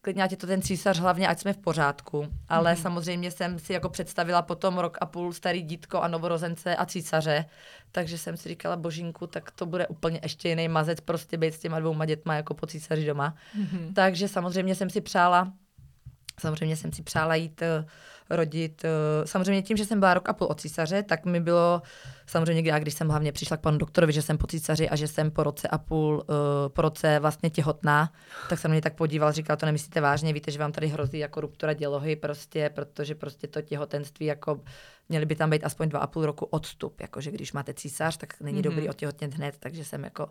klidně 0.02 0.24
ať 0.24 0.32
je 0.32 0.38
to 0.38 0.48
ten 0.48 0.62
císař, 0.62 1.00
hlavně 1.00 1.28
ať 1.28 1.40
jsme 1.40 1.54
v 1.54 1.58
pořádku, 1.58 2.28
ale 2.50 2.74
mm-hmm. 2.74 2.82
samozřejmě 2.82 3.32
jsem 3.32 3.60
si 3.60 3.74
jako 3.74 3.90
představila 3.90 4.42
potom 4.42 4.78
rok 4.78 4.98
a 5.02 5.06
půl 5.06 5.34
starý 5.34 5.62
dítko 5.62 6.02
a 6.02 6.08
novorozence 6.08 6.76
a 6.76 6.86
císaře, 6.86 7.46
takže 7.92 8.18
jsem 8.18 8.38
si 8.38 8.50
říkala, 8.50 8.76
božínku, 8.76 9.28
tak 9.28 9.52
to 9.52 9.66
bude 9.66 9.88
úplně 9.88 10.20
ještě 10.24 10.50
jiný 10.50 10.68
mazec, 10.68 11.00
prostě 11.00 11.38
být 11.38 11.54
s 11.54 11.60
těma 11.60 11.80
dvouma 11.80 12.06
dětma 12.06 12.36
jako 12.36 12.54
po 12.54 12.68
císaři 12.68 13.06
doma. 13.06 13.36
Mm-hmm. 13.60 13.94
Takže 13.94 14.28
samozřejmě 14.28 14.76
jsem 14.76 14.90
si 14.90 15.02
přála, 15.02 15.54
samozřejmě 16.40 16.78
jsem 16.78 16.94
si 16.94 17.04
přála 17.04 17.36
jít 17.36 17.62
uh, 17.62 17.90
rodit. 18.30 18.86
Eh, 18.86 19.28
samozřejmě 19.28 19.62
tím, 19.62 19.78
že 19.78 19.86
jsem 19.86 20.00
byla 20.00 20.14
rok 20.14 20.30
a 20.30 20.34
půl 20.34 20.48
od 20.48 20.62
císaře, 20.62 21.04
tak 21.04 21.26
mi 21.26 21.40
bylo 21.40 21.82
samozřejmě, 22.28 22.72
já 22.72 22.80
když 22.80 22.94
jsem 22.94 23.10
hlavně 23.10 23.32
přišla 23.32 23.58
k 23.58 23.62
panu 23.62 23.78
doktorovi, 23.78 24.14
že 24.14 24.22
jsem 24.22 24.38
po 24.38 24.48
císaři 24.48 24.90
a 24.90 24.96
že 24.96 25.08
jsem 25.08 25.32
po 25.32 25.44
roce 25.44 25.68
a 25.68 25.78
půl, 25.78 26.24
eh, 26.30 26.70
po 26.70 26.82
roce 26.82 27.20
vlastně 27.20 27.50
těhotná, 27.50 28.12
tak 28.50 28.60
se 28.60 28.68
mě 28.68 28.82
tak 28.82 28.96
podíval, 28.96 29.32
říkal, 29.32 29.58
to 29.58 29.66
nemyslíte 29.66 30.02
vážně, 30.02 30.34
víte, 30.34 30.52
že 30.52 30.60
vám 30.60 30.72
tady 30.72 30.88
hrozí 30.88 31.18
jako 31.18 31.42
ruptura 31.42 31.74
dělohy 31.74 32.16
prostě, 32.16 32.70
protože 32.70 33.16
prostě 33.16 33.48
to 33.48 33.62
těhotenství 33.62 34.26
jako 34.26 34.62
měli 35.10 35.26
by 35.26 35.36
tam 35.36 35.50
být 35.50 35.64
aspoň 35.64 35.90
dva 35.90 36.00
a 36.00 36.08
půl 36.08 36.26
roku 36.26 36.46
odstup, 36.46 37.02
jakože 37.02 37.32
když 37.32 37.54
máte 37.54 37.74
císař, 37.74 38.18
tak 38.18 38.34
není 38.42 38.60
mm-hmm. 38.60 38.64
dobrý 38.64 38.90
otěhotnět 38.90 39.34
hned, 39.34 39.56
takže 39.60 39.86
jsem 39.86 40.04
jako 40.04 40.30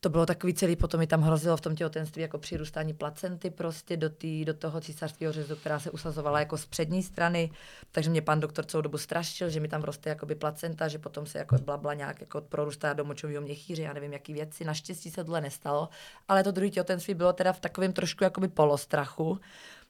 to 0.00 0.08
bylo 0.08 0.26
takový 0.26 0.54
celý, 0.54 0.76
potom 0.76 1.00
mi 1.00 1.06
tam 1.06 1.22
hrozilo 1.22 1.56
v 1.56 1.60
tom 1.60 1.76
těhotenství 1.76 2.22
jako 2.22 2.38
přirůstání 2.38 2.94
placenty 2.94 3.50
prostě 3.50 3.96
do, 3.96 4.10
tý, 4.10 4.44
do 4.44 4.54
toho 4.54 4.80
císařského 4.80 5.32
řezu, 5.32 5.56
která 5.56 5.80
se 5.80 5.90
usazovala 5.90 6.38
jako 6.38 6.58
z 6.58 6.66
přední 6.66 7.02
strany, 7.02 7.50
takže 7.92 8.10
mě 8.10 8.22
pan 8.22 8.40
doktor 8.40 8.64
celou 8.64 8.82
dobu 8.82 8.98
strašil, 8.98 9.50
že 9.50 9.60
mi 9.60 9.68
tam 9.68 9.82
roste 9.82 10.08
jakoby 10.08 10.34
placenta, 10.34 10.88
že 10.88 10.98
potom 10.98 11.26
se 11.26 11.38
jako 11.38 11.58
blabla 11.58 11.94
nějak 11.94 12.20
jako 12.20 12.40
prorůstá 12.40 12.92
do 12.92 13.04
močového 13.04 13.42
měchýře, 13.42 13.82
já 13.82 13.92
nevím, 13.92 14.12
jaký 14.12 14.32
věci. 14.32 14.64
Naštěstí 14.64 15.10
se 15.10 15.24
tohle 15.24 15.40
nestalo, 15.40 15.88
ale 16.28 16.44
to 16.44 16.50
druhé 16.50 16.70
těhotenství 16.70 17.14
bylo 17.14 17.32
teda 17.32 17.52
v 17.52 17.60
takovém 17.60 17.92
trošku 17.92 18.24
jakoby 18.24 18.48
polostrachu, 18.48 19.40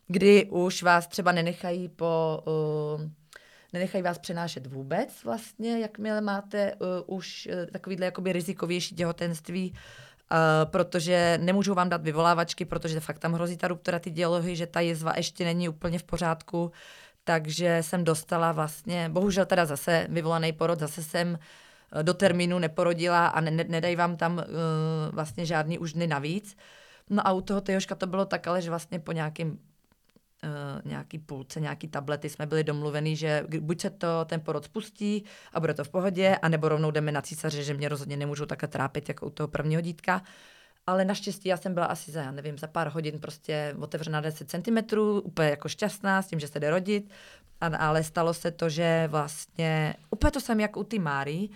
kdy 0.06 0.46
už 0.50 0.82
vás 0.82 1.06
třeba 1.06 1.32
nenechají 1.32 1.88
po 1.88 2.42
uh, 2.46 3.10
nenechají 3.76 4.02
vás 4.02 4.18
přenášet 4.18 4.66
vůbec 4.66 5.24
vlastně, 5.24 5.80
jakmile 5.80 6.20
máte 6.20 6.74
uh, 6.74 7.16
už 7.16 7.48
uh, 7.50 7.70
takovýhle 7.72 8.06
jakoby 8.06 8.32
rizikovější 8.32 8.94
těhotenství, 8.94 9.72
uh, 9.72 10.38
protože 10.70 11.38
nemůžou 11.42 11.74
vám 11.74 11.88
dát 11.88 12.02
vyvolávačky, 12.02 12.64
protože 12.64 13.00
fakt 13.00 13.18
tam 13.18 13.32
hrozí 13.32 13.56
ta 13.56 13.68
ruptura 13.68 13.98
ty 13.98 14.10
dělohy, 14.10 14.56
že 14.56 14.66
ta 14.66 14.80
jezva 14.80 15.12
ještě 15.16 15.44
není 15.44 15.68
úplně 15.68 15.98
v 15.98 16.02
pořádku, 16.02 16.72
takže 17.24 17.78
jsem 17.80 18.04
dostala 18.04 18.52
vlastně, 18.52 19.08
bohužel 19.08 19.46
teda 19.46 19.66
zase 19.66 20.06
vyvolaný 20.10 20.52
porod, 20.52 20.78
zase 20.78 21.02
jsem 21.02 21.38
do 22.02 22.14
termínu 22.14 22.58
neporodila 22.58 23.26
a 23.26 23.40
ne, 23.40 23.50
ne, 23.50 23.64
nedají 23.68 23.96
vám 23.96 24.16
tam 24.16 24.38
uh, 24.38 24.44
vlastně 25.12 25.46
žádný 25.46 25.78
už 25.78 25.92
dny 25.92 26.06
navíc. 26.06 26.56
No 27.10 27.26
a 27.26 27.32
u 27.32 27.40
toho 27.40 27.60
Tejoška 27.60 27.94
to 27.94 28.06
bylo 28.06 28.24
tak, 28.24 28.46
ale 28.46 28.62
že 28.62 28.70
vlastně 28.70 28.98
po 28.98 29.12
nějakým 29.12 29.58
uh, 30.44 30.90
nějaký 30.90 31.18
půlce, 31.18 31.60
nějaký 31.60 31.88
tablety 31.88 32.28
jsme 32.28 32.46
byli 32.46 32.64
domluvený, 32.64 33.16
že 33.16 33.44
buď 33.60 33.80
se 33.80 33.90
to 33.90 34.24
ten 34.24 34.40
porod 34.40 34.64
spustí 34.64 35.24
a 35.52 35.60
bude 35.60 35.74
to 35.74 35.84
v 35.84 35.88
pohodě, 35.88 36.36
anebo 36.42 36.68
rovnou 36.68 36.90
jdeme 36.90 37.12
na 37.12 37.22
císaře, 37.22 37.62
že 37.62 37.74
mě 37.74 37.88
rozhodně 37.88 38.16
nemůžu 38.16 38.46
takhle 38.46 38.68
trápit 38.68 39.08
jako 39.08 39.26
u 39.26 39.30
toho 39.30 39.48
prvního 39.48 39.80
dítka. 39.80 40.22
Ale 40.86 41.04
naštěstí 41.04 41.48
já 41.48 41.56
jsem 41.56 41.74
byla 41.74 41.86
asi 41.86 42.10
za, 42.10 42.22
já 42.22 42.30
nevím, 42.30 42.58
za 42.58 42.66
pár 42.66 42.88
hodin 42.88 43.20
prostě 43.20 43.74
otevřená 43.80 44.20
10 44.20 44.50
cm, 44.50 44.98
úplně 45.22 45.48
jako 45.48 45.68
šťastná 45.68 46.22
s 46.22 46.26
tím, 46.26 46.40
že 46.40 46.48
se 46.48 46.60
jde 46.60 46.70
rodit. 46.70 47.10
A, 47.60 47.66
ale 47.66 48.04
stalo 48.04 48.34
se 48.34 48.50
to, 48.50 48.68
že 48.68 49.08
vlastně, 49.10 49.94
úplně 50.10 50.30
to 50.30 50.40
jsem 50.40 50.60
jak 50.60 50.76
u 50.76 50.84
ty 50.84 50.98
Máry, 50.98 51.48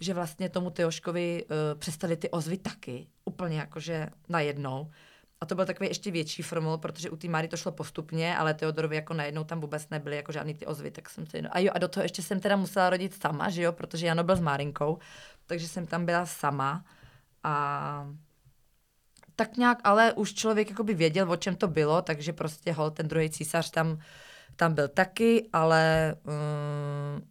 že 0.00 0.14
vlastně 0.14 0.48
tomu 0.48 0.70
Teoškovi 0.70 1.44
uh, 1.44 1.78
přestali 1.78 2.16
ty 2.16 2.30
ozvy 2.30 2.58
taky, 2.58 3.06
úplně 3.24 3.58
jakože 3.58 4.08
najednou. 4.28 4.90
A 5.40 5.46
to 5.46 5.54
byl 5.54 5.66
takový 5.66 5.88
ještě 5.88 6.10
větší 6.10 6.42
formul, 6.42 6.78
protože 6.78 7.10
u 7.10 7.16
té 7.16 7.28
Mary 7.28 7.48
to 7.48 7.56
šlo 7.56 7.72
postupně, 7.72 8.36
ale 8.36 8.54
Teodorovi 8.54 8.96
jako 8.96 9.14
najednou 9.14 9.44
tam 9.44 9.60
vůbec 9.60 9.88
nebyly 9.88 10.16
jako 10.16 10.32
žádný 10.32 10.54
ty 10.54 10.66
ozvy, 10.66 10.90
tak 10.90 11.10
jsem 11.10 11.24
no, 11.42 11.48
a 11.52 11.58
jo, 11.58 11.70
a 11.74 11.78
do 11.78 11.88
toho 11.88 12.04
ještě 12.04 12.22
jsem 12.22 12.40
teda 12.40 12.56
musela 12.56 12.90
rodit 12.90 13.22
sama, 13.22 13.50
že 13.50 13.62
jo, 13.62 13.72
protože 13.72 14.06
Jano 14.06 14.24
byl 14.24 14.36
s 14.36 14.40
Márinkou, 14.40 14.98
takže 15.46 15.68
jsem 15.68 15.86
tam 15.86 16.06
byla 16.06 16.26
sama. 16.26 16.84
A 17.42 18.08
tak 19.36 19.56
nějak, 19.56 19.78
ale 19.84 20.12
už 20.12 20.34
člověk 20.34 20.70
jakoby 20.70 20.94
věděl, 20.94 21.32
o 21.32 21.36
čem 21.36 21.56
to 21.56 21.68
bylo, 21.68 22.02
takže 22.02 22.32
prostě 22.32 22.72
hol, 22.72 22.90
ten 22.90 23.08
druhý 23.08 23.30
císař 23.30 23.70
tam, 23.70 23.98
tam 24.56 24.74
byl 24.74 24.88
taky, 24.88 25.48
ale 25.52 26.14
um, 26.24 27.28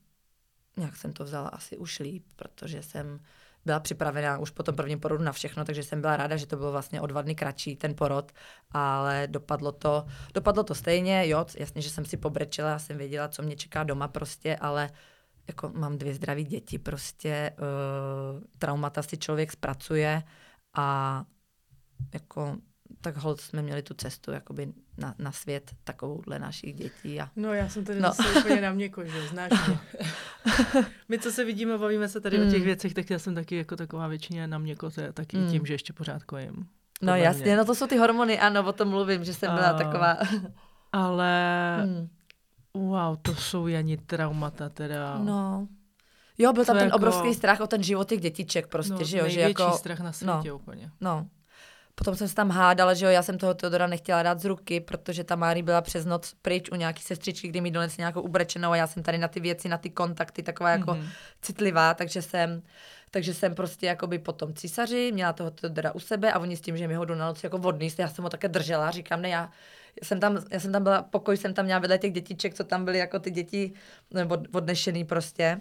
nějak 0.78 0.96
jsem 0.96 1.14
to 1.14 1.24
vzala 1.24 1.50
asi 1.50 1.78
už 1.78 2.00
líp, 2.00 2.24
protože 2.36 2.84
jsem 2.84 3.20
byla 3.66 3.80
připravená 3.80 4.38
už 4.38 4.50
po 4.50 4.64
tom 4.64 4.76
prvním 4.76 5.00
porodu 5.00 5.24
na 5.24 5.32
všechno, 5.32 5.66
takže 5.66 5.84
jsem 5.84 6.02
byla 6.02 6.18
ráda, 6.18 6.38
že 6.38 6.48
to 6.48 6.58
bylo 6.58 6.72
vlastně 6.72 7.02
o 7.02 7.08
dva 7.08 7.22
dny 7.22 7.36
kratší 7.36 7.76
ten 7.76 7.96
porod, 7.96 8.32
ale 8.72 9.28
dopadlo 9.28 9.72
to, 9.72 10.06
dopadlo 10.34 10.64
to 10.64 10.76
stejně, 10.76 11.28
jo, 11.28 11.46
jasně, 11.58 11.82
že 11.82 11.90
jsem 11.90 12.06
si 12.06 12.18
pobrečela, 12.18 12.80
jsem 12.80 12.98
věděla, 12.98 13.28
co 13.28 13.44
mě 13.44 13.56
čeká 13.56 13.84
doma 13.84 14.08
prostě, 14.08 14.56
ale 14.56 14.90
jako 15.48 15.70
mám 15.70 15.98
dvě 15.98 16.14
zdraví 16.14 16.44
děti, 16.44 16.80
prostě 16.80 17.52
uh, 17.60 18.44
traumata 18.58 19.02
si 19.02 19.18
člověk 19.18 19.52
zpracuje 19.52 20.24
a 20.74 21.24
jako 22.14 22.58
tak 23.06 23.18
hold 23.18 23.42
jsme 23.42 23.62
měli 23.62 23.82
tu 23.82 23.94
cestu 23.94 24.32
jakoby 24.32 24.74
na, 24.98 25.16
na 25.20 25.32
svět 25.32 25.72
takovouhle 25.84 26.40
našich 26.40 26.76
dětí. 26.76 27.22
A... 27.22 27.30
No 27.36 27.54
já 27.54 27.70
jsem 27.70 27.86
tady 27.86 28.00
no. 28.00 28.12
zase 28.14 28.40
úplně 28.40 28.62
na 28.62 28.72
mě 28.72 28.92
že 29.06 29.28
znáš 29.28 29.52
mě. 29.68 29.80
My, 31.10 31.20
co 31.20 31.32
se 31.32 31.46
vidíme, 31.46 31.78
bavíme 31.78 32.10
se 32.10 32.22
tady 32.22 32.38
mm. 32.38 32.48
o 32.48 32.52
těch 32.52 32.60
mm. 32.60 32.66
věcech, 32.66 32.94
tak 32.94 33.10
já 33.10 33.20
jsem 33.20 33.36
taky 33.36 33.56
jako 33.56 33.76
taková 33.76 34.08
většině 34.08 34.48
na 34.48 34.58
mě 34.58 34.76
to 34.76 35.02
je 35.02 35.14
taky 35.14 35.38
mm. 35.38 35.52
tím, 35.52 35.66
že 35.66 35.74
ještě 35.74 35.94
pořád 35.94 36.24
kojím. 36.24 36.68
No 37.02 37.16
jasně, 37.16 37.44
mě. 37.44 37.58
no 37.58 37.66
to 37.66 37.76
jsou 37.76 37.88
ty 37.88 37.98
hormony, 37.98 38.40
ano, 38.40 38.64
o 38.64 38.74
tom 38.74 38.88
mluvím, 38.88 39.24
že 39.24 39.34
jsem 39.34 39.56
byla 39.56 39.70
a... 39.70 39.78
taková... 39.78 40.18
Ale 40.92 41.34
mm. 41.86 42.10
wow, 42.74 43.18
to 43.22 43.36
jsou 43.36 43.66
ani 43.66 43.98
traumata 43.98 44.70
teda. 44.70 45.18
No. 45.18 45.68
Jo, 46.38 46.54
byl 46.54 46.66
tam 46.66 46.78
ten 46.78 46.86
jako... 46.86 46.98
obrovský 46.98 47.34
strach 47.34 47.60
o 47.60 47.68
ten 47.68 47.84
život 47.84 48.10
těch 48.10 48.22
dětiček 48.22 48.68
prostě, 48.68 48.94
no, 48.94 49.04
že 49.04 49.18
jo. 49.18 49.28
Že 49.28 49.40
jako... 49.42 49.72
strach 49.72 50.00
na 50.00 50.12
světě 50.12 50.50
no. 50.50 50.56
úplně. 50.56 50.92
No, 51.02 51.28
Potom 51.96 52.16
jsem 52.16 52.28
se 52.28 52.36
tam 52.36 52.50
hádala, 52.50 52.94
že 52.94 53.06
jo, 53.06 53.12
já 53.12 53.24
jsem 53.24 53.38
toho 53.38 53.54
Teodora 53.54 53.88
nechtěla 53.88 54.24
dát 54.24 54.40
z 54.40 54.46
ruky, 54.46 54.80
protože 54.80 55.24
ta 55.24 55.36
Mári 55.36 55.62
byla 55.62 55.82
přes 55.82 56.06
noc 56.06 56.36
pryč 56.42 56.70
u 56.72 56.76
nějaký 56.76 57.04
sestřičky, 57.04 57.48
kdy 57.48 57.62
mi 57.62 57.72
donesli 57.72 58.02
nějakou 58.02 58.22
ubrečenou 58.22 58.72
a 58.72 58.76
já 58.76 58.88
jsem 58.88 59.04
tady 59.04 59.18
na 59.18 59.28
ty 59.28 59.40
věci, 59.40 59.70
na 59.70 59.78
ty 59.78 59.90
kontakty 59.90 60.44
taková 60.44 60.70
jako 60.70 60.92
mm-hmm. 60.92 61.08
citlivá, 61.42 61.94
takže 61.94 62.22
jsem, 62.22 62.62
takže 63.12 63.34
jsem 63.34 63.56
prostě 63.56 63.86
jakoby 63.86 64.20
potom 64.20 64.54
císaři, 64.54 65.12
měla 65.14 65.34
toho 65.34 65.52
Teodora 65.52 65.92
u 65.92 66.00
sebe 66.00 66.32
a 66.32 66.40
oni 66.40 66.58
s 66.58 66.62
tím, 66.62 66.78
že 66.78 66.88
mi 66.88 66.96
ho 66.96 67.06
do 67.06 67.16
na 67.16 67.26
noc 67.26 67.44
jako 67.44 67.58
vodný, 67.58 67.90
já 67.98 68.08
jsem 68.08 68.24
ho 68.24 68.30
také 68.30 68.48
držela, 68.48 68.92
říkám, 68.92 69.22
ne, 69.22 69.30
já, 69.30 69.52
jsem 70.04 70.20
tam, 70.20 70.40
já 70.52 70.60
jsem 70.60 70.72
tam 70.72 70.84
byla, 70.84 71.02
pokoj 71.02 71.38
jsem 71.38 71.54
tam 71.54 71.66
měla 71.66 71.80
vedle 71.80 71.98
těch 71.98 72.14
dětiček, 72.14 72.54
co 72.54 72.64
tam 72.64 72.86
byly 72.86 72.98
jako 72.98 73.20
ty 73.20 73.32
děti 73.32 73.74
od, 74.30 74.40
odnešený 74.52 75.04
prostě 75.04 75.60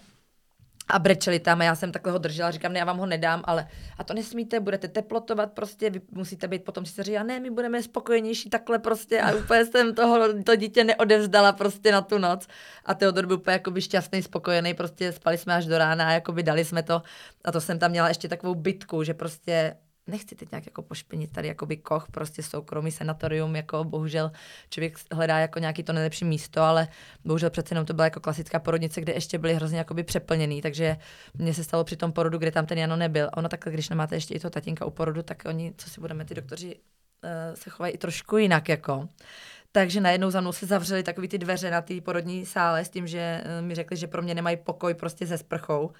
a 0.89 0.99
brečeli 0.99 1.41
tam 1.41 1.61
a 1.61 1.64
já 1.64 1.74
jsem 1.74 1.93
takhle 1.93 2.12
ho 2.12 2.18
držela, 2.18 2.51
říkám, 2.51 2.72
ne, 2.72 2.78
já 2.78 2.85
vám 2.85 2.99
ho 2.99 3.07
nedám, 3.07 3.43
ale 3.45 3.68
a 3.99 4.05
to 4.05 4.14
nesmíte, 4.14 4.61
budete 4.61 4.89
teplotovat 4.89 5.53
prostě, 5.53 5.91
vy 5.91 6.01
musíte 6.11 6.49
být 6.49 6.64
potom 6.64 6.87
si 6.87 7.03
říká, 7.03 7.22
ne, 7.22 7.41
my 7.41 7.51
budeme 7.51 7.82
spokojenější 7.82 8.51
takhle 8.51 8.78
prostě. 8.78 9.20
A 9.20 9.35
úplně 9.35 9.64
jsem 9.64 9.95
toho, 9.95 10.43
to 10.43 10.57
dítě 10.57 10.85
neodevzdala 10.85 11.53
prostě 11.53 11.93
na 11.93 12.01
tu 12.01 12.18
noc. 12.18 12.47
A 12.85 12.95
Teodor 12.95 13.26
byl 13.26 13.37
úplně 13.37 13.53
jakoby 13.53 13.80
šťastný, 13.80 14.22
spokojený, 14.22 14.74
prostě 14.74 15.12
spali 15.12 15.39
jsme 15.39 15.55
až 15.55 15.66
do 15.66 15.78
rána 15.78 16.09
a 16.09 16.12
jakoby 16.12 16.43
dali 16.43 16.64
jsme 16.64 16.82
to. 16.82 17.03
A 17.45 17.53
to 17.53 17.61
jsem 17.61 17.78
tam 17.78 17.91
měla 17.91 18.09
ještě 18.09 18.28
takovou 18.28 18.55
bitku, 18.55 19.03
že 19.03 19.14
prostě 19.14 19.76
nechci 20.07 20.34
teď 20.34 20.50
nějak 20.50 20.66
jako 20.66 20.82
pošpinit 20.82 21.32
tady 21.32 21.48
jakoby 21.48 21.76
koch, 21.76 22.07
prostě 22.11 22.42
soukromý 22.42 22.90
sanatorium, 22.90 23.57
jako 23.57 23.84
bohužel 23.84 24.32
člověk 24.70 24.98
hledá 25.12 25.38
jako 25.38 25.59
nějaký 25.59 25.82
to 25.82 25.92
nejlepší 25.92 26.24
místo, 26.24 26.61
ale 26.61 26.88
bohužel 27.24 27.50
přece 27.50 27.74
jenom 27.74 27.86
to 27.86 27.94
byla 27.94 28.05
jako 28.05 28.20
klasická 28.20 28.59
porodnice, 28.59 29.00
kde 29.00 29.12
ještě 29.12 29.38
byly 29.38 29.55
hrozně 29.55 29.78
jakoby 29.78 30.02
přeplněný, 30.02 30.62
takže 30.62 30.96
mně 31.34 31.55
se 31.55 31.64
stalo 31.64 31.84
při 31.84 31.96
tom 31.96 32.12
porodu, 32.12 32.38
kde 32.38 32.50
tam 32.50 32.66
ten 32.66 32.78
Jano 32.78 32.96
nebyl. 32.96 33.30
Ono 33.36 33.48
takhle, 33.48 33.72
když 33.72 33.88
nemáte 33.88 34.16
ještě 34.16 34.34
i 34.34 34.40
toho 34.40 34.50
tatínka 34.50 34.84
u 34.84 34.90
porodu, 34.90 35.22
tak 35.22 35.42
oni, 35.46 35.74
co 35.76 35.90
si 35.90 36.00
budeme, 36.00 36.24
ty 36.24 36.34
doktoři 36.34 36.74
uh, 36.74 37.55
se 37.55 37.70
chovají 37.70 37.94
i 37.94 37.98
trošku 37.98 38.36
jinak, 38.36 38.68
jako. 38.68 39.09
Takže 39.72 40.00
najednou 40.00 40.30
za 40.30 40.40
mnou 40.40 40.52
se 40.52 40.66
zavřely 40.66 41.02
takové 41.02 41.28
ty 41.28 41.38
dveře 41.38 41.70
na 41.70 41.82
té 41.82 42.00
porodní 42.00 42.46
sále 42.46 42.84
s 42.84 42.88
tím, 42.88 43.07
že 43.07 43.44
uh, 43.44 43.66
mi 43.66 43.74
řekli, 43.74 43.96
že 43.96 44.07
pro 44.07 44.22
mě 44.22 44.34
nemají 44.34 44.57
pokoj 44.57 44.94
prostě 44.94 45.26
se 45.26 45.38
sprchou 45.38 45.90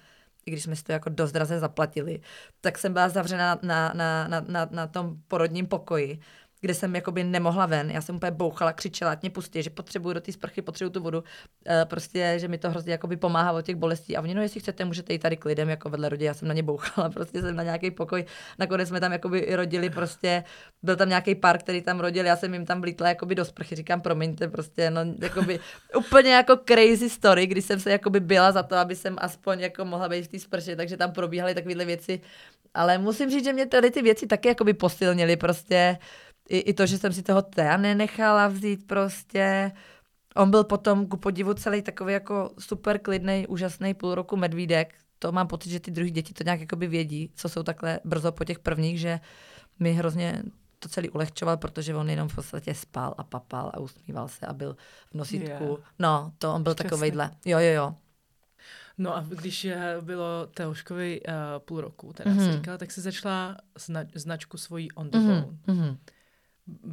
i 0.45 0.51
když 0.51 0.63
jsme 0.63 0.75
si 0.75 0.83
to 0.83 0.91
jako 0.91 1.09
dost 1.09 1.31
draze 1.31 1.59
zaplatili, 1.59 2.19
tak 2.61 2.77
jsem 2.77 2.93
byla 2.93 3.09
zavřena 3.09 3.59
na, 3.61 3.93
na, 3.95 4.27
na, 4.27 4.45
na, 4.47 4.67
na 4.71 4.87
tom 4.87 5.17
porodním 5.27 5.67
pokoji 5.67 6.19
kde 6.65 6.73
jsem 6.73 6.95
jakoby 6.95 7.23
nemohla 7.23 7.65
ven. 7.65 7.91
Já 7.91 8.01
jsem 8.01 8.15
úplně 8.15 8.31
bouchala, 8.31 8.73
křičela, 8.73 9.11
ať 9.11 9.21
mě 9.21 9.29
pustí, 9.29 9.63
že 9.63 9.69
potřebuju 9.69 10.13
do 10.13 10.21
té 10.21 10.31
sprchy, 10.31 10.61
potřebuju 10.61 10.91
tu 10.91 10.99
vodu. 11.03 11.23
E, 11.67 11.85
prostě, 11.85 12.33
že 12.37 12.47
mi 12.47 12.57
to 12.57 12.69
hrozně 12.69 12.91
jakoby 12.91 13.17
pomáhá 13.17 13.51
od 13.51 13.61
těch 13.61 13.75
bolestí. 13.75 14.17
A 14.17 14.21
oni, 14.21 14.33
no, 14.33 14.41
jestli 14.41 14.59
chcete, 14.59 14.85
můžete 14.85 15.13
jít 15.13 15.19
tady 15.19 15.37
k 15.37 15.45
lidem, 15.45 15.69
jako 15.69 15.89
vedle 15.89 16.09
rodiny. 16.09 16.25
Já 16.25 16.33
jsem 16.33 16.47
na 16.47 16.53
ně 16.53 16.63
bouchala, 16.63 17.09
prostě 17.13 17.41
jsem 17.41 17.55
na 17.55 17.63
nějaký 17.63 17.91
pokoj. 17.91 18.25
Nakonec 18.59 18.89
jsme 18.89 18.99
tam 18.99 19.11
jakoby 19.11 19.55
rodili, 19.55 19.89
prostě 19.89 20.43
byl 20.83 20.95
tam 20.95 21.09
nějaký 21.09 21.35
pár, 21.35 21.57
který 21.57 21.81
tam 21.81 21.99
rodil, 21.99 22.25
já 22.25 22.35
jsem 22.35 22.53
jim 22.53 22.65
tam 22.65 22.81
vlítla 22.81 23.09
jakoby 23.09 23.35
do 23.35 23.45
sprchy, 23.45 23.75
říkám, 23.75 24.01
promiňte, 24.01 24.47
prostě, 24.47 24.91
no, 24.91 25.01
jakoby 25.21 25.59
úplně 25.97 26.33
jako 26.33 26.57
crazy 26.67 27.09
story, 27.09 27.47
kdy 27.47 27.61
jsem 27.61 27.79
se 27.79 27.91
jakoby 27.91 28.19
byla 28.19 28.51
za 28.51 28.63
to, 28.63 28.75
aby 28.75 28.95
jsem 28.95 29.15
aspoň 29.17 29.59
jako 29.59 29.85
mohla 29.85 30.09
být 30.09 30.25
v 30.25 30.27
té 30.27 30.39
sprše, 30.39 30.75
takže 30.75 30.97
tam 30.97 31.11
probíhaly 31.11 31.55
takovéhle 31.55 31.85
věci. 31.85 32.21
Ale 32.73 32.97
musím 32.97 33.29
říct, 33.29 33.43
že 33.43 33.53
mě 33.53 33.65
tady 33.65 33.91
ty 33.91 34.01
věci 34.01 34.27
taky 34.27 34.47
jakoby 34.47 34.73
posilnily, 34.73 35.35
prostě 35.35 35.97
i, 36.49 36.57
i 36.57 36.73
to, 36.73 36.85
že 36.85 36.97
jsem 36.97 37.13
si 37.13 37.23
toho 37.23 37.41
Tea 37.41 37.77
nenechala 37.77 38.47
vzít 38.47 38.87
prostě. 38.87 39.71
On 40.35 40.51
byl 40.51 40.63
potom 40.63 41.07
ku 41.07 41.17
podivu 41.17 41.53
celý 41.53 41.81
takový 41.81 42.13
jako 42.13 42.51
super 42.59 42.99
klidný, 42.99 43.47
úžasný 43.47 43.93
půl 43.93 44.15
roku 44.15 44.37
medvídek. 44.37 44.93
To 45.19 45.31
mám 45.31 45.47
pocit, 45.47 45.69
že 45.69 45.79
ty 45.79 45.91
druhé 45.91 46.09
děti 46.09 46.33
to 46.33 46.43
nějak 46.43 46.59
jakoby 46.59 46.87
vědí, 46.87 47.31
co 47.35 47.49
jsou 47.49 47.63
takhle 47.63 47.99
brzo 48.03 48.31
po 48.31 48.43
těch 48.43 48.59
prvních, 48.59 48.99
že 48.99 49.19
mi 49.79 49.93
hrozně 49.93 50.43
to 50.79 50.89
celý 50.89 51.09
ulehčoval, 51.09 51.57
protože 51.57 51.95
on 51.95 52.09
jenom 52.09 52.27
v 52.27 52.35
podstatě 52.35 52.73
spal 52.73 53.15
a 53.17 53.23
papal 53.23 53.71
a 53.73 53.79
usmíval 53.79 54.27
se 54.27 54.45
a 54.45 54.53
byl 54.53 54.75
v 55.11 55.13
nosítku. 55.15 55.63
Yeah. 55.63 55.79
No, 55.99 56.31
to 56.37 56.53
on 56.53 56.63
byl 56.63 56.73
Šťastný. 56.73 56.89
takovejhle. 56.89 57.31
Jo, 57.45 57.59
jo, 57.59 57.71
jo. 57.73 57.95
No 58.97 59.15
a 59.17 59.25
když 59.29 59.67
bylo 60.01 60.47
Teoškovi 60.53 61.21
uh, 61.21 61.33
půl 61.65 61.81
roku, 61.81 62.13
teda 62.13 62.31
mm-hmm. 62.31 62.45
si 62.45 62.51
říkala, 62.51 62.77
tak 62.77 62.91
se 62.91 63.01
začala 63.01 63.57
zna- 63.79 64.07
značku 64.15 64.57
svojí 64.57 64.91
on 64.91 65.09
the 65.09 65.17
mm-hmm. 65.17 65.41
phone. 65.41 65.57
Mm-hmm. 65.67 65.97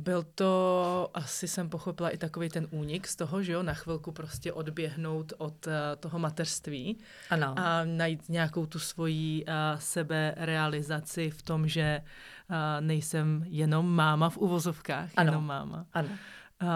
Byl 0.02 0.22
to, 0.34 1.10
asi 1.14 1.48
jsem 1.48 1.68
pochopila, 1.68 2.10
i 2.10 2.18
takový 2.18 2.48
ten 2.48 2.66
únik 2.70 3.06
z 3.08 3.16
toho, 3.16 3.42
že 3.42 3.52
jo, 3.52 3.62
na 3.62 3.74
chvilku 3.74 4.12
prostě 4.12 4.52
odběhnout 4.52 5.32
od 5.38 5.66
uh, 5.66 5.72
toho 6.00 6.18
mateřství 6.18 6.98
ano. 7.30 7.54
a 7.56 7.84
najít 7.84 8.28
nějakou 8.28 8.66
tu 8.66 8.78
svoji 8.78 9.44
uh, 9.44 9.52
seberealizaci 9.78 11.30
v 11.30 11.42
tom, 11.42 11.68
že 11.68 12.02
uh, 12.50 12.56
nejsem 12.80 13.44
jenom 13.46 13.94
máma 13.94 14.30
v 14.30 14.38
uvozovkách, 14.38 15.10
ano. 15.16 15.32
jenom 15.32 15.46
máma. 15.46 15.86
Ano. 15.92 16.08
Uh, 16.08 16.68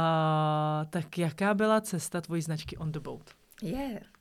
tak 0.91 1.19
jaká 1.19 1.55
byla 1.55 1.81
cesta 1.81 2.21
tvojí 2.21 2.43
značky 2.43 2.77
On 2.77 2.93
the 2.93 3.01
Boat? 3.01 3.31
Je. 3.63 3.71
Yeah. 3.71 4.16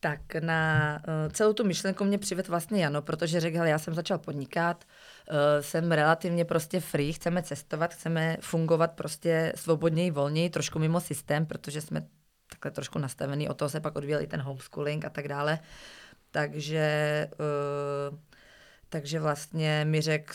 Tak 0.00 0.34
na 0.34 1.02
uh, 1.08 1.32
celou 1.32 1.52
tu 1.52 1.64
myšlenku 1.64 2.04
mě 2.04 2.18
přivedl 2.18 2.50
vlastně 2.50 2.82
Jano, 2.82 3.02
protože 3.02 3.40
řekl, 3.40 3.56
já 3.56 3.78
jsem 3.78 3.94
začal 3.94 4.18
podnikat, 4.18 4.84
uh, 5.30 5.36
jsem 5.60 5.92
relativně 5.92 6.44
prostě 6.44 6.80
free, 6.80 7.12
chceme 7.12 7.42
cestovat, 7.42 7.94
chceme 7.94 8.36
fungovat 8.40 8.92
prostě 8.92 9.52
svobodněji, 9.56 10.10
volněji, 10.10 10.50
trošku 10.50 10.78
mimo 10.78 11.00
systém, 11.00 11.46
protože 11.46 11.80
jsme 11.80 12.06
takhle 12.50 12.70
trošku 12.70 12.98
nastavený, 12.98 13.48
o 13.48 13.54
toho 13.54 13.68
se 13.68 13.80
pak 13.80 13.96
odvíjel 13.96 14.22
i 14.22 14.26
ten 14.26 14.40
homeschooling 14.40 15.04
a 15.04 15.10
tak 15.10 15.28
dále. 15.28 15.58
Takže, 16.30 17.28
uh, 18.10 18.18
takže 18.88 19.20
vlastně 19.20 19.84
mi 19.84 20.00
řekl, 20.00 20.34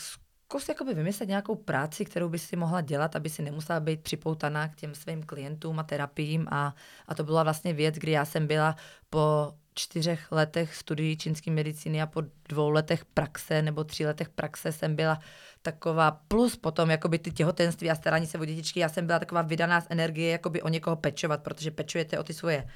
zkus 0.54 0.68
jakoby 0.68 0.94
vymyslet 0.94 1.28
nějakou 1.28 1.54
práci, 1.54 2.04
kterou 2.04 2.28
by 2.28 2.38
si 2.38 2.56
mohla 2.56 2.80
dělat, 2.80 3.16
aby 3.16 3.30
si 3.30 3.42
nemusela 3.42 3.80
být 3.80 4.00
připoutaná 4.00 4.68
k 4.68 4.76
těm 4.76 4.94
svým 4.94 5.22
klientům 5.22 5.78
a 5.78 5.82
terapiím. 5.82 6.46
A, 6.50 6.74
a 7.08 7.14
to 7.14 7.24
byla 7.24 7.42
vlastně 7.42 7.72
věc, 7.72 7.94
kdy 7.94 8.12
já 8.12 8.24
jsem 8.24 8.46
byla 8.46 8.76
po 9.10 9.54
čtyřech 9.74 10.32
letech 10.32 10.74
studií 10.74 11.16
čínské 11.16 11.50
medicíny 11.50 12.02
a 12.02 12.06
po 12.06 12.22
dvou 12.48 12.70
letech 12.70 13.04
praxe 13.04 13.62
nebo 13.62 13.84
tří 13.84 14.06
letech 14.06 14.28
praxe 14.28 14.72
jsem 14.72 14.96
byla 14.96 15.18
taková, 15.62 16.10
plus 16.28 16.56
potom 16.56 16.90
jakoby 16.90 17.18
ty 17.18 17.32
těhotenství 17.32 17.90
a 17.90 17.94
starání 17.94 18.26
se 18.26 18.38
o 18.38 18.44
dětičky, 18.44 18.80
já 18.80 18.88
jsem 18.88 19.06
byla 19.06 19.18
taková 19.18 19.42
vydaná 19.42 19.80
z 19.80 19.86
energie, 19.90 20.30
jakoby 20.30 20.62
o 20.62 20.68
někoho 20.68 20.96
pečovat, 20.96 21.42
protože 21.42 21.70
pečujete 21.70 22.18
o 22.18 22.24
ty 22.24 22.34
svoje 22.34 22.68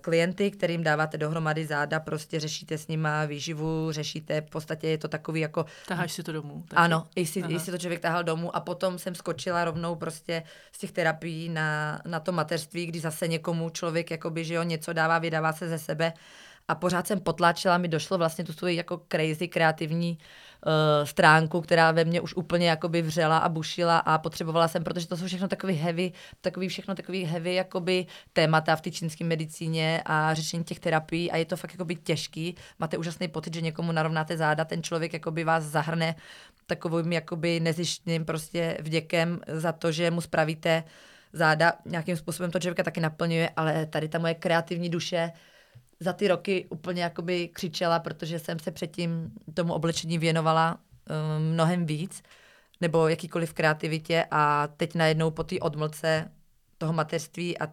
klienty, 0.00 0.50
kterým 0.50 0.82
dáváte 0.82 1.18
dohromady 1.18 1.66
záda, 1.66 2.00
prostě 2.00 2.40
řešíte 2.40 2.78
s 2.78 2.88
nima 2.88 3.24
výživu, 3.24 3.92
řešíte, 3.92 4.40
v 4.40 4.50
podstatě 4.50 4.88
je 4.88 4.98
to 4.98 5.08
takový 5.08 5.40
jako... 5.40 5.64
Taháš 5.88 6.12
si 6.12 6.22
to 6.22 6.32
domů. 6.32 6.64
Taky. 6.68 6.82
Ano, 6.82 7.06
i 7.16 7.26
si, 7.26 7.40
i 7.48 7.60
si 7.60 7.70
to 7.70 7.78
člověk 7.78 8.00
tahal 8.00 8.24
domů 8.24 8.56
a 8.56 8.60
potom 8.60 8.98
jsem 8.98 9.14
skočila 9.14 9.64
rovnou 9.64 9.94
prostě 9.94 10.42
z 10.72 10.78
těch 10.78 10.92
terapií 10.92 11.48
na, 11.48 12.00
na 12.06 12.20
to 12.20 12.32
mateřství, 12.32 12.86
kdy 12.86 13.00
zase 13.00 13.28
někomu 13.28 13.70
člověk 13.70 14.10
jakoby, 14.10 14.44
že 14.44 14.54
jo, 14.54 14.62
něco 14.62 14.92
dává, 14.92 15.18
vydává 15.18 15.52
se 15.52 15.68
ze 15.68 15.78
sebe 15.78 16.12
a 16.68 16.74
pořád 16.74 17.06
jsem 17.06 17.20
potláčela, 17.20 17.78
mi 17.78 17.88
došlo 17.88 18.18
vlastně 18.18 18.44
tu 18.44 18.52
svoji 18.52 18.76
jako 18.76 19.02
crazy 19.08 19.48
kreativní 19.48 20.18
uh, 20.20 20.45
stránku, 21.04 21.60
která 21.60 21.92
ve 21.92 22.04
mně 22.04 22.20
už 22.20 22.34
úplně 22.34 22.68
jakoby 22.68 23.02
vřela 23.02 23.38
a 23.38 23.48
bušila 23.48 23.98
a 23.98 24.18
potřebovala 24.18 24.68
jsem, 24.68 24.84
protože 24.84 25.08
to 25.08 25.16
jsou 25.16 25.26
všechno 25.26 25.48
takový 25.48 25.74
heavy, 25.74 26.12
takový 26.40 26.68
všechno 26.68 26.94
takový 26.94 27.24
heavy 27.24 27.54
jakoby 27.54 28.06
témata 28.32 28.76
v 28.76 28.80
té 28.80 28.90
čínské 28.90 29.24
medicíně 29.24 30.02
a 30.04 30.34
řešení 30.34 30.64
těch 30.64 30.80
terapií 30.80 31.30
a 31.30 31.36
je 31.36 31.44
to 31.44 31.56
fakt 31.56 31.72
jakoby 31.72 31.94
těžký. 31.94 32.54
Máte 32.78 32.98
úžasný 32.98 33.28
pocit, 33.28 33.54
že 33.54 33.60
někomu 33.60 33.92
narovnáte 33.92 34.36
záda, 34.36 34.64
ten 34.64 34.82
člověk 34.82 35.12
jakoby 35.12 35.44
vás 35.44 35.64
zahrne 35.64 36.14
takovým 36.66 37.12
jakoby 37.12 37.60
nezištným 37.60 38.24
prostě 38.24 38.78
vděkem 38.80 39.40
za 39.48 39.72
to, 39.72 39.92
že 39.92 40.10
mu 40.10 40.20
spravíte 40.20 40.84
záda, 41.32 41.72
nějakým 41.84 42.16
způsobem 42.16 42.50
to 42.50 42.58
člověka 42.58 42.82
taky 42.82 43.00
naplňuje, 43.00 43.50
ale 43.56 43.86
tady 43.86 44.08
ta 44.08 44.18
moje 44.18 44.34
kreativní 44.34 44.88
duše 44.88 45.32
za 46.00 46.12
ty 46.12 46.28
roky 46.28 46.66
úplně 46.70 47.02
jakoby 47.02 47.48
křičela, 47.48 47.98
protože 47.98 48.38
jsem 48.38 48.58
se 48.58 48.70
předtím 48.70 49.32
tomu 49.54 49.74
oblečení 49.74 50.18
věnovala 50.18 50.78
um, 50.78 51.52
mnohem 51.52 51.86
víc, 51.86 52.22
nebo 52.80 53.08
jakýkoliv 53.08 53.54
kreativitě 53.54 54.26
a 54.30 54.66
teď 54.66 54.94
najednou 54.94 55.30
po 55.30 55.44
té 55.44 55.58
odmlce 55.58 56.30
toho 56.78 56.92
mateřství 56.92 57.58
a 57.58 57.68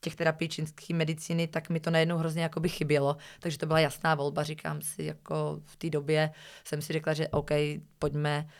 těch 0.00 0.16
terapií 0.16 0.48
čínské 0.48 0.94
medicíny, 0.94 1.48
tak 1.48 1.70
mi 1.70 1.80
to 1.80 1.90
najednou 1.90 2.16
hrozně 2.16 2.42
jakoby 2.42 2.68
chybělo. 2.68 3.16
Takže 3.40 3.58
to 3.58 3.66
byla 3.66 3.80
jasná 3.80 4.14
volba, 4.14 4.42
říkám 4.42 4.82
si, 4.82 5.02
jako 5.02 5.60
v 5.64 5.76
té 5.76 5.90
době 5.90 6.30
jsem 6.64 6.82
si 6.82 6.92
řekla, 6.92 7.14
že 7.14 7.28
OK, 7.28 7.50
pojďme, 7.98 8.44
uh, 8.44 8.50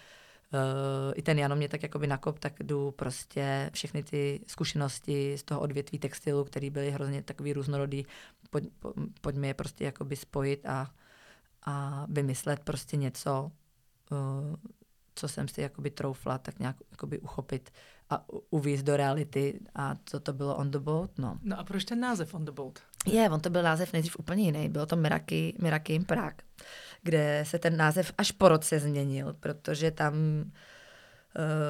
i 1.15 1.23
ten 1.23 1.39
Jano 1.39 1.57
mě 1.57 1.69
tak 1.69 1.83
jakoby 1.83 2.07
nakop, 2.07 2.39
tak 2.39 2.53
jdu 2.63 2.91
prostě 2.91 3.71
všechny 3.73 4.03
ty 4.03 4.41
zkušenosti 4.47 5.39
z 5.39 5.43
toho 5.43 5.61
odvětví 5.61 5.99
textilu, 5.99 6.45
které 6.45 6.71
byly 6.71 6.91
hrozně 6.91 7.23
takový 7.23 7.53
různorodý, 7.53 8.07
pojď, 8.51 8.69
po, 8.79 8.93
pojďme 9.21 9.47
je 9.47 9.55
prostě 9.55 9.85
jakoby 9.85 10.17
spojit 10.17 10.67
a, 10.67 10.91
a 11.63 12.07
vymyslet 12.09 12.61
prostě 12.61 12.97
něco, 12.97 13.53
uh, 14.11 14.57
co 15.15 15.29
jsem 15.29 15.49
si 15.49 15.61
jakoby 15.61 15.91
troufla, 15.91 16.39
tak 16.39 16.59
nějak 16.59 16.77
jakoby 16.91 17.19
uchopit 17.19 17.71
a 18.11 18.25
uvízt 18.51 18.85
do 18.85 18.97
reality 18.97 19.61
a 19.75 19.95
to 19.95 20.21
to 20.21 20.33
bylo 20.33 20.57
On 20.57 20.71
the 20.71 20.79
Boat, 20.79 21.19
no. 21.19 21.39
No 21.43 21.59
a 21.59 21.65
proč 21.65 21.85
ten 21.85 22.01
název 22.01 22.35
On 22.35 22.45
the 22.45 22.53
Boat? 22.53 22.79
Je, 23.07 23.31
on 23.31 23.41
to 23.41 23.51
byl 23.51 23.63
název 23.63 23.93
nejdřív 23.93 24.19
úplně 24.19 24.45
jiný, 24.45 24.69
bylo 24.69 24.87
to 24.87 24.97
Miraky, 24.97 25.57
Miraky 25.63 25.95
in 25.95 26.05
Prague, 26.05 26.45
kde 27.03 27.45
se 27.47 27.59
ten 27.59 27.77
název 27.77 28.13
až 28.19 28.33
po 28.33 28.49
roce 28.49 28.81
změnil, 28.81 29.37
protože 29.41 29.91
tam 29.91 30.15
uh, 30.15 30.53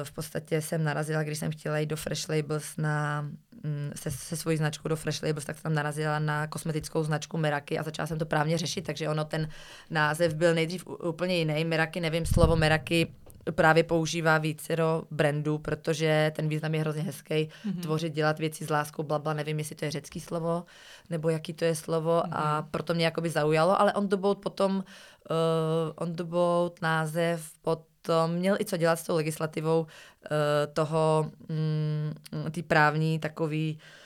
v 0.03 0.11
podstatě 0.11 0.61
jsem 0.61 0.83
narazila, 0.83 1.23
když 1.23 1.37
jsem 1.37 1.51
chtěla 1.51 1.77
jít 1.77 1.85
do 1.85 1.95
Fresh 1.95 2.29
Labels 2.29 2.77
na, 2.77 3.21
mm, 3.63 3.91
se, 3.95 4.11
se 4.11 4.37
svojí 4.37 4.57
značkou 4.57 4.89
do 4.89 4.95
Fresh 4.95 5.23
Labels, 5.23 5.45
tak 5.45 5.57
jsem 5.57 5.73
narazila 5.73 6.19
na 6.19 6.47
kosmetickou 6.47 7.03
značku 7.03 7.37
Meraky 7.37 7.79
a 7.79 7.83
začala 7.83 8.07
jsem 8.07 8.19
to 8.19 8.25
právně 8.25 8.57
řešit, 8.57 8.81
takže 8.81 9.09
ono 9.09 9.25
ten 9.25 9.49
název 9.89 10.33
byl 10.33 10.53
nejdřív 10.53 10.87
úplně 10.87 11.37
jiný. 11.37 11.65
Meraky, 11.65 11.99
nevím, 11.99 12.25
slovo 12.25 12.55
Meraky 12.55 13.07
právě 13.51 13.83
používá 13.83 14.37
vícero 14.37 15.03
brandů, 15.11 15.57
protože 15.57 16.31
ten 16.35 16.47
význam 16.47 16.75
je 16.75 16.81
hrozně 16.81 17.01
hezký. 17.01 17.33
Mm-hmm. 17.33 17.81
Tvořit, 17.81 18.13
dělat 18.13 18.39
věci 18.39 18.65
s 18.65 18.69
láskou, 18.69 19.03
blabla, 19.03 19.33
nevím, 19.33 19.59
jestli 19.59 19.75
to 19.75 19.85
je 19.85 19.91
řecký 19.91 20.19
slovo, 20.19 20.63
nebo 21.09 21.29
jaký 21.29 21.53
to 21.53 21.65
je 21.65 21.75
slovo 21.75 22.21
mm-hmm. 22.25 22.29
a 22.31 22.61
mhm. 22.61 22.69
proto 22.71 22.93
mě 22.93 23.05
jakoby 23.05 23.29
zaujalo, 23.29 23.81
ale 23.81 23.93
on 23.93 24.07
the 24.07 24.15
boat 24.15 24.37
potom, 24.37 24.75
uh, 24.75 24.83
on 25.95 26.13
the 26.13 26.23
boat 26.23 26.81
název 26.81 27.51
potom 27.61 28.31
měl 28.31 28.57
i 28.59 28.65
co 28.65 28.77
dělat 28.77 28.95
s 28.95 29.03
tou 29.03 29.15
legislativou 29.15 29.81
uh, 29.81 29.87
toho, 30.73 31.31
um, 31.49 32.51
ty 32.51 32.63
právní 32.63 33.19
takový 33.19 33.79
uh, 33.81 34.02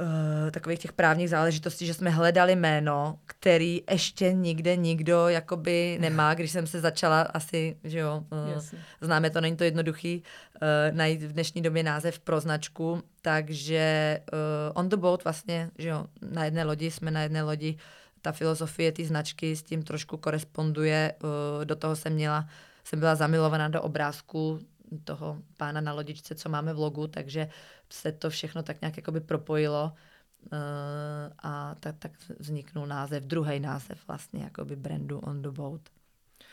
uh, 0.00 0.50
takových 0.50 0.78
těch 0.78 0.92
právních 0.92 1.30
záležitostí, 1.30 1.86
že 1.86 1.94
jsme 1.94 2.10
hledali 2.10 2.56
jméno, 2.56 3.18
který 3.26 3.82
ještě 3.90 4.32
nikde 4.32 4.76
nikdo 4.76 5.28
jakoby 5.28 5.98
nemá, 6.00 6.34
když 6.34 6.50
jsem 6.50 6.66
se 6.66 6.80
začala 6.80 7.22
asi, 7.22 7.76
že 7.84 7.98
jo, 7.98 8.24
uh, 8.56 8.62
známe 9.00 9.30
to, 9.30 9.40
není 9.40 9.56
to 9.56 9.64
jednoduchý, 9.64 10.22
uh, 10.22 10.96
najít 10.96 11.22
v 11.22 11.32
dnešní 11.32 11.62
době 11.62 11.82
název 11.82 12.18
pro 12.18 12.40
značku, 12.40 13.02
takže 13.22 14.20
uh, 14.32 14.38
on 14.74 14.88
the 14.88 14.96
boat 14.96 15.24
vlastně, 15.24 15.70
že 15.78 15.88
jo, 15.88 16.06
na 16.22 16.44
jedné 16.44 16.64
lodi, 16.64 16.90
jsme 16.90 17.10
na 17.10 17.22
jedné 17.22 17.42
lodi, 17.42 17.76
ta 18.22 18.32
filozofie 18.32 18.92
ty 18.92 19.04
značky 19.04 19.56
s 19.56 19.62
tím 19.62 19.82
trošku 19.82 20.16
koresponduje, 20.16 21.14
uh, 21.22 21.64
do 21.64 21.76
toho 21.76 21.96
jsem 21.96 22.12
měla, 22.12 22.48
jsem 22.84 22.98
byla 22.98 23.14
zamilovaná 23.14 23.68
do 23.68 23.82
obrázku 23.82 24.60
toho 25.04 25.38
pána 25.56 25.80
na 25.80 25.92
lodičce, 25.92 26.34
co 26.34 26.48
máme 26.48 26.74
v 26.74 26.78
logu, 26.78 27.06
takže 27.06 27.48
se 27.94 28.12
to 28.12 28.30
všechno 28.30 28.62
tak 28.62 28.80
nějak 28.80 28.96
jakoby 28.96 29.20
propojilo 29.20 29.92
uh, 30.52 30.58
a 31.38 31.74
tak, 31.74 31.96
tak 31.98 32.12
vzniknul 32.38 32.86
název, 32.86 33.24
druhý 33.24 33.60
název 33.60 34.08
vlastně 34.08 34.44
jakoby 34.44 34.76
brandu 34.76 35.18
On 35.18 35.42
the 35.42 35.50
Boat. 35.50 35.80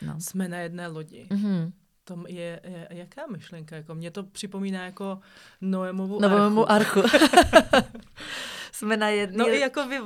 No. 0.02 0.22
Jsme 0.22 0.48
na 0.48 0.58
jedné 0.58 0.88
lodi. 0.88 1.28
Mm-hmm. 1.30 1.72
To 2.04 2.24
je, 2.28 2.60
je, 2.64 2.88
jaká 2.92 3.22
myšlenka? 3.32 3.76
Jako, 3.76 3.96
mě 3.96 4.12
to 4.12 4.24
připomíná 4.24 4.86
jako 4.86 5.20
Noémovu 5.62 6.20
Noémovu 6.20 6.72
archu. 6.72 7.00
archu. 7.00 7.18
jsme 8.72 8.98
na 8.98 9.10
jedné... 9.10 9.38
No 9.38 9.50
i 9.50 9.60
jako, 9.60 9.88
vy, 9.88 10.00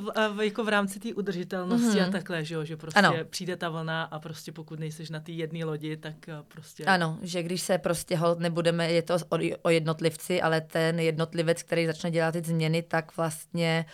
jako 0.45 0.63
v 0.63 0.69
rámci 0.69 0.99
té 0.99 1.13
udržitelnosti 1.13 1.87
mm-hmm. 1.87 2.07
a 2.07 2.11
takhle, 2.11 2.45
že, 2.45 2.55
jo, 2.55 2.65
že 2.65 2.77
prostě 2.77 2.99
ano. 2.99 3.13
přijde 3.29 3.57
ta 3.57 3.69
vlna 3.69 4.03
a 4.03 4.19
prostě 4.19 4.51
pokud 4.51 4.79
nejseš 4.79 5.09
na 5.09 5.19
té 5.19 5.31
jedné 5.31 5.65
lodi, 5.65 5.97
tak 5.97 6.29
eh, 6.29 6.33
prostě... 6.47 6.85
Ano, 6.85 7.17
že 7.21 7.43
když 7.43 7.61
se 7.61 7.77
prostě 7.77 8.17
hold 8.17 8.39
nebudeme, 8.39 8.91
je 8.91 9.01
to 9.01 9.15
o, 9.29 9.37
o 9.61 9.69
jednotlivci, 9.69 10.41
ale 10.41 10.61
ten 10.61 10.99
jednotlivec, 10.99 11.63
který 11.63 11.85
začne 11.85 12.11
dělat 12.11 12.31
ty 12.31 12.41
změny, 12.41 12.83
tak 12.83 13.17
vlastně 13.17 13.85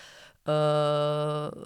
uh, 0.48 1.64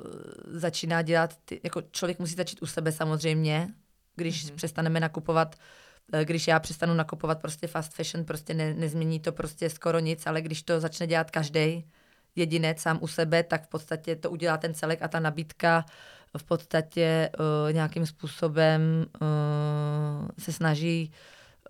začíná 0.59 1.01
dělat, 1.01 1.36
ty, 1.45 1.61
jako 1.63 1.81
člověk 1.91 2.19
musí 2.19 2.36
začít 2.36 2.61
u 2.61 2.65
sebe 2.65 2.91
samozřejmě, 2.91 3.67
když 4.15 4.45
mm-hmm. 4.45 4.55
přestaneme 4.55 4.99
nakupovat 4.99 5.55
eh, 5.55 5.84
když 6.24 6.47
já 6.47 6.60
přestanu 6.60 6.93
nakupovat 6.93 7.41
prostě 7.41 7.68
fast 7.68 7.93
fashion, 7.93 8.26
prostě 8.26 8.53
ne, 8.53 8.74
nezmění 8.74 9.20
to 9.20 9.32
prostě 9.32 9.70
skoro 9.70 9.99
nic, 9.99 10.28
ale 10.28 10.41
když 10.41 10.64
to 10.64 10.80
začne 10.80 11.08
dělat 11.08 11.32
každý, 11.32 11.86
jedinec 12.36 12.82
sám 12.82 12.97
u 13.01 13.08
sebe, 13.08 13.43
tak 13.43 13.64
v 13.64 13.68
podstatě 13.68 14.16
to 14.16 14.32
udělá 14.32 14.58
ten 14.58 14.74
celek 14.74 15.01
a 15.01 15.08
ta 15.08 15.20
nabídka 15.20 15.86
v 16.38 16.43
podstatě 16.43 17.30
uh, 17.39 17.74
nějakým 17.74 18.06
způsobem 18.06 19.06
uh, 19.22 19.28
se 20.39 20.53
snaží 20.53 21.12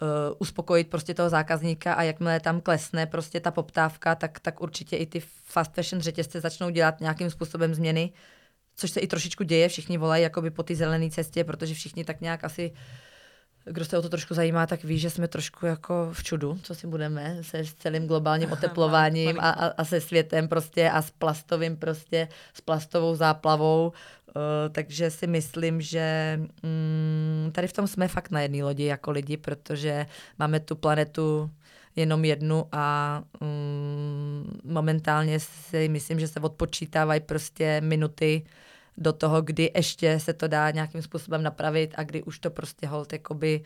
uh, 0.02 0.08
uspokojit 0.40 0.90
prostě 0.90 1.14
toho 1.14 1.30
zákazníka 1.30 1.94
a 1.94 2.04
jakmile 2.04 2.40
tam 2.40 2.62
klesne 2.62 3.06
prostě 3.06 3.40
ta 3.40 3.52
poptávka, 3.52 4.16
tak, 4.16 4.40
tak 4.40 4.62
určitě 4.62 4.98
i 4.98 5.06
ty 5.06 5.20
fast 5.44 5.76
fashion 5.76 6.02
řetězce 6.02 6.42
začnou 6.42 6.70
dělat 6.70 7.02
nějakým 7.02 7.30
způsobem 7.30 7.76
změny, 7.76 8.12
což 8.76 8.92
se 8.92 9.00
i 9.00 9.08
trošičku 9.08 9.44
děje, 9.44 9.70
všichni 9.70 9.98
volají 9.98 10.24
jakoby 10.24 10.52
po 10.52 10.64
ty 10.64 10.76
zelené 10.76 11.10
cestě, 11.10 11.44
protože 11.44 11.74
všichni 11.74 12.04
tak 12.04 12.22
nějak 12.22 12.44
asi 12.44 12.72
uh, 12.72 12.78
kdo 13.66 13.86
se 13.86 13.97
o 13.97 14.01
to 14.01 14.09
trošku 14.09 14.34
zajímá, 14.34 14.68
tak 14.68 14.84
ví, 14.84 14.99
že 14.99 15.09
jsme 15.09 15.28
trošku 15.28 15.66
jako 15.66 16.09
v 16.13 16.24
čudu, 16.24 16.59
co 16.63 16.76
si 16.76 16.88
budeme 16.88 17.38
se 17.41 17.59
s 17.59 17.74
celým 17.74 18.07
globálním 18.07 18.51
oteplováním 18.51 19.39
a, 19.39 19.49
a, 19.49 19.68
a 19.68 19.86
se 19.86 20.01
světem 20.01 20.47
prostě 20.47 20.89
a 20.89 21.01
s 21.01 21.11
plastovým 21.11 21.78
prostě, 21.78 22.28
s 22.53 22.61
plastovou 22.61 23.16
záplavou. 23.16 23.93
Uh, 24.36 24.41
takže 24.72 25.11
si 25.11 25.28
myslím, 25.28 25.82
že 25.82 26.39
um, 26.63 27.51
tady 27.51 27.68
v 27.68 27.74
tom 27.74 27.88
jsme 27.88 28.07
fakt 28.07 28.32
na 28.32 28.41
jedné 28.41 28.63
lodi 28.63 28.84
jako 28.84 29.11
lidi, 29.11 29.38
protože 29.38 30.05
máme 30.39 30.59
tu 30.59 30.76
planetu 30.76 31.51
jenom 31.95 32.26
jednu 32.26 32.66
a 32.72 33.24
um, 33.41 34.59
momentálně 34.63 35.39
si 35.39 35.89
myslím, 35.89 36.20
že 36.20 36.28
se 36.28 36.39
odpočítávají 36.39 37.22
prostě 37.22 37.82
minuty, 37.82 38.45
do 38.98 39.14
toho, 39.14 39.41
kdy 39.41 39.72
ještě 39.76 40.20
se 40.20 40.34
to 40.34 40.48
dá 40.48 40.72
nějakým 40.72 41.02
způsobem 41.02 41.43
napravit 41.43 41.93
a 41.98 42.04
kdy 42.04 42.24
už 42.24 42.39
to 42.39 42.50
prostě 42.50 42.88
hold 42.88 43.14
jakoby 43.14 43.64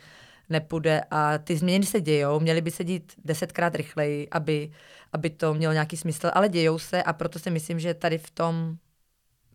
nepůjde 0.48 1.00
a 1.10 1.38
ty 1.38 1.56
změny 1.56 1.86
se 1.86 2.00
dějou, 2.00 2.40
měly 2.40 2.60
by 2.60 2.70
se 2.70 2.84
dít 2.84 3.12
desetkrát 3.24 3.74
rychleji, 3.74 4.28
aby, 4.30 4.72
aby 5.12 5.30
to 5.30 5.54
mělo 5.54 5.72
nějaký 5.72 5.96
smysl, 5.96 6.30
ale 6.34 6.48
dějou 6.48 6.78
se 6.78 7.02
a 7.02 7.12
proto 7.12 7.38
si 7.38 7.50
myslím, 7.50 7.80
že 7.80 7.94
tady 7.94 8.18
v 8.18 8.30
tom 8.30 8.76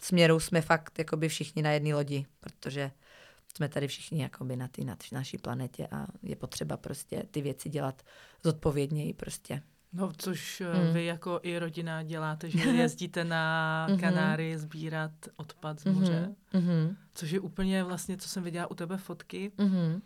směru 0.01 0.39
jsme 0.39 0.61
fakt 0.61 0.99
jakoby 0.99 1.29
všichni 1.29 1.61
na 1.61 1.71
jedné 1.71 1.95
lodi, 1.95 2.25
protože 2.39 2.91
jsme 3.55 3.69
tady 3.69 3.87
všichni 3.87 4.21
jakoby 4.21 4.55
na 4.55 4.67
té 4.67 4.83
na 4.83 4.97
naší 5.11 5.37
planetě 5.37 5.87
a 5.91 6.07
je 6.23 6.35
potřeba 6.35 6.77
prostě 6.77 7.23
ty 7.31 7.41
věci 7.41 7.69
dělat 7.69 8.01
zodpovědněji 8.43 9.13
prostě. 9.13 9.61
No, 9.95 10.11
což 10.17 10.61
hmm. 10.73 10.93
vy 10.93 11.05
jako 11.05 11.39
i 11.43 11.59
rodina 11.59 12.03
děláte, 12.03 12.49
že 12.49 12.59
jezdíte 12.69 13.23
na 13.23 13.87
mhm. 13.89 13.99
Kanáry 13.99 14.57
sbírat 14.57 15.11
odpad 15.35 15.79
z 15.79 15.85
moře, 15.85 16.35
mm-hmm. 16.53 16.95
což 17.13 17.31
je 17.31 17.39
úplně 17.39 17.83
vlastně, 17.83 18.17
co 18.17 18.29
jsem 18.29 18.43
viděla 18.43 18.71
u 18.71 18.75
tebe 18.75 18.97
fotky, 18.97 19.51
mm-hmm. 19.57 20.01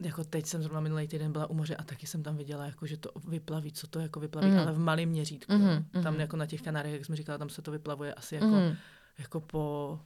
jako 0.00 0.24
teď 0.24 0.46
jsem 0.46 0.62
zrovna 0.62 0.80
minulý 0.80 1.08
týden 1.08 1.32
byla 1.32 1.50
u 1.50 1.54
moře 1.54 1.76
a 1.76 1.82
taky 1.82 2.06
jsem 2.06 2.22
tam 2.22 2.36
viděla, 2.36 2.66
jako, 2.66 2.86
že 2.86 2.96
to 2.96 3.10
vyplaví, 3.28 3.72
co 3.72 3.86
to 3.86 4.00
jako 4.00 4.20
vyplaví, 4.20 4.48
mm-hmm. 4.48 4.62
ale 4.62 4.72
v 4.72 4.78
malém 4.78 5.08
měřítku. 5.08 5.52
Mm-hmm. 5.52 6.02
Tam 6.02 6.20
jako 6.20 6.36
na 6.36 6.46
těch 6.46 6.62
Kanárech, 6.62 6.92
jak 6.92 7.04
jsme 7.04 7.16
říkala, 7.16 7.38
tam 7.38 7.48
se 7.48 7.62
to 7.62 7.70
vyplavuje 7.70 8.14
asi 8.14 8.34
jako, 8.34 8.46
mm-hmm. 8.46 8.76
jako 9.18 9.40
po 9.40 9.98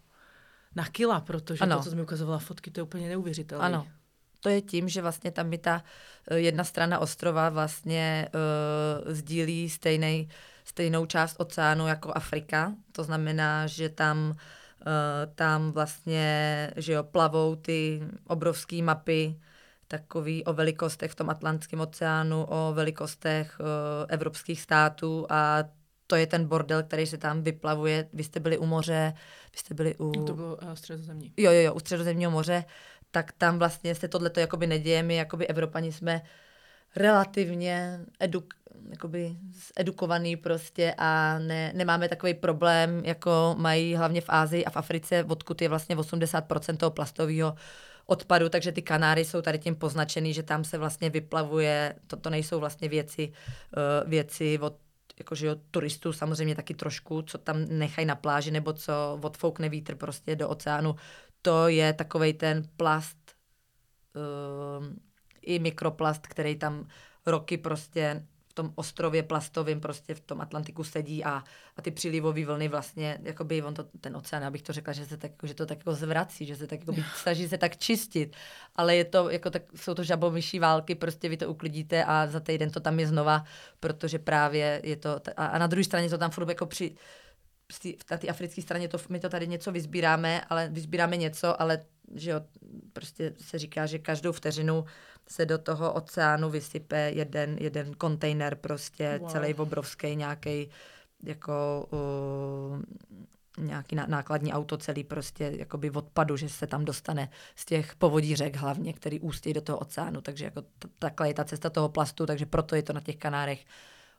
na 0.77 0.89
kila, 0.89 1.21
protože 1.21 1.59
ano. 1.59 1.77
to, 1.77 1.83
co 1.83 1.91
jsi 1.91 1.97
mi 1.97 2.03
ukazovala 2.03 2.39
fotky, 2.39 2.71
to 2.71 2.81
je 2.81 2.85
úplně 2.85 3.09
neuvěřitelné. 3.09 3.65
Ano, 3.65 3.87
to 4.41 4.49
je 4.49 4.63
tím, 4.63 4.89
že 4.89 5.03
vlastně 5.03 5.31
tam 5.31 5.51
by 5.51 5.59
ta 5.59 5.83
eh, 6.31 6.39
jedna 6.39 6.65
strana 6.65 6.99
ostrova 6.99 7.49
vlastně 7.49 8.29
uh, 8.35 9.13
sdílí 9.13 9.71
stejnej, 9.71 10.29
stejnou 10.65 11.07
část 11.07 11.37
oceánu 11.39 11.87
jako 11.87 12.13
Afrika. 12.15 12.75
To 12.93 13.05
znamená, 13.05 13.67
že 13.67 13.89
tam 13.89 14.37
tam 15.35 15.73
vlastně, 15.73 16.71
že 16.77 16.93
jo, 16.93 17.03
plavou 17.03 17.57
ty 17.57 18.03
obrovské 18.27 18.83
mapy, 18.83 19.41
takový 19.89 20.45
o 20.45 20.53
velikostech 20.53 21.13
v 21.13 21.15
tom 21.15 21.31
Atlantském 21.31 21.81
oceánu, 21.81 22.45
o 22.49 22.73
velikostech 22.75 23.61
uh, 23.61 23.67
evropských 24.09 24.61
států 24.61 25.27
a 25.29 25.65
to 26.07 26.17
je 26.17 26.27
ten 26.27 26.47
bordel, 26.47 26.83
který 26.83 27.07
se 27.07 27.19
tam 27.19 27.43
vyplavuje. 27.43 28.09
Vy 28.13 28.25
jste 28.25 28.41
byli 28.41 28.59
u 28.59 28.67
moře, 28.67 29.15
vy 29.53 29.59
jste 29.59 29.75
byli 29.75 29.97
u... 29.97 30.25
To 30.25 30.35
bylo 30.35 30.57
uh, 30.57 30.73
středozemní. 30.73 31.33
Jo, 31.37 31.53
jo, 31.53 31.61
jo, 31.61 31.75
u 31.75 31.81
středozemního 31.81 32.31
moře, 32.31 32.65
tak 33.11 33.33
tam 33.33 33.59
vlastně 33.59 33.95
se 33.95 34.09
tohleto 34.09 34.41
jakoby 34.41 34.67
neděje. 34.67 35.03
My 35.03 35.17
jakoby 35.17 35.47
Evropani 35.47 35.93
jsme 35.93 36.23
relativně 36.97 38.01
eduk, 38.21 38.55
jakoby 38.91 39.37
edukovaný 39.77 40.37
prostě 40.37 40.95
a 40.99 41.39
ne, 41.39 41.73
nemáme 41.75 42.09
takový 42.09 42.35
problém, 42.35 43.03
jako 43.05 43.55
mají 43.59 43.95
hlavně 43.95 44.21
v 44.21 44.29
Ázii 44.29 44.65
a 44.65 44.71
v 44.71 44.77
Africe, 44.77 45.25
odkud 45.29 45.63
je 45.63 45.69
vlastně 45.69 45.97
80% 45.97 46.77
toho 46.77 46.91
plastového 46.91 47.55
odpadu, 48.07 48.49
takže 48.49 48.73
ty 48.73 48.83
Kanáry 48.83 49.25
jsou 49.25 49.43
tady 49.43 49.59
tím 49.59 49.75
poznačený, 49.75 50.35
že 50.35 50.43
tam 50.43 50.65
se 50.65 50.79
vlastně 50.79 51.11
vyplavuje, 51.11 51.95
to, 52.07 52.17
to 52.17 52.31
nejsou 52.31 52.61
vlastně 52.61 52.89
věci, 52.89 53.33
uh, 53.33 54.11
věci 54.11 54.59
od 54.59 54.77
jakože 55.19 55.47
jo, 55.47 55.57
turistů 55.71 56.13
samozřejmě 56.13 56.55
taky 56.55 56.75
trošku, 56.75 57.23
co 57.23 57.39
tam 57.39 57.65
nechají 57.69 58.07
na 58.07 58.15
pláži, 58.15 58.51
nebo 58.51 58.73
co 58.73 59.19
odfoukne 59.23 59.69
vítr 59.69 59.95
prostě 59.95 60.37
do 60.37 60.49
oceánu. 60.49 60.97
To 61.49 61.69
je 61.69 61.93
takovej 61.93 62.33
ten 62.35 62.63
plast, 62.77 63.17
uh, 64.13 64.85
i 65.43 65.59
mikroplast, 65.59 66.27
který 66.27 66.57
tam 66.57 66.89
roky 67.27 67.57
prostě 67.57 68.23
tom 68.59 68.73
ostrově 68.75 69.23
plastovým 69.23 69.81
prostě 69.81 70.15
v 70.15 70.21
tom 70.21 70.41
Atlantiku 70.41 70.85
sedí 70.85 71.25
a, 71.25 71.45
a 71.77 71.83
ty 71.83 71.91
přílivové 71.91 72.45
vlny 72.45 72.69
vlastně, 72.69 73.19
jakoby 73.23 73.63
on 73.63 73.75
to, 73.75 73.85
ten 74.01 74.17
oceán, 74.17 74.45
abych 74.45 74.63
to 74.63 74.73
řekla, 74.73 74.93
že 74.93 75.07
se 75.07 75.17
tak, 75.17 75.33
že 75.43 75.55
to 75.55 75.67
tak 75.67 75.79
jako 75.79 75.95
zvrací, 75.95 76.47
že 76.47 76.57
se 76.57 76.67
tak 76.67 76.81
jako 76.81 76.95
snaží 77.15 77.49
se 77.49 77.59
tak 77.59 77.77
čistit, 77.77 78.37
ale 78.77 78.97
je 78.97 79.05
to, 79.05 79.31
jako 79.31 79.51
tak, 79.51 79.63
jsou 79.75 79.95
to 79.95 80.03
žabomyší 80.03 80.59
války, 80.59 80.95
prostě 80.95 81.29
vy 81.29 81.37
to 81.37 81.49
uklidíte 81.49 82.05
a 82.05 82.27
za 82.27 82.41
týden 82.41 82.71
to 82.71 82.81
tam 82.81 83.01
je 83.01 83.07
znova, 83.07 83.45
protože 83.81 84.19
právě 84.19 84.81
je 84.85 84.97
to, 84.97 85.21
a, 85.37 85.47
a 85.47 85.59
na 85.59 85.67
druhé 85.67 85.85
straně 85.85 86.11
to 86.11 86.19
tam 86.19 86.31
furt 86.31 86.49
jako 86.49 86.67
při, 86.67 86.97
na 88.11 88.17
té 88.17 88.29
africké 88.29 88.63
straně 88.63 88.89
to, 88.89 88.99
my 89.09 89.21
to 89.21 89.29
tady 89.29 89.49
něco 89.49 89.73
vyzbíráme, 89.73 90.41
ale 90.41 90.69
vyzbíráme 90.69 91.17
něco, 91.17 91.63
ale 91.63 91.85
že 92.15 92.31
jo, 92.31 92.41
prostě 92.93 93.35
se 93.41 93.59
říká, 93.59 93.87
že 93.87 93.99
každou 93.99 94.33
vteřinu 94.33 94.85
se 95.29 95.47
do 95.47 95.59
toho 95.59 95.93
oceánu 95.93 96.51
vysype 96.51 97.13
jeden, 97.15 97.57
jeden 97.61 97.95
kontejner 97.95 98.55
prostě, 98.55 99.19
wow. 99.19 99.31
celý 99.31 99.55
obrovský 99.55 100.17
nějaký 100.17 100.71
jako 101.23 101.89
uh, 101.91 102.83
nějaký 103.65 103.97
nákladní 104.07 104.53
auto 104.53 104.77
celý 104.77 105.05
prostě 105.05 105.53
jakoby 105.57 105.91
odpadu, 105.91 106.37
že 106.37 106.49
se 106.49 106.67
tam 106.67 106.85
dostane 106.85 107.29
z 107.57 107.65
těch 107.65 107.95
povodí 107.95 108.37
řek 108.37 108.57
hlavně, 108.57 108.93
který 108.93 109.21
ústí 109.21 109.53
do 109.53 109.61
toho 109.61 109.79
oceánu, 109.79 110.21
takže 110.21 110.45
jako 110.45 110.63
t- 110.63 110.89
takhle 110.99 111.29
je 111.29 111.35
ta 111.35 111.45
cesta 111.45 111.71
toho 111.71 111.89
plastu, 111.89 112.27
takže 112.27 112.47
proto 112.47 112.77
je 112.77 112.83
to 112.83 112.93
na 112.93 113.01
těch 113.01 113.17
Kanárech 113.17 113.65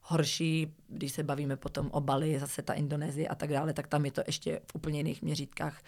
horší, 0.10 0.76
když 0.88 1.12
se 1.12 1.24
bavíme 1.24 1.58
potom 1.58 1.90
o 1.92 2.02
Bali, 2.02 2.40
zase 2.40 2.62
ta 2.62 2.74
Indonésie 2.74 3.28
a 3.28 3.36
tak 3.36 3.50
dále, 3.50 3.74
tak 3.74 3.88
tam 3.88 4.06
je 4.06 4.12
to 4.12 4.22
ještě 4.28 4.62
v 4.72 4.76
úplně 4.76 5.00
jiných 5.00 5.22
měřítkách 5.22 5.82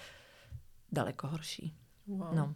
daleko 0.92 1.28
horší. 1.28 1.74
Wow. 2.08 2.36
No. 2.36 2.56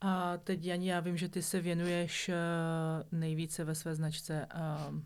A 0.00 0.36
teď, 0.36 0.64
Jani, 0.64 0.88
já 0.88 1.00
vím, 1.00 1.16
že 1.16 1.28
ty 1.28 1.42
se 1.42 1.60
věnuješ 1.60 2.28
uh, 2.28 3.18
nejvíce 3.18 3.64
ve 3.64 3.74
své 3.74 3.94
značce 3.94 4.46
uh, 4.90 5.00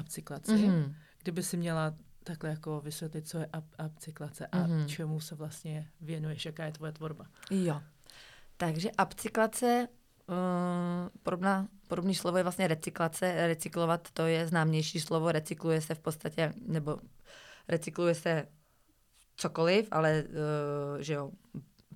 upcyklaci. 0.00 0.52
Mm-hmm. 0.52 0.94
Kdyby 1.22 1.42
si 1.42 1.56
měla 1.56 1.94
takhle 2.24 2.50
jako 2.50 2.80
vysvětlit, 2.80 3.28
co 3.28 3.38
je 3.38 3.46
up, 3.46 3.64
upcyklace 3.86 4.46
a 4.46 4.58
mm-hmm. 4.58 4.86
čemu 4.86 5.20
se 5.20 5.34
vlastně 5.34 5.88
věnuješ, 6.00 6.46
jaká 6.46 6.64
je 6.64 6.72
tvoje 6.72 6.92
tvorba. 6.92 7.26
Jo. 7.50 7.82
Takže 8.56 8.90
upcyklace, 9.02 9.88
uh, 10.28 11.08
podobná, 11.22 11.68
podobný 11.88 12.14
slovo 12.14 12.36
je 12.36 12.42
vlastně 12.42 12.68
recyklace. 12.68 13.46
Recyklovat 13.46 14.08
to 14.12 14.26
je 14.26 14.46
známější 14.46 15.00
slovo, 15.00 15.32
recykluje 15.32 15.80
se 15.80 15.94
v 15.94 15.98
podstatě, 15.98 16.52
nebo 16.66 16.98
recykluje 17.68 18.14
se 18.14 18.46
cokoliv, 19.36 19.88
ale 19.90 20.24
uh, 20.24 21.00
že 21.00 21.14
jo, 21.14 21.30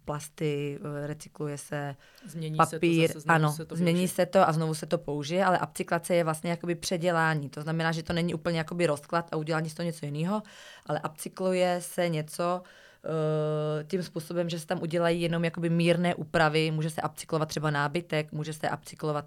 plasty, 0.06 0.78
eh, 0.80 1.06
recykluje 1.06 1.58
se 1.58 1.96
změní 2.26 2.56
papír, 2.56 3.08
se 3.08 3.12
to, 3.12 3.20
zase, 3.20 3.28
ano, 3.28 3.52
se 3.52 3.64
to 3.64 3.76
změní 3.76 4.08
se 4.08 4.26
to 4.26 4.48
a 4.48 4.52
znovu 4.52 4.74
se 4.74 4.86
to 4.86 4.98
použije, 4.98 5.44
ale 5.44 5.60
upcyklace 5.60 6.14
je 6.14 6.24
vlastně 6.24 6.50
jakoby 6.50 6.74
předělání, 6.74 7.50
to 7.50 7.62
znamená, 7.62 7.92
že 7.92 8.02
to 8.02 8.12
není 8.12 8.34
úplně 8.34 8.58
jakoby 8.58 8.86
rozklad 8.86 9.28
a 9.32 9.36
udělání 9.36 9.70
z 9.70 9.74
toho 9.74 9.86
něco 9.86 10.06
jiného, 10.06 10.42
ale 10.86 11.00
upcykluje 11.10 11.78
se 11.80 12.08
něco 12.08 12.60
uh, 12.60 12.66
tím 13.86 14.02
způsobem, 14.02 14.48
že 14.48 14.60
se 14.60 14.66
tam 14.66 14.82
udělají 14.82 15.22
jenom 15.22 15.44
jakoby 15.44 15.70
mírné 15.70 16.14
úpravy, 16.14 16.70
může 16.70 16.90
se 16.90 17.02
upcyklovat 17.02 17.48
třeba 17.48 17.70
nábytek, 17.70 18.32
může 18.32 18.52
se 18.52 18.70
upcyklovat 18.70 19.24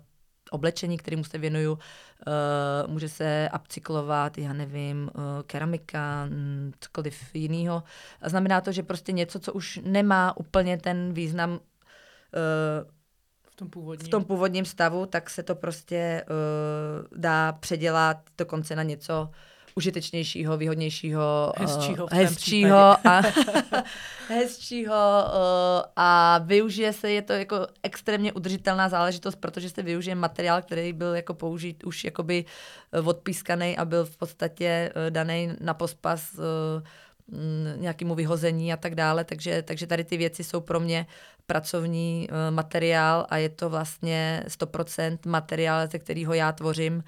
oblečení, 0.51 0.97
kterému 0.97 1.23
se 1.23 1.38
věnuju, 1.38 1.71
uh, 1.71 2.91
může 2.91 3.09
se 3.09 3.49
upcyklovat, 3.55 4.38
já 4.38 4.53
nevím, 4.53 5.11
uh, 5.13 5.21
keramika, 5.47 6.25
mm, 6.25 6.71
cokoliv 6.80 7.36
jiného. 7.36 7.84
Znamená 8.25 8.61
to, 8.61 8.71
že 8.71 8.84
prostě 8.84 9.11
něco, 9.11 9.39
co 9.39 9.53
už 9.53 9.80
nemá 9.84 10.38
úplně 10.38 10.77
ten 10.77 11.13
význam 11.13 11.51
uh, 11.51 11.57
v 13.51 13.55
tom, 13.55 13.69
původním. 13.69 14.07
v 14.07 14.09
tom 14.09 14.25
původním 14.25 14.65
stavu, 14.65 15.05
tak 15.05 15.30
se 15.30 15.43
to 15.43 15.55
prostě 15.55 16.25
uh, 16.30 17.19
dá 17.19 17.51
předělat 17.51 18.17
dokonce 18.38 18.75
na 18.75 18.84
něco 18.84 19.30
užitečnějšího, 19.76 20.57
výhodnějšího, 20.57 21.53
hezčího, 21.57 22.05
uh, 22.05 22.11
hezčího, 22.11 22.78
a, 22.78 23.22
hezčího 24.28 24.93
uh, 24.93 25.84
a 25.95 26.38
využije 26.38 26.93
se, 26.93 27.11
je 27.11 27.22
to 27.22 27.34
jako 27.34 27.67
extrémně 27.84 28.34
udržitelná 28.34 28.89
záležitost, 28.89 29.36
protože 29.36 29.70
se 29.70 29.84
využije 29.84 30.15
materiál, 30.15 30.61
který 30.61 30.93
byl 30.93 31.15
jako 31.15 31.34
použít 31.34 31.84
už 31.84 32.03
jakoby 32.03 32.45
eh, 32.91 33.01
odpískaný 33.01 33.78
a 33.78 33.86
byl 33.86 34.05
v 34.05 34.17
podstatě 34.17 34.91
uh, 34.95 35.11
daný 35.11 35.51
na 35.59 35.74
pospas 35.74 36.34
uh, 36.34 36.43
nějakému 37.76 38.15
vyhození 38.15 38.74
a 38.74 38.78
tak 38.78 38.95
dále, 38.95 39.24
takže, 39.24 39.61
takže 39.61 39.88
tady 39.88 40.03
ty 40.03 40.17
věci 40.17 40.43
jsou 40.43 40.61
pro 40.61 40.80
mě 40.80 41.05
pracovní 41.45 42.28
uh, 42.32 42.55
materiál 42.55 43.26
a 43.30 43.38
je 43.38 43.49
to 43.49 43.70
vlastně 43.70 44.43
100% 44.47 45.17
materiál, 45.26 45.88
ze 45.88 45.99
kterého 45.99 46.34
já 46.34 46.51
tvořím 46.51 46.95
uh, 46.95 47.01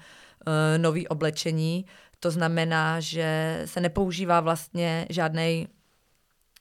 nový 0.76 1.08
oblečení, 1.08 1.86
to 2.22 2.30
znamená, 2.30 3.00
že 3.00 3.62
se 3.64 3.80
nepoužívá 3.80 4.40
vlastně 4.40 5.06
žádný 5.10 5.68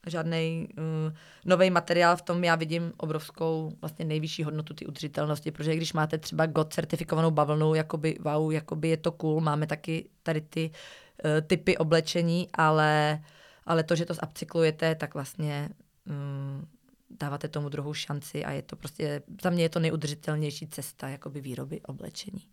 žádný 0.07 0.67
uh, 0.77 1.13
nový 1.45 1.69
materiál, 1.69 2.17
v 2.17 2.21
tom 2.21 2.43
já 2.43 2.55
vidím 2.55 2.93
obrovskou 2.97 3.77
vlastně 3.81 4.05
nejvyšší 4.05 4.43
hodnotu 4.43 4.73
ty 4.73 4.85
udržitelnosti, 4.85 5.51
protože 5.51 5.75
když 5.75 5.93
máte 5.93 6.17
třeba 6.17 6.45
GOT 6.45 6.73
certifikovanou 6.73 7.31
bavlnu, 7.31 7.75
jakoby 7.75 8.17
wow, 8.19 8.51
jakoby 8.51 8.89
je 8.89 8.97
to 8.97 9.11
cool, 9.11 9.41
máme 9.41 9.67
taky 9.67 10.09
tady 10.23 10.41
ty 10.41 10.71
uh, 10.71 11.47
typy 11.47 11.77
oblečení, 11.77 12.47
ale, 12.53 13.21
ale 13.65 13.83
to, 13.83 13.95
že 13.95 14.05
to 14.05 14.13
upcyklujete, 14.23 14.95
tak 14.95 15.13
vlastně 15.13 15.69
um, 16.09 16.67
dáváte 17.09 17.47
tomu 17.47 17.69
druhou 17.69 17.93
šanci 17.93 18.45
a 18.45 18.51
je 18.51 18.61
to 18.61 18.75
prostě, 18.75 19.21
za 19.43 19.49
mě 19.49 19.63
je 19.63 19.69
to 19.69 19.79
nejudržitelnější 19.79 20.67
cesta 20.67 21.09
jakoby 21.09 21.41
výroby 21.41 21.81
oblečení. 21.81 22.47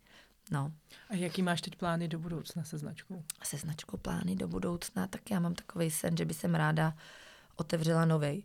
No. 0.51 0.73
A 1.11 1.15
jaký 1.15 1.43
máš 1.43 1.61
teď 1.61 1.77
plány 1.77 2.09
do 2.09 2.19
budoucna 2.19 2.65
se 2.65 2.79
značkou? 2.79 3.25
Se 3.43 3.57
značkou 3.57 3.97
plány 3.97 4.37
do 4.37 4.49
budoucna, 4.49 5.07
tak 5.07 5.31
já 5.31 5.41
mám 5.41 5.55
takový 5.55 5.91
sen, 5.91 6.17
že 6.17 6.25
by 6.25 6.35
jsem 6.35 6.55
ráda 6.55 6.95
otevřela 7.57 8.05
nový 8.05 8.45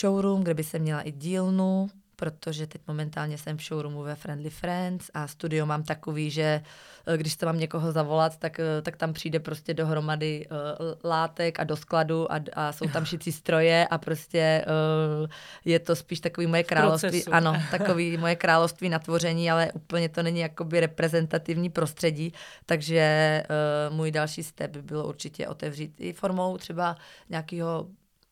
showroom, 0.00 0.42
kde 0.42 0.54
by 0.54 0.64
se 0.64 0.78
měla 0.78 1.00
i 1.00 1.12
dílnu, 1.12 1.90
protože 2.20 2.66
teď 2.66 2.80
momentálně 2.86 3.38
jsem 3.38 3.56
v 3.56 3.62
showroomu 3.62 4.02
ve 4.02 4.14
Friendly 4.14 4.50
Friends 4.50 5.10
a 5.14 5.26
studio 5.26 5.66
mám 5.66 5.82
takový, 5.82 6.30
že 6.30 6.62
eh, 7.06 7.16
když 7.16 7.32
se 7.32 7.46
mám 7.46 7.58
někoho 7.58 7.92
zavolat, 7.92 8.36
tak, 8.36 8.60
eh, 8.60 8.82
tak 8.82 8.96
tam 8.96 9.12
přijde 9.12 9.40
prostě 9.40 9.74
dohromady 9.74 10.46
uh, 10.50 11.10
látek 11.10 11.60
a 11.60 11.64
do 11.64 11.76
skladu 11.76 12.32
a, 12.32 12.40
a 12.52 12.72
jsou 12.72 12.88
tam 12.88 13.04
šicí 13.04 13.32
stroje 13.32 13.86
a 13.86 13.98
prostě 13.98 14.64
uh, 14.66 15.30
je 15.64 15.78
to 15.78 15.96
spíš 15.96 16.20
takový 16.20 16.46
moje 16.46 16.64
království. 16.64 17.10
Procesu. 17.10 17.34
Ano, 17.34 17.54
takový 17.70 18.16
moje 18.16 18.36
království 18.36 18.88
na 18.88 18.98
tvoření, 18.98 19.50
ale 19.50 19.72
úplně 19.72 20.08
to 20.08 20.22
není 20.22 20.40
jakoby 20.40 20.80
reprezentativní 20.80 21.70
prostředí, 21.70 22.32
takže 22.66 23.42
uh, 23.90 23.96
můj 23.96 24.10
další 24.10 24.42
step 24.42 24.70
by 24.70 24.82
bylo 24.82 25.08
určitě 25.08 25.48
otevřít 25.48 26.00
i 26.00 26.12
formou 26.12 26.56
třeba 26.56 26.96
nějakého 27.28 27.86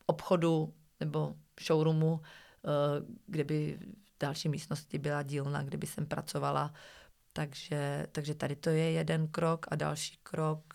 obchodu 0.05 0.73
nebo 0.99 1.33
showroomu, 1.61 2.21
kde 3.27 3.43
by 3.43 3.79
v 3.81 4.19
další 4.19 4.49
místnosti 4.49 4.97
byla 4.97 5.23
dílna, 5.23 5.63
kde 5.63 5.77
by 5.77 5.87
jsem 5.87 6.05
pracovala. 6.05 6.73
Takže, 7.33 8.07
takže 8.11 8.35
tady 8.35 8.55
to 8.55 8.69
je 8.69 8.91
jeden 8.91 9.27
krok 9.27 9.65
a 9.69 9.75
další 9.75 10.17
krok 10.23 10.73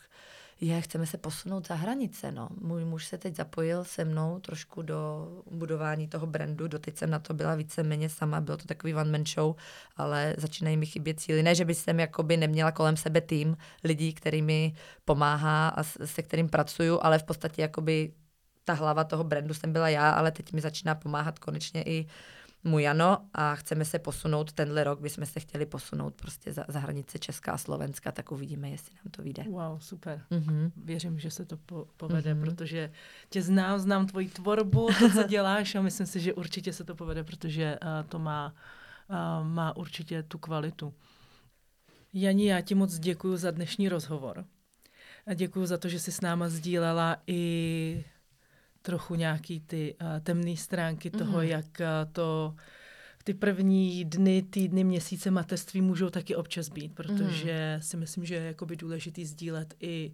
je, 0.65 0.81
chceme 0.81 1.07
se 1.07 1.19
posunout 1.19 1.69
za 1.69 1.75
hranice. 1.75 2.33
No. 2.33 2.49
Můj 2.61 2.85
muž 2.85 3.07
se 3.07 3.19
teď 3.19 3.37
zapojil 3.37 3.85
se 3.85 4.05
mnou 4.05 4.41
trošku 4.41 4.83
do 4.83 5.29
budování 5.51 6.09
toho 6.09 6.27
brandu. 6.27 6.69
Doteď 6.69 6.99
jsem 6.99 7.11
na 7.11 7.19
to 7.19 7.35
byla 7.35 7.55
víceméně 7.55 8.09
sama, 8.09 8.41
bylo 8.41 8.57
to 8.57 8.65
takový 8.65 8.95
one 8.95 9.11
man 9.11 9.27
show, 9.27 9.57
ale 9.97 10.35
začínají 10.39 10.77
mi 10.77 10.87
chybět 10.87 11.21
cíly. 11.21 11.43
Ne, 11.43 11.55
že 11.55 11.65
by 11.65 11.75
jsem 11.75 12.01
jakoby 12.01 12.37
neměla 12.37 12.73
kolem 12.73 12.97
sebe 12.97 13.21
tým 13.21 13.57
lidí, 13.85 14.13
který 14.15 14.43
mi 14.43 14.75
pomáhá 15.05 15.69
a 15.69 15.83
se 15.83 16.23
kterým 16.23 16.49
pracuju, 16.49 16.99
ale 17.03 17.19
v 17.19 17.25
podstatě 17.25 17.63
jakoby 17.63 18.13
ta 18.65 18.73
hlava 18.73 19.05
toho 19.05 19.25
brandu 19.25 19.55
jsem 19.55 19.73
byla 19.73 19.89
já, 19.89 20.11
ale 20.11 20.31
teď 20.31 20.53
mi 20.53 20.61
začíná 20.61 20.95
pomáhat 20.95 21.39
konečně 21.39 21.83
i 21.83 22.07
můj 22.65 22.83
Jano 22.83 23.19
a 23.35 23.55
chceme 23.55 23.85
se 23.85 23.99
posunout 23.99 24.53
tenhle 24.53 24.85
rok, 24.85 25.01
bychom 25.01 25.27
se 25.27 25.41
chtěli 25.41 25.67
posunout 25.67 26.15
prostě 26.15 26.53
za, 26.53 26.65
za 26.69 26.79
hranice 26.79 27.19
Česká 27.19 27.53
a 27.53 27.59
Slovenska, 27.59 28.13
tak 28.13 28.33
uvidíme, 28.33 28.71
jestli 28.71 28.95
nám 28.95 29.11
to 29.11 29.23
vyjde. 29.23 29.45
Wow, 29.49 29.79
super. 29.79 30.25
Mm-hmm. 30.31 30.71
Věřím, 30.77 31.19
že 31.19 31.31
se 31.31 31.45
to 31.45 31.57
po, 31.57 31.87
povede, 31.97 32.35
mm-hmm. 32.35 32.41
protože 32.41 32.93
tě 33.29 33.43
znám, 33.43 33.79
znám 33.79 34.07
tvoji 34.07 34.29
tvorbu, 34.29 34.89
to, 34.99 35.11
co 35.11 35.23
děláš 35.23 35.75
a 35.75 35.83
myslím 35.83 36.07
si, 36.07 36.21
že 36.21 36.35
určitě 36.35 36.73
se 36.73 36.85
to 36.85 36.95
povede, 36.95 37.25
protože 37.25 37.79
uh, 37.83 38.09
to 38.09 38.19
má, 38.19 38.55
uh, 39.09 39.47
má 39.47 39.77
určitě 39.77 40.23
tu 40.23 40.39
kvalitu. 40.39 40.95
Jani, 42.13 42.49
já 42.49 42.61
ti 42.61 42.75
moc 42.75 42.99
děkuji 42.99 43.37
za 43.37 43.51
dnešní 43.51 43.89
rozhovor. 43.89 44.45
A 45.27 45.35
děkuji 45.35 45.67
za 45.67 45.79
to, 45.79 45.89
že 45.89 46.01
jsi 46.01 46.13
s 46.13 46.21
náma 46.21 46.49
sdílela 46.49 47.17
i 47.27 48.05
trochu 48.83 49.15
nějaký 49.15 49.61
ty 49.61 49.95
uh, 50.01 50.09
temné 50.21 50.57
stránky 50.57 51.11
mm-hmm. 51.11 51.19
toho, 51.19 51.43
jak 51.43 51.67
uh, 51.81 52.13
to 52.13 52.55
ty 53.25 53.35
první 53.35 54.05
dny, 54.05 54.43
týdny, 54.43 54.85
měsíce 54.85 55.31
mateřství 55.31 55.81
můžou 55.81 56.11
taky 56.11 56.37
občas 56.37 56.69
být, 56.69 56.95
protože 56.95 57.75
mm. 57.77 57.83
si 57.83 57.97
myslím, 57.97 58.25
že 58.25 58.35
je 58.35 58.43
jakoby 58.43 58.77
důležitý 58.77 59.25
sdílet 59.25 59.75
i, 59.81 60.13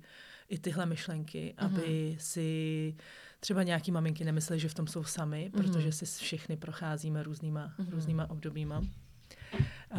i 0.49 0.59
tyhle 0.59 0.87
myšlenky, 0.87 1.55
mm. 1.61 1.67
aby 1.67 2.17
si 2.21 2.95
třeba 3.41 3.63
nějaký 3.63 3.91
maminky 3.91 4.25
nemysleli, 4.25 4.61
že 4.61 4.69
v 4.69 4.75
tom 4.75 4.87
jsou 4.87 5.05
sami, 5.05 5.51
mm. 5.55 5.63
protože 5.63 5.93
si 5.93 6.05
všechny 6.25 6.57
procházíme 6.57 7.23
různýma, 7.23 7.75
mm. 7.79 7.87
různýma 7.91 8.31
obdobíma. 8.31 8.79
Uh, 8.79 9.99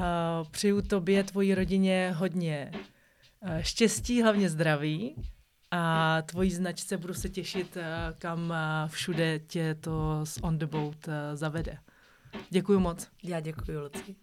přeju 0.52 0.82
tobě, 0.82 1.24
tvojí 1.24 1.56
rodině 1.56 2.14
hodně 2.16 2.72
uh, 2.74 3.58
štěstí, 3.60 4.22
hlavně 4.22 4.50
zdraví 4.50 5.16
a 5.72 6.22
tvojí 6.22 6.52
značce 6.52 6.98
budu 6.98 7.14
se 7.14 7.30
těšit, 7.30 7.76
uh, 7.76 7.84
kam 8.20 8.50
uh, 8.50 8.56
všude 8.88 9.40
tě 9.40 9.76
to 9.76 10.22
z 10.24 10.38
On 10.42 10.58
The 10.58 10.66
Boat 10.66 11.08
uh, 11.08 11.14
zavede. 11.34 11.78
Děkuji 12.50 12.80
moc. 12.80 13.08
Já 13.24 13.40
děkuji, 13.40 13.78
Luci. 13.78 14.16